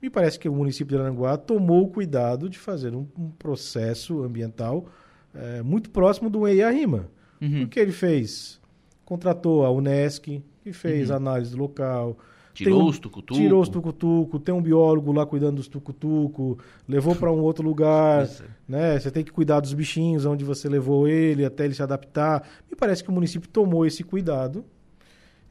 me 0.00 0.08
parece 0.10 0.38
que 0.38 0.48
o 0.48 0.52
município 0.52 0.96
de 0.96 1.02
Aranguá 1.02 1.36
tomou 1.36 1.84
o 1.84 1.88
cuidado 1.88 2.48
de 2.48 2.58
fazer 2.58 2.94
um, 2.94 3.06
um 3.16 3.30
processo 3.30 4.24
ambiental 4.24 4.86
é, 5.34 5.62
muito 5.62 5.90
próximo 5.90 6.28
do 6.28 6.48
EIA-RIMA. 6.48 7.08
Uhum. 7.40 7.64
O 7.64 7.68
que 7.68 7.78
ele 7.78 7.92
fez? 7.92 8.60
Contratou 9.04 9.64
a 9.64 9.70
Unesc, 9.70 10.42
que 10.62 10.72
fez 10.72 11.10
Uhum. 11.10 11.16
análise 11.16 11.50
do 11.52 11.58
local, 11.58 12.16
Tirou 12.54 12.82
um- 12.82 12.86
os 12.88 12.98
tucutuco. 12.98 13.40
tirou 13.40 13.62
os 13.62 13.68
tucutuco, 13.68 14.38
tem 14.38 14.54
um 14.54 14.60
biólogo 14.60 15.10
lá 15.12 15.24
cuidando 15.24 15.56
dos 15.56 15.68
tucutuco, 15.68 16.58
levou 16.86 17.14
para 17.16 17.32
um 17.32 17.40
outro 17.40 17.64
lugar, 17.64 18.28
né? 18.68 18.98
Você 19.00 19.10
tem 19.10 19.24
que 19.24 19.32
cuidar 19.32 19.60
dos 19.60 19.72
bichinhos 19.72 20.26
onde 20.26 20.44
você 20.44 20.68
levou 20.68 21.08
ele 21.08 21.44
até 21.44 21.64
ele 21.64 21.74
se 21.74 21.82
adaptar. 21.82 22.46
Me 22.70 22.76
parece 22.76 23.02
que 23.02 23.08
o 23.08 23.12
município 23.12 23.48
tomou 23.48 23.86
esse 23.86 24.04
cuidado. 24.04 24.64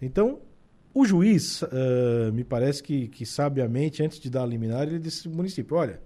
Então, 0.02 0.40
o 0.94 1.06
juiz, 1.06 1.64
eh, 1.64 2.32
me 2.34 2.44
parece 2.44 2.84
que, 2.84 3.08
que 3.08 3.26
sabiamente, 3.26 4.04
antes 4.04 4.20
de 4.20 4.30
dar 4.30 4.44
a 4.44 4.46
liminar, 4.46 4.84
ele 4.88 5.00
disse 5.00 5.28
ao 5.28 5.34
município, 5.34 5.78
olha, 5.78 6.00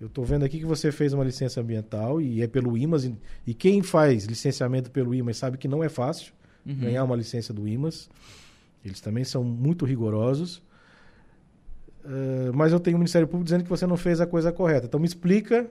eu 0.00 0.06
estou 0.08 0.24
vendo 0.24 0.44
aqui 0.44 0.58
que 0.58 0.66
você 0.66 0.90
fez 0.90 1.12
uma 1.12 1.22
licença 1.22 1.60
ambiental 1.60 2.20
e 2.20 2.42
é 2.42 2.46
pelo 2.48 2.76
IMAS, 2.76 3.04
e, 3.04 3.14
e 3.46 3.54
quem 3.54 3.82
faz 3.82 4.24
licenciamento 4.24 4.90
pelo 4.90 5.14
IMAS 5.14 5.36
sabe 5.36 5.56
que 5.58 5.68
não 5.68 5.82
é 5.84 5.88
fácil 5.88 6.32
Uhum. 6.64 6.76
ganhar 6.76 7.02
uma 7.04 7.16
licença 7.16 7.52
do 7.52 7.66
IMAS. 7.66 8.08
Eles 8.84 9.00
também 9.00 9.24
são 9.24 9.42
muito 9.44 9.84
rigorosos. 9.84 10.62
Eh, 12.04 12.50
mas 12.52 12.72
eu 12.72 12.80
tenho 12.80 12.96
o 12.96 12.98
Ministério 13.00 13.28
Público 13.28 13.44
dizendo 13.44 13.62
que 13.64 13.70
você 13.70 13.86
não 13.86 13.96
fez 13.96 14.20
a 14.20 14.26
coisa 14.26 14.50
correta. 14.52 14.86
Então 14.86 14.98
me 14.98 15.06
explica 15.06 15.70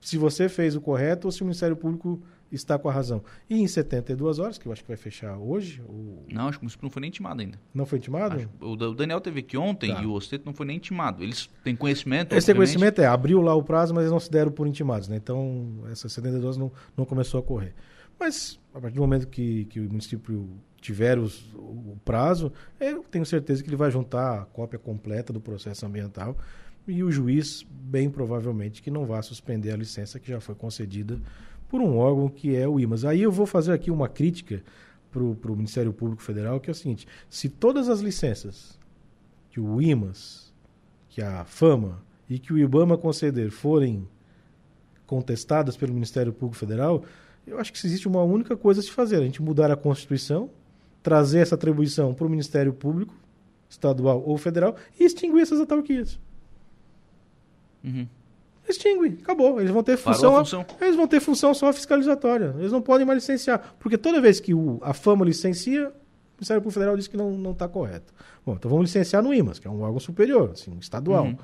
se 0.00 0.16
você 0.16 0.48
fez 0.48 0.74
o 0.74 0.80
correto 0.80 1.28
ou 1.28 1.32
se 1.32 1.42
o 1.42 1.44
Ministério 1.44 1.76
Público 1.76 2.20
está 2.50 2.78
com 2.78 2.88
a 2.88 2.92
razão. 2.92 3.22
E 3.48 3.60
em 3.60 3.66
72 3.66 4.38
horas, 4.38 4.58
que 4.58 4.66
eu 4.66 4.72
acho 4.72 4.82
que 4.82 4.88
vai 4.88 4.96
fechar 4.96 5.38
hoje, 5.38 5.82
ou 5.88 6.24
Não, 6.30 6.48
acho 6.48 6.58
que 6.58 6.62
o 6.62 6.64
município 6.64 6.84
não 6.84 6.90
foi 6.90 7.00
nem 7.00 7.08
intimado 7.08 7.40
ainda. 7.40 7.58
não 7.72 7.86
foi 7.86 7.98
intimado? 7.98 8.36
Acho- 8.36 8.48
o 8.60 8.76
Da- 8.76 8.88
o 8.90 8.94
Daniel 8.94 9.20
teve 9.20 9.40
aqui 9.40 9.56
ontem 9.56 9.94
Tá. 9.94 10.02
e 10.02 10.06
o 10.06 10.12
Osteto 10.12 10.44
não 10.44 10.52
foi 10.52 10.66
nem 10.66 10.76
intimado. 10.76 11.22
Eles 11.22 11.48
têm 11.64 11.74
conhecimento. 11.76 12.34
Esse 12.34 12.54
conhecimento 12.54 13.00
é, 13.00 13.06
abriu 13.06 13.40
lá 13.40 13.54
o 13.54 13.62
prazo, 13.62 13.94
mas 13.94 14.02
eles 14.02 14.12
não 14.12 14.20
se 14.20 14.30
deram 14.30 14.50
por 14.52 14.66
intimados, 14.66 15.08
né? 15.08 15.16
Então, 15.16 15.78
essas 15.90 16.12
72 16.12 16.44
horas 16.44 16.56
não, 16.58 16.72
não 16.96 17.04
começou 17.06 17.40
a 17.40 17.42
correr. 17.42 17.74
Mas, 18.20 18.58
a 18.74 18.80
partir 18.80 18.96
do 18.96 19.00
momento 19.02 19.26
que, 19.28 19.64
que 19.66 19.80
o 19.80 19.84
município 19.84 20.48
tiver 20.82 21.18
os- 21.18 21.54
o 21.54 21.96
prazo, 22.04 22.52
eu 22.78 23.02
tenho 23.04 23.24
certeza 23.24 23.62
que 23.62 23.68
ele 23.68 23.76
vai 23.76 23.90
juntar 23.90 24.42
a 24.42 24.44
cópia 24.44 24.78
completa 24.78 25.32
do 25.32 25.40
processo 25.40 25.86
ambiental 25.86 26.36
e 26.86 27.02
o 27.02 27.10
juiz, 27.10 27.64
bem 27.70 28.10
provavelmente, 28.10 28.82
que 28.82 28.90
não 28.90 29.06
vai 29.06 29.22
suspender 29.22 29.70
a 29.70 29.76
licença 29.76 30.18
que 30.18 30.28
já 30.28 30.40
foi 30.40 30.56
concedida 30.56 31.18
por 31.68 31.80
um 31.80 31.96
órgão 31.96 32.28
que 32.28 32.54
é 32.54 32.68
o 32.68 32.78
IMAS. 32.80 33.04
Aí 33.04 33.22
eu 33.22 33.30
vou 33.30 33.46
fazer 33.46 33.72
aqui 33.72 33.90
uma 33.90 34.08
crítica 34.08 34.62
para 35.10 35.22
o 35.22 35.56
Ministério 35.56 35.92
Público 35.92 36.22
Federal, 36.22 36.58
que 36.58 36.68
é 36.68 36.72
o 36.72 36.74
seguinte, 36.74 37.06
se 37.30 37.48
todas 37.48 37.88
as 37.88 38.00
licenças 38.00 38.78
que 39.50 39.60
o 39.60 39.80
IMAS, 39.80 40.52
que 41.08 41.22
a 41.22 41.44
FAMA 41.44 42.02
e 42.28 42.38
que 42.38 42.52
o 42.52 42.58
IBAMA 42.58 42.98
conceder 42.98 43.50
forem 43.50 44.08
contestadas 45.06 45.76
pelo 45.76 45.92
Ministério 45.92 46.32
Público 46.32 46.56
Federal, 46.56 47.04
eu 47.46 47.58
acho 47.58 47.72
que 47.72 47.86
existe 47.86 48.08
uma 48.08 48.22
única 48.22 48.56
coisa 48.56 48.80
a 48.80 48.82
se 48.82 48.90
fazer, 48.90 49.16
a 49.16 49.22
gente 49.22 49.42
mudar 49.42 49.70
a 49.70 49.76
Constituição 49.76 50.50
trazer 51.02 51.40
essa 51.40 51.54
atribuição 51.54 52.14
para 52.14 52.26
o 52.26 52.30
Ministério 52.30 52.72
Público, 52.72 53.14
estadual 53.68 54.22
ou 54.24 54.36
federal, 54.36 54.76
e 54.98 55.04
extinguir 55.04 55.42
essas 55.42 55.60
autarquias. 55.60 56.18
Uhum. 57.82 58.06
Extingue, 58.68 59.18
acabou. 59.22 59.60
Eles 59.60 59.72
vão 59.72 59.82
ter 59.82 59.96
função, 59.96 60.36
função. 60.36 60.64
Eles 60.80 60.96
vão 60.96 61.06
ter 61.06 61.20
função 61.20 61.52
só 61.52 61.72
fiscalizatória. 61.72 62.54
Eles 62.58 62.70
não 62.70 62.80
podem 62.80 63.06
mais 63.06 63.18
licenciar. 63.18 63.74
Porque 63.78 63.98
toda 63.98 64.20
vez 64.20 64.38
que 64.38 64.54
o, 64.54 64.78
a 64.82 64.94
FAMA 64.94 65.24
licencia, 65.24 65.88
o 65.88 65.92
Ministério 66.36 66.62
Público 66.62 66.72
Federal 66.72 66.96
diz 66.96 67.08
que 67.08 67.16
não 67.16 67.50
está 67.50 67.68
correto. 67.68 68.12
Bom, 68.46 68.54
então 68.54 68.70
vamos 68.70 68.86
licenciar 68.86 69.22
no 69.22 69.34
IMAS, 69.34 69.58
que 69.58 69.66
é 69.66 69.70
um 69.70 69.82
órgão 69.82 69.98
superior, 69.98 70.50
assim, 70.52 70.76
estadual. 70.78 71.24
Uhum. 71.24 71.36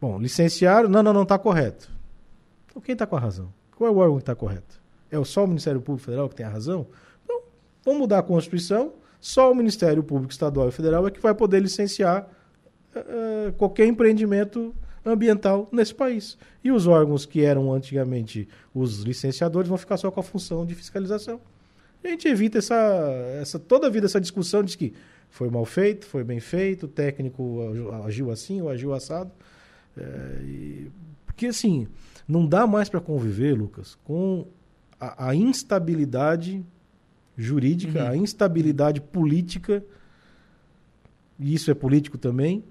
Bom, 0.00 0.18
licenciaram, 0.18 0.88
não, 0.88 1.02
não, 1.02 1.12
não 1.12 1.22
está 1.24 1.38
correto. 1.38 1.90
Então 2.66 2.80
quem 2.80 2.92
está 2.92 3.06
com 3.06 3.16
a 3.16 3.20
razão? 3.20 3.52
Qual 3.76 3.88
é 3.88 3.92
o 3.92 3.96
órgão 3.96 4.16
que 4.16 4.22
está 4.22 4.34
correto? 4.34 4.80
É 5.10 5.22
só 5.24 5.44
o 5.44 5.48
Ministério 5.48 5.80
Público 5.80 6.04
Federal 6.04 6.28
que 6.28 6.36
tem 6.36 6.46
a 6.46 6.48
razão? 6.48 6.86
Vamos 7.84 8.00
mudar 8.00 8.18
a 8.18 8.22
Constituição, 8.22 8.92
só 9.20 9.50
o 9.50 9.54
Ministério 9.54 10.02
Público 10.02 10.32
Estadual 10.32 10.68
e 10.68 10.72
Federal 10.72 11.06
é 11.06 11.10
que 11.10 11.20
vai 11.20 11.34
poder 11.34 11.60
licenciar 11.60 12.28
eh, 12.94 13.52
qualquer 13.56 13.86
empreendimento 13.86 14.74
ambiental 15.04 15.68
nesse 15.72 15.94
país. 15.94 16.36
E 16.62 16.70
os 16.70 16.86
órgãos 16.86 17.24
que 17.24 17.42
eram 17.42 17.72
antigamente 17.72 18.46
os 18.74 19.00
licenciadores 19.00 19.68
vão 19.68 19.78
ficar 19.78 19.96
só 19.96 20.10
com 20.10 20.20
a 20.20 20.22
função 20.22 20.66
de 20.66 20.74
fiscalização. 20.74 21.40
A 22.04 22.08
gente 22.08 22.28
evita 22.28 22.58
essa, 22.58 22.74
essa 23.40 23.58
toda 23.58 23.86
a 23.86 23.90
vida 23.90 24.06
essa 24.06 24.20
discussão 24.20 24.62
de 24.62 24.76
que 24.76 24.92
foi 25.28 25.48
mal 25.50 25.64
feito, 25.64 26.06
foi 26.06 26.24
bem 26.24 26.40
feito, 26.40 26.84
o 26.84 26.88
técnico 26.88 27.68
agiu- 27.70 27.92
agiu 28.04 28.30
assim 28.30 28.60
ou 28.62 28.68
agiu 28.68 28.92
assado. 28.94 29.30
É, 29.96 30.42
e- 30.42 30.90
porque 31.26 31.46
assim, 31.46 31.86
não 32.28 32.46
dá 32.46 32.66
mais 32.66 32.88
para 32.88 33.00
conviver, 33.00 33.54
Lucas, 33.54 33.96
com 34.04 34.46
a, 34.98 35.28
a 35.28 35.34
instabilidade 35.34 36.64
jurídica, 37.40 38.04
Uhum. 38.04 38.10
a 38.10 38.16
instabilidade 38.16 39.00
política, 39.00 39.82
e 41.38 41.54
isso 41.54 41.70
é 41.70 41.74
político 41.74 42.18
também, 42.18 42.62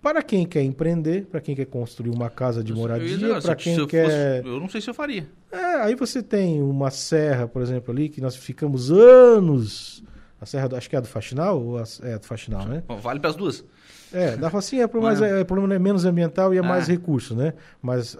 para 0.00 0.22
quem 0.22 0.44
quer 0.44 0.62
empreender, 0.62 1.26
para 1.26 1.40
quem 1.40 1.54
quer 1.54 1.64
construir 1.66 2.10
uma 2.10 2.28
casa 2.28 2.62
de 2.62 2.72
moradia, 2.72 3.40
para 3.40 3.54
quem 3.54 3.76
eu 3.76 3.86
quer. 3.86 4.04
fosse- 4.42 4.48
eu 4.54 4.60
não 4.60 4.68
sei 4.68 4.80
se 4.80 4.90
eu 4.90 4.94
faria. 4.94 5.28
É, 5.50 5.56
aí 5.82 5.94
você 5.94 6.22
tem 6.22 6.60
uma 6.60 6.90
serra, 6.90 7.46
por 7.46 7.62
exemplo, 7.62 7.92
ali, 7.92 8.08
que 8.08 8.20
nós 8.20 8.34
ficamos 8.36 8.90
anos. 8.90 10.02
A 10.40 10.44
serra, 10.46 10.68
do, 10.68 10.74
acho 10.76 10.90
que 10.90 10.96
é 10.96 10.98
a 10.98 11.02
do 11.02 11.06
Faxinal? 11.06 11.62
Ou 11.62 11.78
a, 11.78 11.84
é 12.02 12.14
a 12.14 12.18
do 12.18 12.26
Faxinal, 12.26 12.66
né? 12.66 12.82
Vale 13.00 13.20
para 13.20 13.30
as 13.30 13.36
duas. 13.36 13.64
É, 14.12 14.36
dá 14.36 14.50
pra 14.50 14.58
assim, 14.58 14.78
é, 14.78 14.80
é? 14.80 14.82
é, 14.82 14.86
o 14.86 15.44
problema 15.46 15.72
é 15.74 15.78
menos 15.78 16.04
ambiental 16.04 16.52
e 16.52 16.56
é 16.56 16.60
Ah. 16.60 16.64
mais 16.64 16.88
recurso, 16.88 17.34
né? 17.36 17.54
Mas 17.80 18.18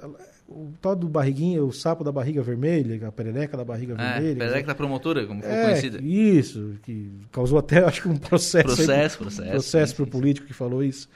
o 0.53 0.73
tal 0.81 0.95
do 0.95 1.09
barriguinha, 1.09 1.63
o 1.65 1.73
sapo 1.73 2.05
da 2.05 2.13
barriga 2.13 2.43
vermelha, 2.43 3.09
a 3.09 3.13
perereca 3.13 3.57
da 3.57 3.65
barriga 3.65 3.95
É, 3.95 3.97
vermelha. 4.15 4.37
Perereca 4.37 4.67
da 4.69 4.75
promotora, 4.75 5.27
como 5.27 5.43
foi 5.43 5.51
é, 5.51 5.65
conhecida. 5.65 5.99
isso, 6.03 6.75
que 6.83 7.11
causou 7.31 7.59
até, 7.59 7.79
acho 7.85 8.03
que 8.03 8.09
um 8.09 8.17
processo. 8.17 8.69
aí, 8.69 8.75
Processo, 8.77 9.19
processo. 9.19 9.51
processo 9.51 9.91
sim, 9.91 9.97
pro 9.97 10.05
sim, 10.05 10.11
político 10.11 10.47
que 10.47 10.53
falou 10.53 10.83
isso. 10.85 11.09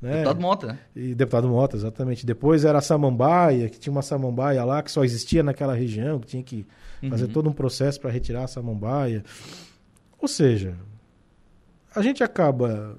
Né? 0.00 0.12
Deputado 0.14 0.40
Mota, 0.40 0.66
né? 0.66 0.78
E 0.96 1.14
deputado 1.14 1.48
Mota, 1.48 1.76
exatamente. 1.76 2.26
Depois 2.26 2.64
era 2.64 2.78
a 2.78 2.82
samambaia, 2.82 3.68
que 3.68 3.78
tinha 3.78 3.92
uma 3.92 4.02
samambaia 4.02 4.64
lá 4.64 4.82
que 4.82 4.90
só 4.90 5.04
existia 5.04 5.42
naquela 5.44 5.74
região, 5.74 6.18
que 6.18 6.26
tinha 6.26 6.42
que 6.42 6.66
fazer 7.08 7.26
Uhum. 7.26 7.30
todo 7.32 7.48
um 7.50 7.52
processo 7.52 8.00
para 8.00 8.10
retirar 8.10 8.44
a 8.44 8.48
samambaia. 8.48 9.22
Ou 10.20 10.26
seja, 10.28 10.74
a 11.94 12.02
gente 12.02 12.22
acaba. 12.24 12.98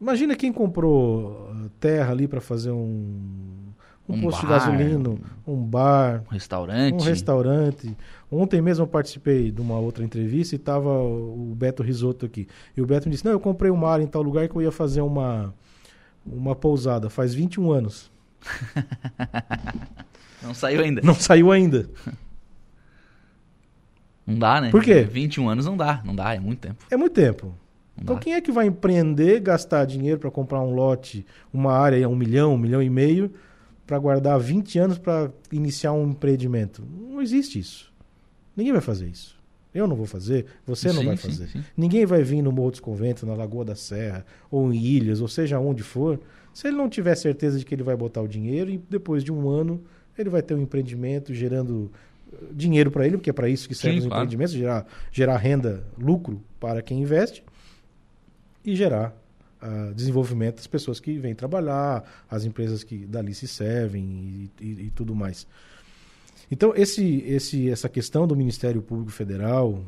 Imagina 0.00 0.34
quem 0.34 0.52
comprou 0.52 1.48
uh, 1.52 1.68
terra 1.78 2.10
ali 2.12 2.26
para 2.26 2.40
fazer 2.40 2.70
um, 2.72 3.61
um, 4.08 4.14
Um 4.14 4.20
posto 4.22 4.40
de 4.40 4.46
bar, 4.46 4.58
gasolina, 4.58 5.14
um 5.46 5.56
bar, 5.64 6.22
Um 6.28 6.32
restaurante. 6.34 6.94
um 6.94 7.04
restaurante. 7.04 7.96
Ontem 8.30 8.60
mesmo 8.60 8.82
eu 8.84 8.88
participei 8.88 9.50
de 9.50 9.60
uma 9.60 9.78
outra 9.78 10.04
entrevista 10.04 10.54
e 10.54 10.58
estava 10.58 10.88
o 10.88 11.54
Beto 11.56 11.82
Risotto 11.82 12.26
aqui. 12.26 12.46
E 12.76 12.82
o 12.82 12.86
Beto 12.86 13.08
me 13.08 13.12
disse: 13.12 13.24
Não, 13.24 13.32
eu 13.32 13.40
comprei 13.40 13.70
uma 13.70 13.88
área 13.88 14.02
em 14.02 14.06
tal 14.06 14.22
lugar 14.22 14.48
que 14.48 14.56
eu 14.56 14.62
ia 14.62 14.72
fazer 14.72 15.00
uma, 15.02 15.54
uma 16.26 16.54
pousada. 16.54 17.08
Faz 17.08 17.32
21 17.34 17.70
anos. 17.72 18.10
Não 20.42 20.52
saiu 20.54 20.80
ainda. 20.80 21.00
Não 21.04 21.14
saiu 21.14 21.52
ainda. 21.52 21.88
Não 24.26 24.38
dá, 24.38 24.60
né? 24.60 24.70
Por 24.70 24.82
quê? 24.82 25.02
21 25.02 25.48
anos 25.48 25.66
não 25.66 25.76
dá. 25.76 26.00
Não 26.04 26.14
dá, 26.14 26.34
é 26.34 26.38
muito 26.38 26.60
tempo. 26.60 26.84
É 26.90 26.96
muito 26.96 27.12
tempo. 27.12 27.46
Não 27.96 28.02
Então 28.04 28.14
dá. 28.14 28.20
quem 28.20 28.34
é 28.34 28.40
que 28.40 28.52
vai 28.52 28.66
empreender, 28.66 29.40
gastar 29.40 29.84
dinheiro 29.84 30.20
para 30.20 30.30
comprar 30.30 30.60
um 30.60 30.72
lote, 30.74 31.26
uma 31.52 31.72
área, 31.72 32.08
um 32.08 32.14
milhão, 32.14 32.54
um 32.54 32.58
milhão 32.58 32.80
e 32.80 32.88
meio, 32.88 33.32
para 33.92 33.98
guardar 33.98 34.40
20 34.40 34.78
anos 34.78 34.96
para 34.98 35.30
iniciar 35.52 35.92
um 35.92 36.08
empreendimento? 36.08 36.82
Não 37.10 37.20
existe 37.20 37.58
isso. 37.58 37.92
Ninguém 38.56 38.72
vai 38.72 38.80
fazer 38.80 39.06
isso. 39.06 39.38
Eu 39.74 39.86
não 39.86 39.94
vou 39.94 40.06
fazer, 40.06 40.46
você 40.66 40.88
não 40.88 41.00
Sim, 41.00 41.04
vai 41.04 41.16
sim, 41.18 41.28
fazer. 41.28 41.46
sim. 41.48 41.62
Ninguém 41.76 42.06
vai 42.06 42.22
vir 42.22 42.40
no 42.40 42.50
Morro 42.50 42.70
dos 42.70 42.80
Conventos, 42.80 43.22
na 43.24 43.34
Lagoa 43.34 43.66
da 43.66 43.74
Serra, 43.74 44.24
ou 44.50 44.72
em 44.72 44.78
Ilhas, 44.82 45.20
ou 45.20 45.28
seja 45.28 45.58
onde 45.58 45.82
for, 45.82 46.18
se 46.54 46.68
ele 46.68 46.76
não 46.76 46.88
tiver 46.88 47.14
certeza 47.16 47.58
de 47.58 47.66
que 47.66 47.74
ele 47.74 47.82
vai 47.82 47.94
botar 47.94 48.22
o 48.22 48.28
dinheiro 48.28 48.70
e 48.70 48.78
depois 48.78 49.22
de 49.22 49.30
um 49.30 49.46
ano 49.50 49.82
ele 50.16 50.30
vai 50.30 50.40
ter 50.40 50.54
um 50.54 50.62
empreendimento 50.62 51.34
gerando 51.34 51.92
eh, 52.32 52.36
dinheiro 52.52 52.90
para 52.90 53.06
ele, 53.06 53.18
porque 53.18 53.28
é 53.28 53.32
para 53.34 53.48
isso 53.50 53.68
que 53.68 53.74
servem 53.74 54.00
Sim, 54.00 54.06
os 54.06 54.08
claro. 54.08 54.24
empreendimentos, 54.24 54.54
gerar, 54.54 54.86
gerar 55.10 55.36
renda, 55.36 55.84
lucro 55.98 56.42
para 56.58 56.80
quem 56.80 57.02
investe 57.02 57.44
e 58.64 58.74
gerar 58.74 59.14
ah, 59.62 59.92
desenvolvimento 59.94 60.56
das 60.56 60.66
pessoas 60.66 60.98
que 60.98 61.16
vêm 61.18 61.34
trabalhar, 61.34 62.02
as 62.28 62.44
empresas 62.44 62.82
que 62.82 63.06
dali 63.06 63.32
se 63.32 63.46
servem 63.46 64.02
e, 64.60 64.64
e- 64.64 64.86
e 64.86 64.90
tudo 64.90 65.14
mais. 65.14 65.46
Então, 66.50 66.74
esse, 66.76 67.22
esse, 67.26 67.70
essa 67.70 67.88
questão 67.88 68.26
do 68.26 68.34
Ministério 68.36 68.82
Público 68.82 69.10
Federal, 69.12 69.82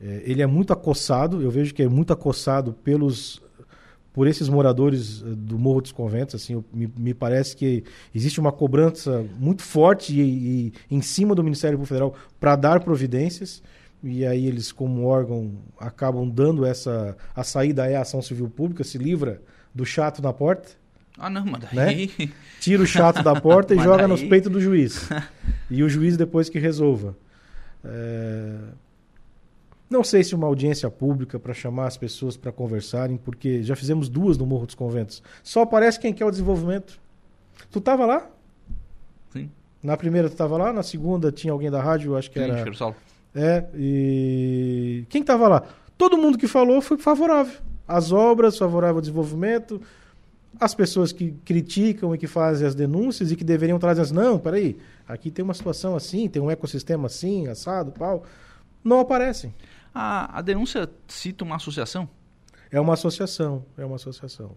eh, 0.00 0.22
ele 0.26 0.42
é 0.42 0.46
muito 0.46 0.72
acossado, 0.72 1.40
eu 1.40 1.50
vejo 1.50 1.72
que 1.72 1.82
é 1.82 1.88
muito 1.88 2.12
acossado 2.12 2.72
pelos 2.72 3.40
por 4.12 4.26
esses 4.26 4.48
moradores 4.48 5.22
eh, 5.22 5.34
do 5.36 5.58
Morro 5.58 5.80
dos 5.82 5.92
Conventos, 5.92 6.34
assim, 6.34 6.62
me, 6.72 6.92
me 6.98 7.14
parece 7.14 7.56
que 7.56 7.84
existe 8.14 8.40
uma 8.40 8.50
cobrança 8.52 9.24
muito 9.38 9.62
forte 9.62 10.12
e, 10.20 10.72
e 10.90 10.94
em 10.94 11.00
cima 11.00 11.34
do 11.34 11.44
Ministério 11.44 11.78
Público 11.78 11.88
Federal 11.94 12.14
para 12.40 12.56
dar 12.56 12.80
providências, 12.80 13.62
e 14.02 14.24
aí 14.26 14.46
eles, 14.46 14.72
como 14.72 15.04
órgão, 15.04 15.52
acabam 15.78 16.28
dando 16.28 16.64
essa... 16.64 17.16
A 17.34 17.44
saída 17.44 17.86
é 17.86 17.96
a 17.96 18.00
ação 18.02 18.22
civil 18.22 18.48
pública, 18.48 18.82
se 18.84 18.96
livra 18.98 19.40
do 19.74 19.84
chato 19.84 20.20
na 20.22 20.32
porta, 20.32 20.70
Ah, 21.18 21.28
não, 21.30 21.44
mas 21.44 21.62
daí. 21.72 22.10
tira 22.60 22.82
o 22.82 22.86
chato 22.86 23.22
da 23.22 23.38
porta 23.40 23.74
e 23.74 23.78
joga 23.82 23.98
daí- 23.98 24.06
nos 24.08 24.22
peitos 24.22 24.50
do 24.50 24.60
juiz. 24.60 25.08
e 25.70 25.82
o 25.82 25.88
juiz 25.88 26.16
depois 26.16 26.48
que 26.48 26.58
resolva. 26.58 27.14
É, 27.84 28.56
Não 29.88 30.02
sei 30.04 30.22
se 30.24 30.34
uma 30.34 30.46
audiência 30.46 30.88
pública 30.90 31.38
para 31.38 31.52
chamar 31.52 31.86
as 31.86 31.96
pessoas 31.96 32.36
para 32.36 32.50
conversarem, 32.52 33.16
porque 33.16 33.62
já 33.62 33.74
fizemos 33.76 34.08
duas 34.08 34.38
no 34.38 34.46
Morro 34.46 34.66
dos 34.66 34.74
Conventos. 34.74 35.22
Só 35.42 35.62
aparece 35.62 35.98
quem 36.00 36.12
quer 36.14 36.24
o 36.24 36.30
desenvolvimento. 36.30 36.98
Tu 37.70 37.80
tava 37.80 38.06
lá? 38.06 38.28
Sim. 39.32 39.50
Na 39.82 39.96
primeira 39.96 40.28
tu 40.30 40.36
tava 40.36 40.56
lá, 40.56 40.72
na 40.72 40.82
segunda 40.82 41.30
tinha 41.32 41.52
alguém 41.52 41.70
da 41.70 41.82
rádio, 41.82 42.16
acho 42.16 42.30
que 42.30 42.38
Sim, 42.38 42.46
era. 42.50 42.62
Cheiro. 42.62 42.94
É, 43.34 43.64
e 43.74 45.06
quem 45.08 45.20
estava 45.20 45.48
lá? 45.48 45.62
Todo 45.96 46.16
mundo 46.16 46.38
que 46.38 46.48
falou 46.48 46.80
foi 46.80 46.98
favorável. 46.98 47.60
As 47.86 48.12
obras, 48.12 48.56
favorável 48.56 48.96
ao 48.96 49.00
desenvolvimento, 49.00 49.80
as 50.58 50.74
pessoas 50.74 51.12
que 51.12 51.32
criticam 51.44 52.14
e 52.14 52.18
que 52.18 52.26
fazem 52.26 52.66
as 52.66 52.74
denúncias 52.74 53.30
e 53.30 53.36
que 53.36 53.44
deveriam 53.44 53.78
trazer 53.78 54.00
as. 54.00 54.10
Não, 54.10 54.38
peraí, 54.38 54.78
aqui 55.06 55.30
tem 55.30 55.44
uma 55.44 55.54
situação 55.54 55.94
assim, 55.94 56.28
tem 56.28 56.40
um 56.40 56.50
ecossistema 56.50 57.06
assim, 57.06 57.46
assado, 57.48 57.92
pau. 57.92 58.24
Não 58.82 59.00
aparecem. 59.00 59.54
A, 59.94 60.38
a 60.38 60.42
denúncia 60.42 60.88
cita 61.08 61.44
uma 61.44 61.56
associação? 61.56 62.08
É 62.70 62.80
uma 62.80 62.94
associação, 62.94 63.64
é 63.76 63.84
uma 63.84 63.96
associação. 63.96 64.56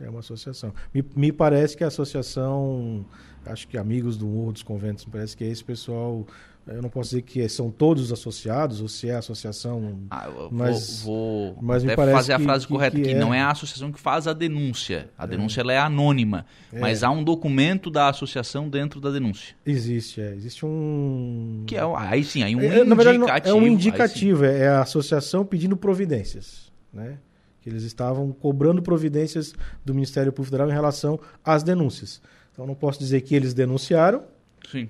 É 0.00 0.10
uma 0.10 0.20
associação. 0.20 0.74
Me, 0.92 1.04
me 1.14 1.32
parece 1.32 1.76
que 1.76 1.84
a 1.84 1.86
associação, 1.86 3.06
acho 3.46 3.68
que 3.68 3.78
Amigos 3.78 4.16
do 4.16 4.26
Morro 4.26 4.52
dos 4.52 4.62
Conventos, 4.62 5.06
me 5.06 5.12
parece 5.12 5.36
que 5.36 5.44
é 5.44 5.48
esse 5.48 5.62
pessoal. 5.62 6.26
Eu 6.66 6.80
não 6.80 6.88
posso 6.88 7.10
dizer 7.10 7.22
que 7.22 7.46
são 7.48 7.70
todos 7.70 8.10
associados 8.10 8.80
ou 8.80 8.88
se 8.88 9.08
é 9.10 9.14
a 9.14 9.18
associação. 9.18 10.00
Ah, 10.10 10.26
eu 10.28 10.48
Mas- 10.50 11.02
vou, 11.02 11.52
vou 11.54 11.62
mas 11.62 11.84
me 11.84 11.94
parece 11.94 12.16
fazer 12.16 12.32
a 12.32 12.38
frase 12.38 12.66
que- 12.66 12.72
correta 12.72 12.98
que 12.98 13.10
é. 13.10 13.14
Não 13.14 13.34
é 13.34 13.40
a 13.40 13.50
associação 13.50 13.92
que 13.92 14.00
faz 14.00 14.26
a 14.26 14.32
denúncia. 14.32 15.10
A 15.18 15.26
denúncia 15.26 15.60
ela 15.60 15.72
é 15.74 15.78
anônima. 15.78 16.46
É. 16.72 16.78
Mas 16.80 17.02
há 17.02 17.10
um 17.10 17.22
documento 17.22 17.90
da 17.90 18.08
associação 18.08 18.68
dentro 18.70 18.98
da 18.98 19.10
denúncia. 19.10 19.54
Existe, 19.66 20.22
é. 20.22 20.32
Existe 20.34 20.64
um. 20.64 21.64
Que 21.66 21.76
é, 21.76 21.80
aí 21.98 22.24
sim, 22.24 22.42
aí 22.42 22.56
um 22.56 22.60
É, 22.60 22.64
indicativo. 22.64 22.88
na 22.88 22.94
verdade, 22.94 23.18
não- 23.18 23.28
é 23.28 23.54
um 23.54 23.66
indicativo, 23.66 24.44
é 24.46 24.58
é 24.60 24.68
a 24.68 24.80
associação 24.80 25.44
pedindo 25.44 25.76
providências. 25.76 26.72
Né? 26.92 27.18
Que 27.60 27.68
eles 27.68 27.82
estavam 27.82 28.30
cobrando 28.32 28.80
providências 28.80 29.52
do 29.84 29.92
Ministério 29.94 30.32
Público 30.32 30.50
Federal 30.50 30.68
em 30.70 30.72
relação 30.72 31.20
às 31.44 31.62
denúncias. 31.62 32.22
Então, 32.52 32.66
não 32.66 32.74
posso 32.74 32.98
dizer 33.00 33.20
que 33.22 33.34
eles 33.34 33.52
denunciaram, 33.52 34.22
Sim. 34.70 34.88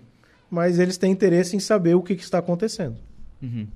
Mas 0.55 0.79
eles 0.79 0.97
têm 0.97 1.11
interesse 1.13 1.57
em 1.57 1.61
saber 1.61 1.95
o 1.95 2.03
que, 2.03 2.15
que 2.17 2.23
está 2.23 2.39
acontecendo. 2.39 2.97
Uhum. 3.43 3.67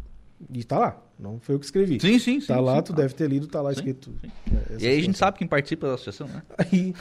E 0.53 0.61
está 0.61 0.79
lá. 0.79 1.03
Não 1.19 1.41
foi 1.41 1.57
eu 1.57 1.59
que 1.59 1.65
escrevi. 1.65 1.99
Sim, 2.01 2.17
sim, 2.21 2.41
sim. 2.41 2.47
Tá 2.47 2.61
lá, 2.61 2.77
sim, 2.77 2.83
tu 2.83 2.93
tá. 2.95 3.03
deve 3.03 3.13
ter 3.13 3.29
lido, 3.29 3.49
tá 3.49 3.61
lá 3.61 3.71
Sim, 3.73 3.79
escrito. 3.81 4.15
sim. 4.23 4.31
é, 4.55 4.77
E 4.79 4.87
aí 4.87 4.99
a 4.99 5.03
gente 5.03 5.19
sabe 5.19 5.37
quem 5.37 5.49
participa 5.49 5.89
da 5.89 5.95
associação, 5.95 6.29
né? 6.29 6.43
Aí, 6.57 6.95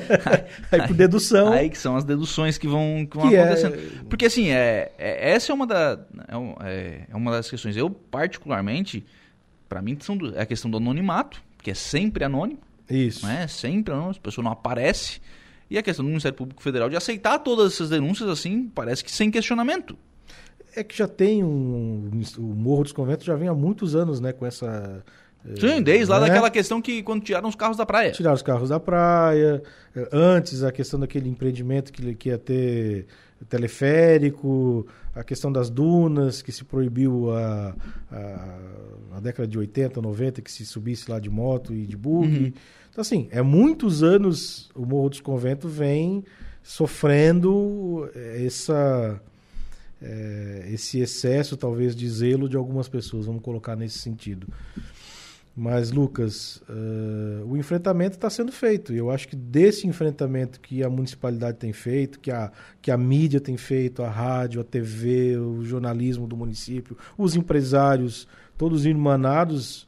aí 0.72 0.86
por 0.88 0.96
dedução. 0.96 1.52
Aí 1.52 1.68
que 1.68 1.76
são 1.76 1.94
as 1.96 2.02
deduções 2.04 2.56
que 2.56 2.66
vão, 2.66 3.06
que 3.08 3.14
vão 3.16 3.28
Que 3.28 3.36
é- 3.36 3.42
acontecendo. 3.42 4.06
Porque 4.08 4.24
assim, 4.24 4.48
é, 4.48 4.90
é- 4.98 5.32
essa 5.32 5.52
é 5.52 5.54
uma, 5.54 5.66
da, 5.66 5.98
é, 6.28 6.66
é- 6.70 7.06
é 7.10 7.14
uma 7.16 7.30
das 7.30 7.50
questões. 7.50 7.76
Eu, 7.76 7.90
particularmente, 7.90 9.04
pra 9.68 9.82
mim, 9.82 9.98
são 10.00 10.16
é 10.34 10.40
a 10.42 10.46
questão 10.46 10.70
do 10.70 10.78
anonimato, 10.78 11.42
que 11.62 11.70
é 11.70 11.74
sempre 11.74 12.24
anônimo, 12.24 12.58
Isso. 12.88 13.26
né? 13.26 13.46
Sempre 13.48 13.92
anônimo, 13.92 14.16
a 14.18 14.22
pessoa 14.22 14.42
não 14.42 14.52
aparece. 14.52 15.20
E 15.72 15.78
a 15.78 15.82
questão 15.82 16.04
do 16.04 16.08
Ministério 16.08 16.36
Público 16.36 16.62
Federal 16.62 16.90
de 16.90 16.96
aceitar 16.96 17.38
todas 17.38 17.72
essas 17.72 17.88
denúncias, 17.88 18.28
assim, 18.28 18.70
parece 18.74 19.02
que 19.02 19.10
sem 19.10 19.30
questionamento. 19.30 19.96
É 20.76 20.84
que 20.84 20.96
já 20.96 21.08
tem 21.08 21.42
um. 21.42 22.10
O 22.38 22.42
Morro 22.42 22.82
dos 22.82 22.92
Conventos 22.92 23.24
já 23.26 23.34
vem 23.34 23.48
há 23.48 23.54
muitos 23.54 23.94
anos, 23.94 24.20
né? 24.20 24.32
Com 24.32 24.44
essa. 24.46 25.02
eh, 25.46 25.60
Sim, 25.60 25.82
desde 25.82 26.10
lá 26.10 26.20
né? 26.20 26.26
daquela 26.28 26.50
questão 26.50 26.80
que 26.80 27.02
quando 27.02 27.22
tiraram 27.22 27.48
os 27.48 27.54
carros 27.54 27.76
da 27.76 27.84
praia. 27.86 28.10
Tirar 28.12 28.32
os 28.32 28.42
carros 28.42 28.68
da 28.68 28.78
praia. 28.80 29.62
eh, 29.96 30.08
Antes, 30.12 30.62
a 30.62 30.70
questão 30.72 31.00
daquele 31.00 31.28
empreendimento 31.28 31.92
que, 31.92 32.14
que 32.14 32.28
ia 32.28 32.38
ter 32.38 33.06
teleférico, 33.48 34.86
a 35.14 35.22
questão 35.22 35.52
das 35.52 35.68
dunas, 35.68 36.42
que 36.42 36.52
se 36.52 36.64
proibiu 36.64 37.30
a, 37.32 37.74
a, 38.10 38.58
na 39.10 39.20
década 39.20 39.46
de 39.46 39.58
80, 39.58 40.00
90, 40.00 40.42
que 40.42 40.50
se 40.50 40.64
subisse 40.64 41.10
lá 41.10 41.18
de 41.18 41.28
moto 41.30 41.74
e 41.74 41.86
de 41.86 41.96
bug. 41.96 42.26
Uhum. 42.26 42.52
Então, 42.90 43.00
assim, 43.00 43.28
é 43.30 43.42
muitos 43.42 44.02
anos 44.02 44.70
o 44.74 44.84
Morro 44.84 45.08
dos 45.08 45.20
Conventos 45.20 45.72
vem 45.72 46.24
sofrendo 46.62 48.08
eh, 48.14 48.44
essa, 48.46 49.20
eh, 50.00 50.68
esse 50.72 51.00
excesso, 51.00 51.56
talvez, 51.56 51.96
de 51.96 52.08
zelo 52.08 52.48
de 52.48 52.56
algumas 52.56 52.88
pessoas, 52.88 53.26
vamos 53.26 53.42
colocar 53.42 53.74
nesse 53.76 53.98
sentido. 53.98 54.46
Mas, 55.54 55.90
Lucas, 55.90 56.62
eh, 56.68 57.44
o 57.44 57.56
enfrentamento 57.58 58.16
está 58.16 58.30
sendo 58.30 58.50
feito. 58.50 58.92
E 58.92 58.96
eu 58.96 59.10
acho 59.10 59.28
que 59.28 59.36
desse 59.36 59.86
enfrentamento 59.86 60.58
que 60.58 60.82
a 60.82 60.88
municipalidade 60.88 61.58
tem 61.58 61.72
feito, 61.74 62.18
que 62.20 62.30
a, 62.30 62.50
que 62.80 62.90
a 62.90 62.96
mídia 62.96 63.38
tem 63.38 63.58
feito, 63.58 64.02
a 64.02 64.08
rádio, 64.08 64.62
a 64.62 64.64
TV, 64.64 65.36
o 65.36 65.62
jornalismo 65.62 66.26
do 66.26 66.36
município, 66.36 66.96
os 67.18 67.36
empresários, 67.36 68.26
todos 68.56 68.86
irmanados, 68.86 69.86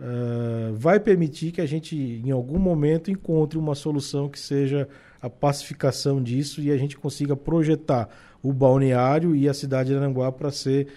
eh, 0.00 0.72
vai 0.74 0.98
permitir 0.98 1.52
que 1.52 1.60
a 1.60 1.66
gente, 1.66 1.96
em 1.96 2.30
algum 2.30 2.58
momento, 2.58 3.10
encontre 3.10 3.58
uma 3.58 3.74
solução 3.74 4.28
que 4.28 4.40
seja 4.40 4.88
a 5.20 5.28
pacificação 5.28 6.22
disso 6.22 6.62
e 6.62 6.70
a 6.70 6.76
gente 6.78 6.96
consiga 6.96 7.36
projetar 7.36 8.08
o 8.42 8.52
balneário 8.52 9.34
e 9.34 9.48
a 9.48 9.54
cidade 9.54 9.90
de 9.90 9.96
Aranguá 9.96 10.30
para 10.32 10.50
ser 10.50 10.88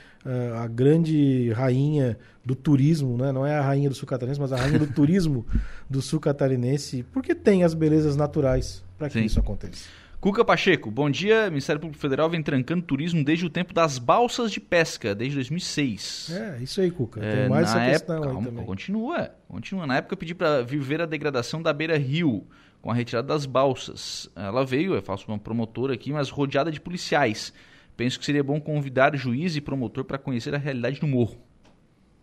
a 0.55 0.67
grande 0.67 1.51
rainha 1.51 2.17
do 2.43 2.55
turismo, 2.55 3.17
né? 3.17 3.31
não 3.31 3.45
é 3.45 3.55
a 3.55 3.61
rainha 3.61 3.89
do 3.89 3.95
sul 3.95 4.07
catarinense, 4.07 4.39
mas 4.39 4.53
a 4.53 4.57
rainha 4.57 4.79
do 4.79 4.87
turismo 4.87 5.45
do 5.89 6.01
sul 6.01 6.19
catarinense, 6.19 7.03
porque 7.11 7.35
tem 7.35 7.63
as 7.63 7.73
belezas 7.73 8.15
naturais 8.15 8.83
para 8.97 9.07
que 9.09 9.19
Sim. 9.19 9.25
isso 9.25 9.39
aconteça. 9.39 9.85
Cuca 10.19 10.43
Pacheco, 10.43 10.89
bom 10.89 11.09
dia. 11.09 11.47
Ministério 11.49 11.79
Público 11.79 12.01
Federal 12.01 12.27
vem 12.27 12.41
trancando 12.41 12.81
turismo 12.81 13.23
desde 13.23 13.45
o 13.45 13.49
tempo 13.49 13.71
das 13.71 13.99
balsas 13.99 14.51
de 14.51 14.59
pesca, 14.59 15.13
desde 15.13 15.35
2006. 15.35 16.31
É, 16.31 16.57
isso 16.63 16.81
aí, 16.81 16.89
Cuca. 16.89 17.23
É, 17.23 17.35
tem 17.35 17.49
mais 17.49 17.71
na 17.71 17.83
essa 17.83 17.91
questão 17.91 18.15
época, 18.15 18.29
aí 18.29 18.33
calma, 18.33 18.49
também. 18.49 18.65
Continua, 18.65 19.31
continua. 19.47 19.85
Na 19.85 19.97
época 19.97 20.13
eu 20.13 20.17
pedi 20.17 20.33
para 20.33 20.63
vir 20.63 20.79
ver 20.79 21.01
a 21.01 21.05
degradação 21.05 21.61
da 21.61 21.71
beira 21.71 21.97
rio, 21.97 22.47
com 22.81 22.89
a 22.89 22.95
retirada 22.95 23.27
das 23.27 23.45
balsas. 23.45 24.27
Ela 24.35 24.65
veio, 24.65 24.95
eu 24.95 25.01
faço 25.03 25.25
uma 25.27 25.37
promotora 25.37 25.93
aqui, 25.93 26.11
mas 26.11 26.29
rodeada 26.29 26.71
de 26.71 26.81
policiais. 26.81 27.53
Penso 27.97 28.19
que 28.19 28.25
seria 28.25 28.43
bom 28.43 28.61
convidar 28.61 29.15
juiz 29.17 29.55
e 29.55 29.61
promotor 29.61 30.05
para 30.05 30.19
conhecer 30.19 30.53
a 30.53 30.57
realidade 30.59 30.99
do 30.99 31.07
morro. 31.07 31.35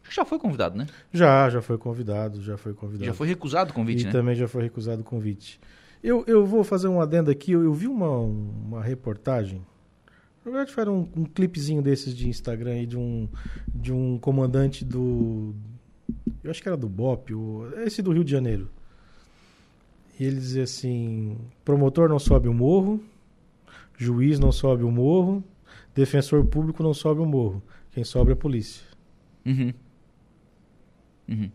Acho 0.03 0.11
que 0.11 0.17
já 0.17 0.25
foi 0.25 0.39
convidado, 0.39 0.79
né? 0.79 0.87
Já, 1.13 1.51
já 1.51 1.61
foi 1.61 1.77
convidado, 1.77 2.41
já 2.41 2.57
foi 2.57 2.73
convidado. 2.73 3.05
Já 3.05 3.13
foi 3.13 3.27
recusado 3.27 3.73
o 3.73 3.75
convite, 3.75 4.03
e 4.03 4.07
né? 4.07 4.13
também 4.13 4.37
já 4.37 4.47
foi 4.47 4.63
recusado 4.63 5.01
o 5.01 5.05
convite. 5.05 5.61
Eu, 6.03 6.23
eu 6.27 6.47
vou 6.47 6.63
fazer 6.63 6.87
um 6.87 7.01
adendo 7.01 7.31
aqui. 7.31 7.53
Eu, 7.53 7.65
eu 7.65 7.73
vi 7.73 7.89
uma, 7.89 8.19
uma 8.19 8.83
reportagem. 8.83 9.67
Na 10.45 10.53
verdade, 10.53 10.73
foi 10.73 10.87
um, 10.89 11.09
um 11.17 11.25
clipezinho 11.25 11.83
desses 11.83 12.15
de 12.15 12.29
Instagram 12.29 12.73
aí 12.73 12.87
de 12.87 12.99
um, 12.99 13.29
de 13.75 13.93
um 13.93 14.19
comandante 14.19 14.85
do. 14.85 15.55
Eu 16.43 16.51
acho 16.51 16.63
que 16.63 16.69
era 16.69 16.77
do 16.77 16.89
BOP, 16.89 17.35
o, 17.35 17.67
esse 17.79 18.03
do 18.03 18.13
Rio 18.13 18.23
de 18.23 18.31
Janeiro. 18.31 18.69
E 20.21 20.25
ele 20.25 20.37
dizia 20.37 20.65
assim: 20.65 21.39
promotor 21.65 22.09
não 22.09 22.19
sobe 22.19 22.47
o 22.47 22.55
morro, 22.55 23.03
juiz 23.97 24.39
não 24.39 24.53
sobe 24.53 24.85
o 24.85 24.91
morro, 24.91 25.43
defensor 25.95 26.45
público 26.47 26.83
não 26.83 26.95
sobe 26.95 27.21
o 27.21 27.27
morro. 27.27 27.63
Quem 27.93 28.03
sobe 28.05 28.31
é 28.31 28.33
a 28.33 28.37
polícia. 28.37 28.83
Uhum. 29.47 29.73
Uhum. 31.29 31.51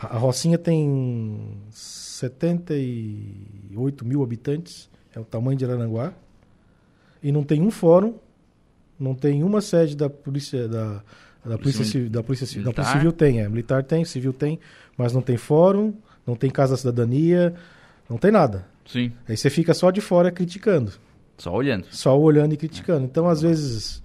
A 0.00 0.16
Rocinha 0.18 0.58
tem 0.58 1.58
78 1.70 4.04
mil 4.04 4.22
habitantes, 4.22 4.88
é 5.14 5.20
o 5.20 5.24
tamanho 5.24 5.56
de 5.58 5.64
Aranguá, 5.64 6.12
e 7.22 7.30
não 7.30 7.44
tem 7.44 7.62
um 7.62 7.70
fórum, 7.70 8.14
não 8.98 9.14
tem 9.14 9.42
uma 9.44 9.60
sede 9.60 9.96
da 9.96 10.10
polícia 10.10 10.66
da, 10.68 11.02
da 11.44 11.56
polícia, 11.58 11.84
Civil- 11.84 12.10
da 12.10 12.22
polícia, 12.22 12.46
Civil- 12.46 12.64
da 12.64 12.68
Militar? 12.70 12.82
polícia 12.84 12.98
civil 13.00 13.12
tem, 13.12 13.40
é 13.40 13.48
militar 13.48 13.84
tem, 13.84 14.04
civil 14.04 14.32
tem, 14.32 14.58
mas 14.96 15.12
não 15.12 15.22
tem 15.22 15.36
fórum, 15.36 15.94
não 16.26 16.34
tem 16.34 16.50
casa 16.50 16.72
da 16.74 16.78
cidadania, 16.78 17.54
não 18.08 18.16
tem 18.18 18.30
nada. 18.30 18.66
Sim, 18.86 19.12
Aí 19.28 19.36
você 19.36 19.48
fica 19.48 19.72
só 19.74 19.90
de 19.92 20.00
fora 20.00 20.32
criticando, 20.32 20.92
só 21.38 21.52
olhando. 21.52 21.86
só 21.90 22.18
olhando 22.18 22.54
e 22.54 22.56
criticando. 22.56 23.04
Então 23.04 23.28
às 23.28 23.42
vezes 23.42 24.02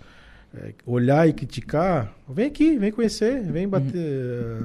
é, 0.55 0.73
olhar 0.86 1.28
e 1.28 1.34
criticar, 1.34 2.13
vem 2.28 2.47
aqui, 2.47 2.78
vem 2.78 2.91
conhecer, 2.91 3.43
vem 3.43 3.67
bater, 3.67 3.95
eh, 3.95 4.57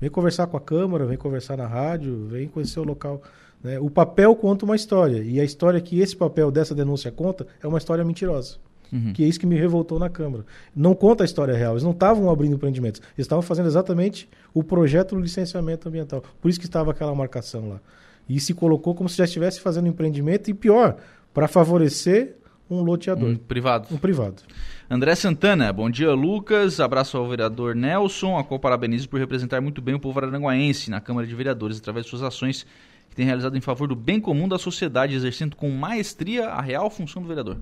vem 0.00 0.10
conversar 0.10 0.46
com 0.46 0.56
a 0.56 0.60
câmara, 0.60 1.04
vem 1.04 1.16
conversar 1.16 1.56
na 1.56 1.66
rádio, 1.66 2.26
vem 2.26 2.48
conhecer 2.48 2.80
o 2.80 2.84
local. 2.84 3.22
né? 3.62 3.78
O 3.78 3.90
papel 3.90 4.34
conta 4.36 4.64
uma 4.64 4.76
história 4.76 5.22
e 5.22 5.40
a 5.40 5.44
história 5.44 5.80
que 5.80 6.00
esse 6.00 6.16
papel 6.16 6.50
dessa 6.50 6.74
denúncia 6.74 7.10
conta 7.10 7.46
é 7.62 7.66
uma 7.66 7.78
história 7.78 8.04
mentirosa. 8.04 8.56
Uhum. 8.90 9.12
Que 9.12 9.24
é 9.24 9.26
isso 9.26 9.38
que 9.38 9.46
me 9.46 9.56
revoltou 9.56 9.98
na 9.98 10.08
Câmara. 10.08 10.46
Não 10.74 10.94
conta 10.94 11.22
a 11.22 11.26
história 11.26 11.54
real. 11.54 11.74
Eles 11.74 11.82
não 11.82 11.90
estavam 11.90 12.30
abrindo 12.30 12.54
empreendimentos. 12.54 13.02
Eles 13.16 13.26
estavam 13.26 13.42
fazendo 13.42 13.66
exatamente 13.66 14.28
o 14.54 14.64
projeto 14.64 15.14
do 15.14 15.20
licenciamento 15.20 15.88
ambiental. 15.88 16.22
Por 16.40 16.48
isso 16.48 16.58
que 16.58 16.64
estava 16.64 16.92
aquela 16.92 17.14
marcação 17.14 17.68
lá. 17.68 17.80
E 18.28 18.40
se 18.40 18.54
colocou 18.54 18.94
como 18.94 19.08
se 19.08 19.16
já 19.16 19.24
estivesse 19.24 19.60
fazendo 19.60 19.88
empreendimento 19.88 20.50
e 20.50 20.54
pior, 20.54 20.96
para 21.38 21.46
favorecer 21.46 22.34
um 22.68 22.82
loteador, 22.82 23.28
Um 23.28 23.36
privado. 23.36 23.86
um 23.92 23.96
privado. 23.96 24.42
André 24.90 25.14
Santana, 25.14 25.72
bom 25.72 25.88
dia 25.88 26.12
Lucas, 26.12 26.80
abraço 26.80 27.16
ao 27.16 27.28
vereador 27.28 27.76
Nelson, 27.76 28.36
a 28.36 28.42
qual 28.42 28.58
parabenizo 28.58 29.08
por 29.08 29.20
representar 29.20 29.60
muito 29.60 29.80
bem 29.80 29.94
o 29.94 30.00
povo 30.00 30.18
aranguaense 30.18 30.90
na 30.90 31.00
Câmara 31.00 31.28
de 31.28 31.34
Vereadores 31.36 31.78
através 31.78 32.06
de 32.06 32.10
suas 32.10 32.24
ações 32.24 32.66
que 33.08 33.14
tem 33.14 33.24
realizado 33.24 33.56
em 33.56 33.60
favor 33.60 33.86
do 33.86 33.94
bem 33.94 34.20
comum 34.20 34.48
da 34.48 34.58
sociedade, 34.58 35.14
exercendo 35.14 35.54
com 35.54 35.70
maestria 35.70 36.48
a 36.48 36.60
real 36.60 36.90
função 36.90 37.22
do 37.22 37.28
vereador. 37.28 37.58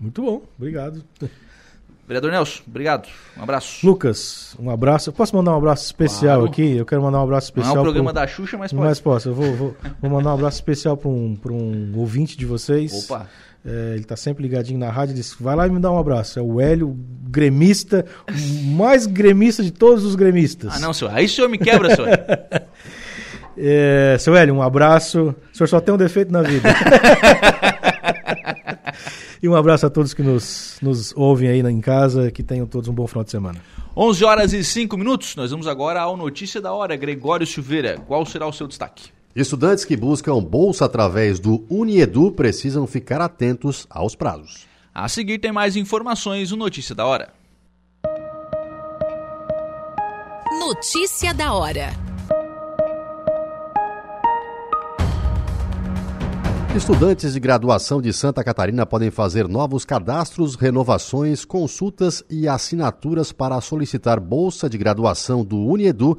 Muito 0.00 0.20
bom, 0.20 0.42
obrigado. 0.58 1.04
Vereador 2.06 2.30
Nelson, 2.32 2.62
obrigado, 2.66 3.08
um 3.38 3.42
abraço. 3.42 3.86
Lucas, 3.86 4.54
um 4.58 4.68
abraço. 4.70 5.08
Eu 5.08 5.12
posso 5.14 5.34
mandar 5.36 5.52
um 5.52 5.56
abraço 5.56 5.84
especial 5.86 6.38
Claro. 6.40 6.44
aqui? 6.50 6.76
Eu 6.76 6.84
quero 6.84 7.00
mandar 7.00 7.20
um 7.20 7.22
abraço 7.22 7.52
Não 7.54 7.62
especial. 7.62 7.76
é 7.76 7.80
o 7.80 7.82
programa 7.82 8.12
pro- 8.12 8.20
da 8.20 8.26
Xuxa, 8.26 8.58
mas 8.58 8.72
pode. 8.72 8.84
Mas 8.84 9.00
posso, 9.00 9.28
eu 9.28 9.34
vou, 9.34 9.54
vou, 9.54 9.76
vou 10.00 10.10
mandar 10.10 10.30
um 10.30 10.34
abraço 10.34 10.56
especial 10.56 10.96
para 10.96 11.08
um, 11.08 11.36
pra 11.36 11.52
um 11.52 11.92
ouvinte 11.96 12.36
de 12.36 12.44
vocês. 12.44 13.04
Opa, 13.08 13.26
É, 13.64 13.92
ele 13.94 14.02
tá 14.04 14.16
sempre 14.16 14.42
ligadinho 14.42 14.78
na 14.80 14.90
rádio. 14.90 15.12
Ele 15.12 15.20
disse: 15.20 15.40
vai 15.40 15.54
lá 15.54 15.66
e 15.66 15.70
me 15.70 15.78
dá 15.80 15.90
um 15.92 15.98
abraço. 15.98 16.38
É 16.38 16.42
o 16.42 16.60
Hélio, 16.60 16.94
gremista, 17.30 18.04
mais 18.64 19.06
gremista 19.06 19.62
de 19.62 19.70
todos 19.70 20.04
os 20.04 20.16
gremistas. 20.16 20.74
ah 20.74 20.80
não, 20.80 20.92
senhor, 20.92 21.14
aí 21.14 21.26
o 21.26 21.28
senhor 21.28 21.48
me 21.48 21.56
quebra, 21.58 21.94
senhor. 21.94 22.08
É, 23.54 24.16
seu 24.18 24.34
Hélio, 24.34 24.54
um 24.54 24.62
abraço. 24.62 25.34
O 25.52 25.56
senhor 25.56 25.68
só 25.68 25.78
tem 25.78 25.92
um 25.94 25.98
defeito 25.98 26.32
na 26.32 26.40
vida. 26.40 26.66
e 29.42 29.48
um 29.48 29.56
abraço 29.56 29.84
a 29.84 29.90
todos 29.90 30.14
que 30.14 30.22
nos, 30.22 30.78
nos 30.80 31.12
ouvem 31.16 31.48
aí 31.48 31.60
em 31.60 31.80
casa. 31.80 32.30
Que 32.30 32.42
tenham 32.42 32.66
todos 32.66 32.88
um 32.88 32.92
bom 32.92 33.06
final 33.06 33.24
de 33.24 33.30
semana. 33.32 33.60
11 33.96 34.24
horas 34.24 34.52
e 34.52 34.62
5 34.62 34.96
minutos, 34.96 35.34
nós 35.36 35.50
vamos 35.50 35.66
agora 35.66 36.00
ao 36.00 36.16
Notícia 36.16 36.60
da 36.60 36.72
Hora. 36.72 36.96
Gregório 36.96 37.46
Silveira, 37.46 37.98
qual 38.06 38.24
será 38.24 38.46
o 38.46 38.52
seu 38.52 38.68
destaque? 38.68 39.10
Estudantes 39.34 39.84
que 39.84 39.96
buscam 39.96 40.42
bolsa 40.42 40.84
através 40.84 41.40
do 41.40 41.64
Uniedu 41.68 42.30
precisam 42.30 42.86
ficar 42.86 43.20
atentos 43.20 43.86
aos 43.90 44.14
prazos. 44.14 44.66
A 44.94 45.08
seguir 45.08 45.38
tem 45.38 45.50
mais 45.50 45.74
informações 45.74 46.50
no 46.50 46.56
Notícia 46.56 46.94
da 46.94 47.04
Hora. 47.04 47.32
Notícia 50.60 51.34
da 51.34 51.52
hora. 51.52 52.11
Estudantes 56.74 57.34
de 57.34 57.38
graduação 57.38 58.00
de 58.00 58.10
Santa 58.14 58.42
Catarina 58.42 58.86
podem 58.86 59.10
fazer 59.10 59.46
novos 59.46 59.84
cadastros, 59.84 60.54
renovações, 60.54 61.44
consultas 61.44 62.24
e 62.30 62.48
assinaturas 62.48 63.30
para 63.30 63.60
solicitar 63.60 64.18
bolsa 64.18 64.70
de 64.70 64.78
graduação 64.78 65.44
do 65.44 65.58
Uniedu 65.58 66.16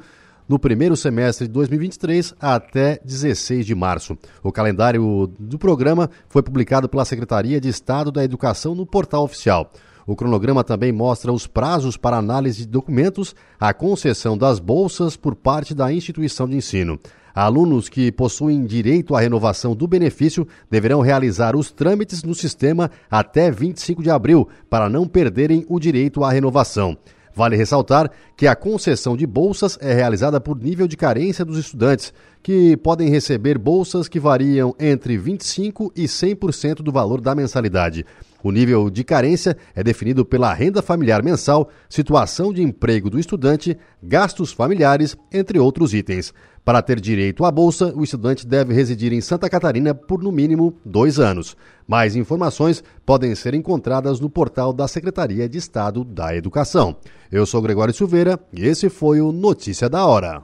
no 0.48 0.56
primeiro 0.56 0.96
semestre 0.96 1.48
de 1.48 1.52
2023 1.52 2.34
até 2.40 3.00
16 3.04 3.66
de 3.66 3.74
março. 3.74 4.16
O 4.44 4.52
calendário 4.52 5.28
do 5.40 5.58
programa 5.58 6.08
foi 6.28 6.40
publicado 6.40 6.88
pela 6.88 7.04
Secretaria 7.04 7.60
de 7.60 7.68
Estado 7.68 8.12
da 8.12 8.22
Educação 8.22 8.76
no 8.76 8.86
portal 8.86 9.24
oficial. 9.24 9.72
O 10.06 10.14
cronograma 10.14 10.62
também 10.62 10.92
mostra 10.92 11.32
os 11.32 11.46
prazos 11.46 11.96
para 11.96 12.18
análise 12.18 12.58
de 12.58 12.66
documentos, 12.66 13.34
a 13.58 13.72
concessão 13.72 14.36
das 14.36 14.58
bolsas 14.58 15.16
por 15.16 15.34
parte 15.34 15.74
da 15.74 15.92
instituição 15.92 16.48
de 16.48 16.56
ensino. 16.56 16.98
Alunos 17.34 17.88
que 17.88 18.12
possuem 18.12 18.64
direito 18.64 19.16
à 19.16 19.20
renovação 19.20 19.74
do 19.74 19.88
benefício 19.88 20.46
deverão 20.70 21.00
realizar 21.00 21.56
os 21.56 21.72
trâmites 21.72 22.22
no 22.22 22.34
sistema 22.34 22.90
até 23.10 23.50
25 23.50 24.02
de 24.02 24.10
abril 24.10 24.48
para 24.70 24.88
não 24.88 25.08
perderem 25.08 25.66
o 25.68 25.80
direito 25.80 26.22
à 26.22 26.30
renovação. 26.30 26.96
Vale 27.34 27.56
ressaltar 27.56 28.08
que 28.36 28.46
a 28.46 28.54
concessão 28.54 29.16
de 29.16 29.26
bolsas 29.26 29.76
é 29.80 29.92
realizada 29.92 30.40
por 30.40 30.56
nível 30.56 30.86
de 30.86 30.96
carência 30.96 31.44
dos 31.44 31.58
estudantes, 31.58 32.14
que 32.40 32.76
podem 32.76 33.08
receber 33.08 33.58
bolsas 33.58 34.06
que 34.06 34.20
variam 34.20 34.72
entre 34.78 35.18
25% 35.18 35.90
e 35.96 36.04
100% 36.04 36.76
do 36.76 36.92
valor 36.92 37.20
da 37.20 37.34
mensalidade. 37.34 38.06
O 38.44 38.52
nível 38.52 38.90
de 38.90 39.02
carência 39.02 39.56
é 39.74 39.82
definido 39.82 40.22
pela 40.22 40.52
renda 40.52 40.82
familiar 40.82 41.22
mensal, 41.22 41.70
situação 41.88 42.52
de 42.52 42.60
emprego 42.60 43.08
do 43.08 43.18
estudante, 43.18 43.74
gastos 44.02 44.52
familiares, 44.52 45.16
entre 45.32 45.58
outros 45.58 45.94
itens. 45.94 46.34
Para 46.62 46.82
ter 46.82 47.00
direito 47.00 47.42
à 47.46 47.50
bolsa, 47.50 47.94
o 47.96 48.04
estudante 48.04 48.46
deve 48.46 48.74
residir 48.74 49.14
em 49.14 49.20
Santa 49.22 49.48
Catarina 49.48 49.94
por 49.94 50.22
no 50.22 50.30
mínimo 50.30 50.76
dois 50.84 51.18
anos. 51.18 51.56
Mais 51.88 52.16
informações 52.16 52.84
podem 53.06 53.34
ser 53.34 53.54
encontradas 53.54 54.20
no 54.20 54.28
portal 54.28 54.74
da 54.74 54.86
Secretaria 54.86 55.48
de 55.48 55.56
Estado 55.56 56.04
da 56.04 56.36
Educação. 56.36 56.96
Eu 57.32 57.46
sou 57.46 57.62
Gregório 57.62 57.94
Silveira 57.94 58.38
e 58.52 58.66
esse 58.66 58.90
foi 58.90 59.22
o 59.22 59.32
Notícia 59.32 59.88
da 59.88 60.04
Hora. 60.04 60.42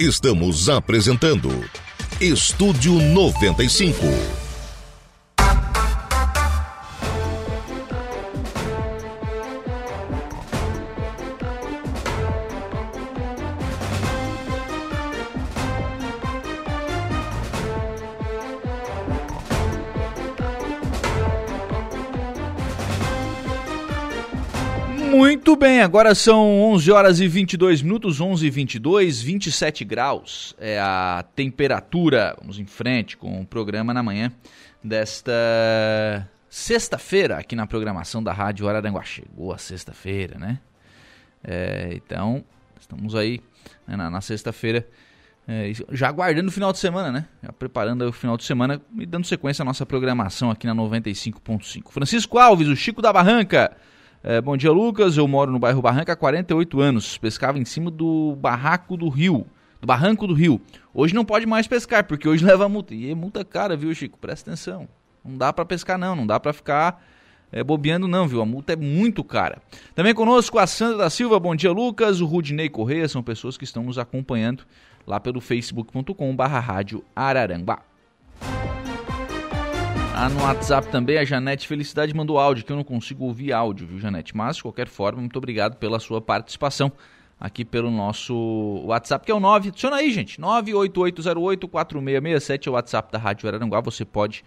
Estamos 0.00 0.68
apresentando 0.68 1.50
Estúdio 2.20 2.94
95. 2.94 4.43
Muito 25.34 25.56
bem, 25.56 25.80
agora 25.80 26.14
são 26.14 26.62
11 26.62 26.92
horas 26.92 27.18
e 27.18 27.26
22 27.26 27.82
minutos, 27.82 28.20
11 28.20 28.46
e 28.46 28.50
22, 28.50 29.20
27 29.20 29.84
graus 29.84 30.54
é 30.60 30.78
a 30.78 31.24
temperatura. 31.34 32.36
Vamos 32.38 32.60
em 32.60 32.66
frente 32.66 33.16
com 33.16 33.40
o 33.40 33.44
programa 33.44 33.92
na 33.92 34.00
manhã 34.00 34.30
desta 34.82 35.32
sexta-feira 36.48 37.36
aqui 37.36 37.56
na 37.56 37.66
programação 37.66 38.22
da 38.22 38.32
Rádio 38.32 38.68
Araranguá. 38.68 39.02
Chegou 39.02 39.52
a 39.52 39.58
sexta-feira, 39.58 40.38
né? 40.38 40.60
É, 41.42 41.90
então, 41.96 42.44
estamos 42.80 43.16
aí 43.16 43.40
né, 43.88 43.96
na, 43.96 44.08
na 44.08 44.20
sexta-feira. 44.20 44.86
É, 45.48 45.72
já 45.90 46.08
aguardando 46.10 46.48
o 46.48 46.52
final 46.52 46.70
de 46.70 46.78
semana, 46.78 47.10
né? 47.10 47.26
Já 47.42 47.52
preparando 47.52 48.02
o 48.02 48.12
final 48.12 48.36
de 48.36 48.44
semana 48.44 48.80
e 48.96 49.04
dando 49.04 49.26
sequência 49.26 49.64
à 49.64 49.66
nossa 49.66 49.84
programação 49.84 50.48
aqui 50.48 50.64
na 50.64 50.76
95.5. 50.76 51.90
Francisco 51.90 52.38
Alves, 52.38 52.68
o 52.68 52.76
Chico 52.76 53.02
da 53.02 53.12
Barranca. 53.12 53.76
É, 54.26 54.40
bom 54.40 54.56
dia, 54.56 54.72
Lucas. 54.72 55.18
Eu 55.18 55.28
moro 55.28 55.52
no 55.52 55.58
bairro 55.58 55.82
Barranca 55.82 56.14
há 56.14 56.16
48 56.16 56.80
anos. 56.80 57.18
Pescava 57.18 57.58
em 57.58 57.64
cima 57.66 57.90
do 57.90 58.34
barraco 58.40 58.96
do 58.96 59.10
rio. 59.10 59.46
Do 59.82 59.86
barranco 59.86 60.26
do 60.26 60.32
rio. 60.32 60.58
Hoje 60.94 61.14
não 61.14 61.26
pode 61.26 61.44
mais 61.44 61.66
pescar, 61.66 62.04
porque 62.04 62.26
hoje 62.26 62.42
leva 62.46 62.66
multa. 62.66 62.94
E 62.94 63.10
é 63.10 63.14
multa 63.14 63.44
cara, 63.44 63.76
viu, 63.76 63.94
Chico? 63.94 64.18
Presta 64.18 64.50
atenção. 64.50 64.88
Não 65.22 65.36
dá 65.36 65.52
para 65.52 65.66
pescar, 65.66 65.98
não. 65.98 66.16
Não 66.16 66.26
dá 66.26 66.40
para 66.40 66.54
ficar 66.54 67.04
é, 67.52 67.62
bobeando, 67.62 68.08
não, 68.08 68.26
viu? 68.26 68.40
A 68.40 68.46
multa 68.46 68.72
é 68.72 68.76
muito 68.76 69.22
cara. 69.22 69.60
Também 69.94 70.14
conosco 70.14 70.58
a 70.58 70.66
Sandra 70.66 70.96
da 70.96 71.10
Silva. 71.10 71.38
Bom 71.38 71.54
dia, 71.54 71.70
Lucas. 71.70 72.22
O 72.22 72.24
Rudinei 72.24 72.70
Correia 72.70 73.06
são 73.06 73.22
pessoas 73.22 73.58
que 73.58 73.64
estão 73.64 73.82
nos 73.82 73.98
acompanhando 73.98 74.64
lá 75.06 75.20
pelo 75.20 75.38
facebook.com/barra 75.38 76.60
rádio 76.60 77.04
Araranguá. 77.14 77.82
Ah, 80.24 80.28
no 80.30 80.42
WhatsApp 80.42 80.88
também, 80.88 81.18
a 81.18 81.24
Janete 81.26 81.68
Felicidade 81.68 82.14
mandou 82.14 82.38
áudio, 82.38 82.64
que 82.64 82.72
eu 82.72 82.76
não 82.76 82.82
consigo 82.82 83.26
ouvir 83.26 83.52
áudio, 83.52 83.86
viu, 83.86 83.98
Janete? 83.98 84.34
Mas, 84.34 84.56
de 84.56 84.62
qualquer 84.62 84.88
forma, 84.88 85.20
muito 85.20 85.36
obrigado 85.36 85.76
pela 85.76 86.00
sua 86.00 86.18
participação 86.18 86.90
aqui 87.38 87.62
pelo 87.62 87.90
nosso 87.90 88.34
WhatsApp, 88.86 89.26
que 89.26 89.30
é 89.30 89.34
o 89.34 89.40
9. 89.40 89.68
Adiciona 89.68 89.96
aí, 89.96 90.10
gente. 90.10 90.40
98808-4667 90.40 92.66
é 92.66 92.70
o 92.70 92.72
WhatsApp 92.72 93.12
da 93.12 93.18
Rádio 93.18 93.46
Araranguá. 93.46 93.82
Você 93.82 94.02
pode 94.02 94.42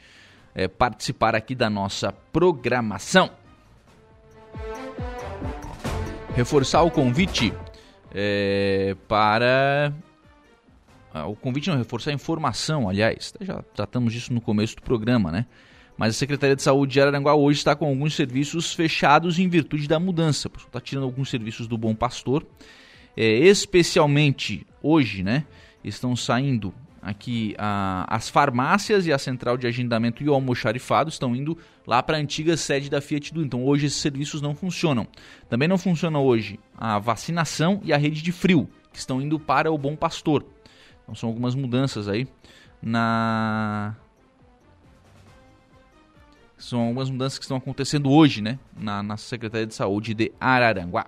é, 0.55 0.67
participar 0.67 1.35
aqui 1.35 1.53
da 1.53 1.69
nossa 1.69 2.11
programação. 2.33 3.29
Reforçar 6.35 6.81
o 6.81 6.89
convite 6.89 7.53
é, 8.15 8.95
para 9.07 9.93
ah, 11.13 11.27
o 11.27 11.35
convite 11.35 11.69
não 11.69 11.77
reforçar 11.77 12.09
a 12.09 12.13
informação, 12.13 12.89
aliás, 12.89 13.31
já 13.41 13.61
tratamos 13.75 14.13
disso 14.13 14.33
no 14.33 14.41
começo 14.41 14.75
do 14.75 14.81
programa, 14.81 15.31
né? 15.31 15.45
Mas 15.97 16.15
a 16.15 16.17
Secretaria 16.17 16.55
de 16.55 16.61
Saúde 16.61 16.93
de 16.93 17.01
Araranguá 17.01 17.33
hoje 17.33 17.57
está 17.57 17.75
com 17.75 17.85
alguns 17.85 18.15
serviços 18.15 18.73
fechados 18.73 19.39
em 19.39 19.49
virtude 19.49 19.87
da 19.87 19.99
mudança. 19.99 20.49
Está 20.55 20.79
tirando 20.79 21.05
alguns 21.05 21.29
serviços 21.29 21.67
do 21.67 21.77
Bom 21.77 21.95
Pastor. 21.95 22.45
É, 23.15 23.25
especialmente 23.25 24.65
hoje, 24.81 25.23
né? 25.23 25.43
Estão 25.83 26.15
saindo 26.15 26.71
aqui 27.01 27.55
a, 27.57 28.05
as 28.09 28.29
farmácias 28.29 29.07
e 29.07 29.13
a 29.13 29.17
central 29.17 29.57
de 29.57 29.65
agendamento 29.65 30.21
e 30.21 30.29
o 30.29 30.33
almoxarifado 30.33 31.09
estão 31.09 31.35
indo 31.35 31.57
lá 31.85 32.03
para 32.03 32.17
a 32.17 32.19
antiga 32.19 32.55
sede 32.57 32.89
da 32.89 33.01
Fiat 33.01 33.33
do. 33.33 33.41
Então 33.41 33.65
hoje 33.65 33.87
esses 33.87 33.99
serviços 33.99 34.41
não 34.41 34.53
funcionam. 34.53 35.07
Também 35.49 35.67
não 35.67 35.77
funciona 35.77 36.19
hoje 36.19 36.59
a 36.77 36.99
vacinação 36.99 37.81
e 37.83 37.91
a 37.91 37.97
rede 37.97 38.21
de 38.21 38.31
frio, 38.31 38.69
que 38.91 38.99
estão 38.99 39.19
indo 39.21 39.39
para 39.39 39.71
o 39.71 39.77
Bom 39.77 39.95
Pastor. 39.95 40.45
Então 41.03 41.15
são 41.15 41.29
algumas 41.29 41.55
mudanças 41.55 42.07
aí 42.07 42.27
na 42.81 43.95
são 46.57 46.81
algumas 46.81 47.09
mudanças 47.09 47.37
que 47.37 47.45
estão 47.45 47.57
acontecendo 47.57 48.11
hoje, 48.11 48.41
né, 48.41 48.57
na, 48.75 49.03
na 49.03 49.17
Secretaria 49.17 49.67
de 49.67 49.75
Saúde 49.75 50.13
de 50.13 50.31
Araranguá. 50.39 51.07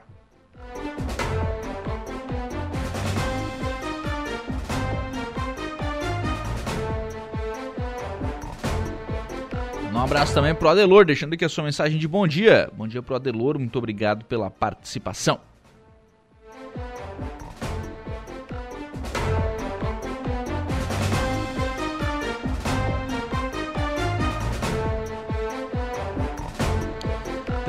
Um 10.00 10.02
abraço 10.02 10.34
também 10.34 10.56
pro 10.56 10.70
Adelor, 10.70 11.04
deixando 11.04 11.34
aqui 11.34 11.44
a 11.44 11.50
sua 11.50 11.66
mensagem 11.66 12.00
de 12.00 12.08
bom 12.08 12.26
dia. 12.26 12.70
Bom 12.74 12.88
dia 12.88 13.02
pro 13.02 13.16
Adelor, 13.16 13.60
muito 13.60 13.78
obrigado 13.78 14.24
pela 14.24 14.50
participação. 14.50 15.42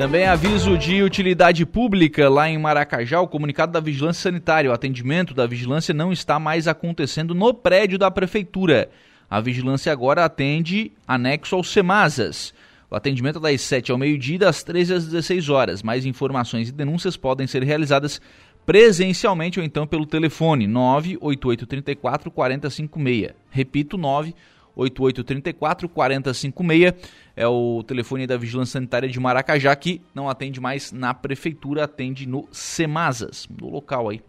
Também 0.01 0.25
aviso 0.25 0.79
de 0.79 1.03
utilidade 1.03 1.63
pública 1.63 2.27
lá 2.27 2.49
em 2.49 2.57
Maracajá, 2.57 3.21
o 3.21 3.27
comunicado 3.27 3.71
da 3.71 3.79
Vigilância 3.79 4.23
Sanitária. 4.23 4.71
O 4.71 4.73
atendimento 4.73 5.31
da 5.31 5.45
vigilância 5.45 5.93
não 5.93 6.11
está 6.11 6.39
mais 6.39 6.67
acontecendo 6.67 7.35
no 7.35 7.53
prédio 7.53 7.99
da 7.99 8.09
prefeitura. 8.09 8.89
A 9.29 9.39
vigilância 9.39 9.91
agora 9.91 10.25
atende 10.25 10.91
anexo 11.07 11.55
aos 11.55 11.71
Semazas. 11.71 12.51
O 12.89 12.95
atendimento 12.95 13.37
é 13.37 13.51
das 13.51 13.61
7 13.61 13.91
ao 13.91 13.97
meio-dia 13.99 14.37
e 14.37 14.39
das 14.39 14.63
13 14.63 14.91
às 14.95 15.05
16 15.05 15.49
horas. 15.49 15.83
Mais 15.83 16.03
informações 16.03 16.69
e 16.69 16.71
denúncias 16.71 17.15
podem 17.15 17.45
ser 17.45 17.61
realizadas 17.61 18.19
presencialmente 18.65 19.59
ou 19.59 19.65
então 19.65 19.85
pelo 19.85 20.07
telefone 20.07 20.65
98834 20.65 22.31
4056. 22.31 23.35
Repito, 23.51 23.99
98834 23.99 24.61
8834 24.75 25.89
4056 25.89 26.93
é 27.35 27.47
o 27.47 27.83
telefone 27.83 28.27
da 28.27 28.37
Vigilância 28.37 28.73
Sanitária 28.73 29.09
de 29.09 29.19
Maracajá 29.19 29.75
que 29.75 30.01
não 30.13 30.29
atende 30.29 30.59
mais 30.59 30.91
na 30.91 31.13
prefeitura, 31.13 31.83
atende 31.83 32.27
no 32.27 32.47
Semazas, 32.51 33.47
no 33.49 33.69
local 33.69 34.09
aí 34.09 34.21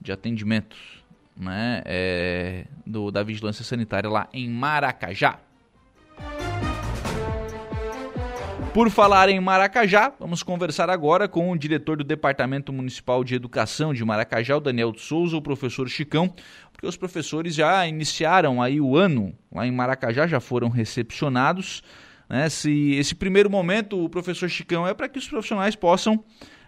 de 0.00 0.12
atendimento, 0.12 0.76
né, 1.36 1.82
é, 1.84 2.66
do, 2.84 3.10
da 3.10 3.22
Vigilância 3.22 3.64
Sanitária 3.64 4.10
lá 4.10 4.28
em 4.32 4.48
Maracajá. 4.48 5.38
Por 8.74 8.88
falar 8.88 9.28
em 9.28 9.38
Maracajá, 9.38 10.14
vamos 10.18 10.42
conversar 10.42 10.88
agora 10.88 11.28
com 11.28 11.50
o 11.50 11.58
diretor 11.58 11.98
do 11.98 12.04
Departamento 12.04 12.72
Municipal 12.72 13.22
de 13.22 13.34
Educação 13.34 13.92
de 13.92 14.02
Maracajá, 14.02 14.56
o 14.56 14.60
Daniel 14.60 14.92
de 14.92 15.00
Souza, 15.02 15.36
o 15.36 15.42
professor 15.42 15.86
Chicão, 15.90 16.34
porque 16.72 16.86
os 16.86 16.96
professores 16.96 17.54
já 17.54 17.86
iniciaram 17.86 18.62
aí 18.62 18.80
o 18.80 18.96
ano 18.96 19.34
lá 19.52 19.66
em 19.66 19.70
Maracajá, 19.70 20.26
já 20.26 20.40
foram 20.40 20.70
recepcionados. 20.70 21.82
Né? 22.32 22.48
Se, 22.48 22.94
esse 22.94 23.14
primeiro 23.14 23.50
momento, 23.50 24.02
o 24.02 24.08
professor 24.08 24.48
Chicão 24.48 24.88
é 24.88 24.94
para 24.94 25.06
que 25.06 25.18
os 25.18 25.28
profissionais 25.28 25.76
possam 25.76 26.24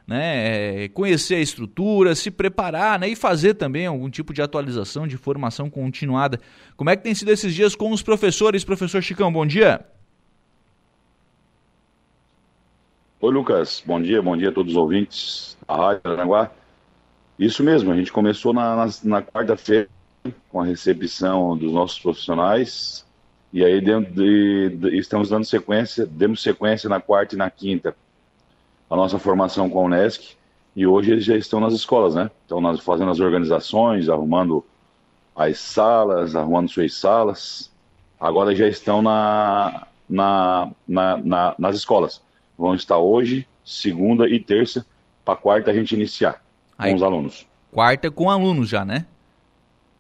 né, 0.07 0.89
conhecer 0.89 1.37
a 1.37 1.41
estrutura, 1.41 2.15
se 2.15 2.31
preparar 2.31 2.99
né, 2.99 3.09
e 3.09 3.17
fazer 3.17 3.55
também 3.55 3.87
algum 3.87 4.11
tipo 4.11 4.35
de 4.35 4.43
atualização, 4.43 5.09
de 5.09 5.17
formação 5.17 5.71
continuada. 5.71 6.39
Como 6.77 6.91
é 6.91 6.97
que 6.97 7.03
tem 7.03 7.15
sido 7.15 7.31
esses 7.31 7.55
dias 7.55 7.75
com 7.75 7.91
os 7.93 8.03
professores? 8.03 8.63
Professor 8.63 9.03
Chicão, 9.03 9.33
bom 9.33 9.47
dia. 9.47 9.87
Oi, 13.19 13.33
Lucas. 13.33 13.83
Bom 13.87 14.03
dia, 14.03 14.21
bom 14.21 14.37
dia 14.37 14.51
a 14.51 14.53
todos 14.53 14.73
os 14.73 14.77
ouvintes 14.77 15.57
da 15.67 15.77
Rádio 15.77 16.03
Aranaguá. 16.05 16.51
Isso 17.39 17.65
mesmo, 17.65 17.91
a 17.91 17.97
gente 17.97 18.13
começou 18.13 18.53
na, 18.53 18.77
na, 18.77 18.93
na 19.03 19.23
quarta-feira 19.23 19.89
com 20.51 20.61
a 20.61 20.67
recepção 20.67 21.57
dos 21.57 21.73
nossos 21.73 21.99
profissionais 21.99 23.07
e 23.55 23.65
aí 23.65 23.81
de, 23.81 24.01
de, 24.01 24.69
de, 24.71 24.99
estamos 24.99 25.29
dando 25.29 25.45
sequência, 25.45 26.05
demos 26.05 26.43
sequência 26.43 26.91
na 26.91 27.01
quarta 27.01 27.37
e 27.37 27.39
na 27.39 27.49
quinta 27.49 27.95
a 28.91 28.97
nossa 28.97 29.17
formação 29.17 29.71
com 29.71 29.79
a 29.79 29.83
Unesc 29.85 30.35
e 30.75 30.85
hoje 30.85 31.13
eles 31.13 31.25
já 31.25 31.37
estão 31.37 31.61
nas 31.61 31.73
escolas, 31.73 32.17
né? 32.17 32.33
Estão 32.43 32.61
nas, 32.61 32.81
fazendo 32.81 33.13
as 33.13 33.21
organizações, 33.21 34.09
arrumando 34.09 34.65
as 35.37 35.57
salas, 35.59 36.35
arrumando 36.35 36.69
suas 36.69 36.95
salas. 36.95 37.71
Agora 38.19 38.57
já 38.57 38.67
estão 38.67 39.01
na, 39.01 39.87
na, 40.11 40.73
na, 40.87 41.17
na 41.19 41.55
nas 41.57 41.77
escolas. 41.77 42.21
Vão 42.59 42.75
estar 42.75 42.99
hoje, 42.99 43.47
segunda 43.65 44.29
e 44.29 44.41
terça, 44.41 44.85
para 45.25 45.37
quarta 45.37 45.71
a 45.71 45.75
gente 45.75 45.95
iniciar 45.95 46.43
Aí, 46.77 46.91
com 46.91 46.97
os 46.97 47.03
alunos. 47.05 47.47
Quarta 47.71 48.11
com 48.11 48.29
alunos 48.29 48.69
já, 48.69 48.85
né? 48.85 49.07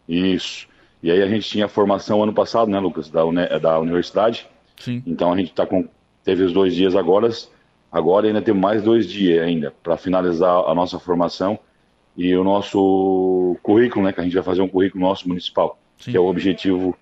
Isso. 0.08 0.66
E 1.04 1.10
aí 1.10 1.20
a 1.20 1.28
gente 1.28 1.46
tinha 1.46 1.68
formação 1.68 2.22
ano 2.22 2.32
passado, 2.32 2.70
né, 2.70 2.80
Lucas, 2.80 3.10
da, 3.10 3.26
uni 3.26 3.46
da 3.60 3.78
universidade. 3.78 4.48
Sim. 4.78 5.02
Então 5.06 5.30
a 5.30 5.36
gente 5.36 5.52
tá 5.52 5.66
com 5.66 5.86
teve 6.24 6.42
os 6.42 6.50
dois 6.50 6.74
dias 6.74 6.96
agora, 6.96 7.28
agora 7.92 8.26
ainda 8.26 8.40
tem 8.40 8.54
mais 8.54 8.82
dois 8.82 9.06
dias 9.06 9.46
ainda 9.46 9.70
para 9.82 9.98
finalizar 9.98 10.64
a 10.66 10.74
nossa 10.74 10.98
formação 10.98 11.58
e 12.16 12.34
o 12.34 12.42
nosso 12.42 13.54
currículo, 13.62 14.06
né, 14.06 14.14
que 14.14 14.20
a 14.20 14.24
gente 14.24 14.32
vai 14.32 14.42
fazer 14.42 14.62
um 14.62 14.68
currículo 14.68 15.04
nosso 15.04 15.28
municipal, 15.28 15.78
Sim. 15.98 16.12
que 16.12 16.16
é 16.16 16.20
o 16.20 16.24
objetivo 16.24 16.96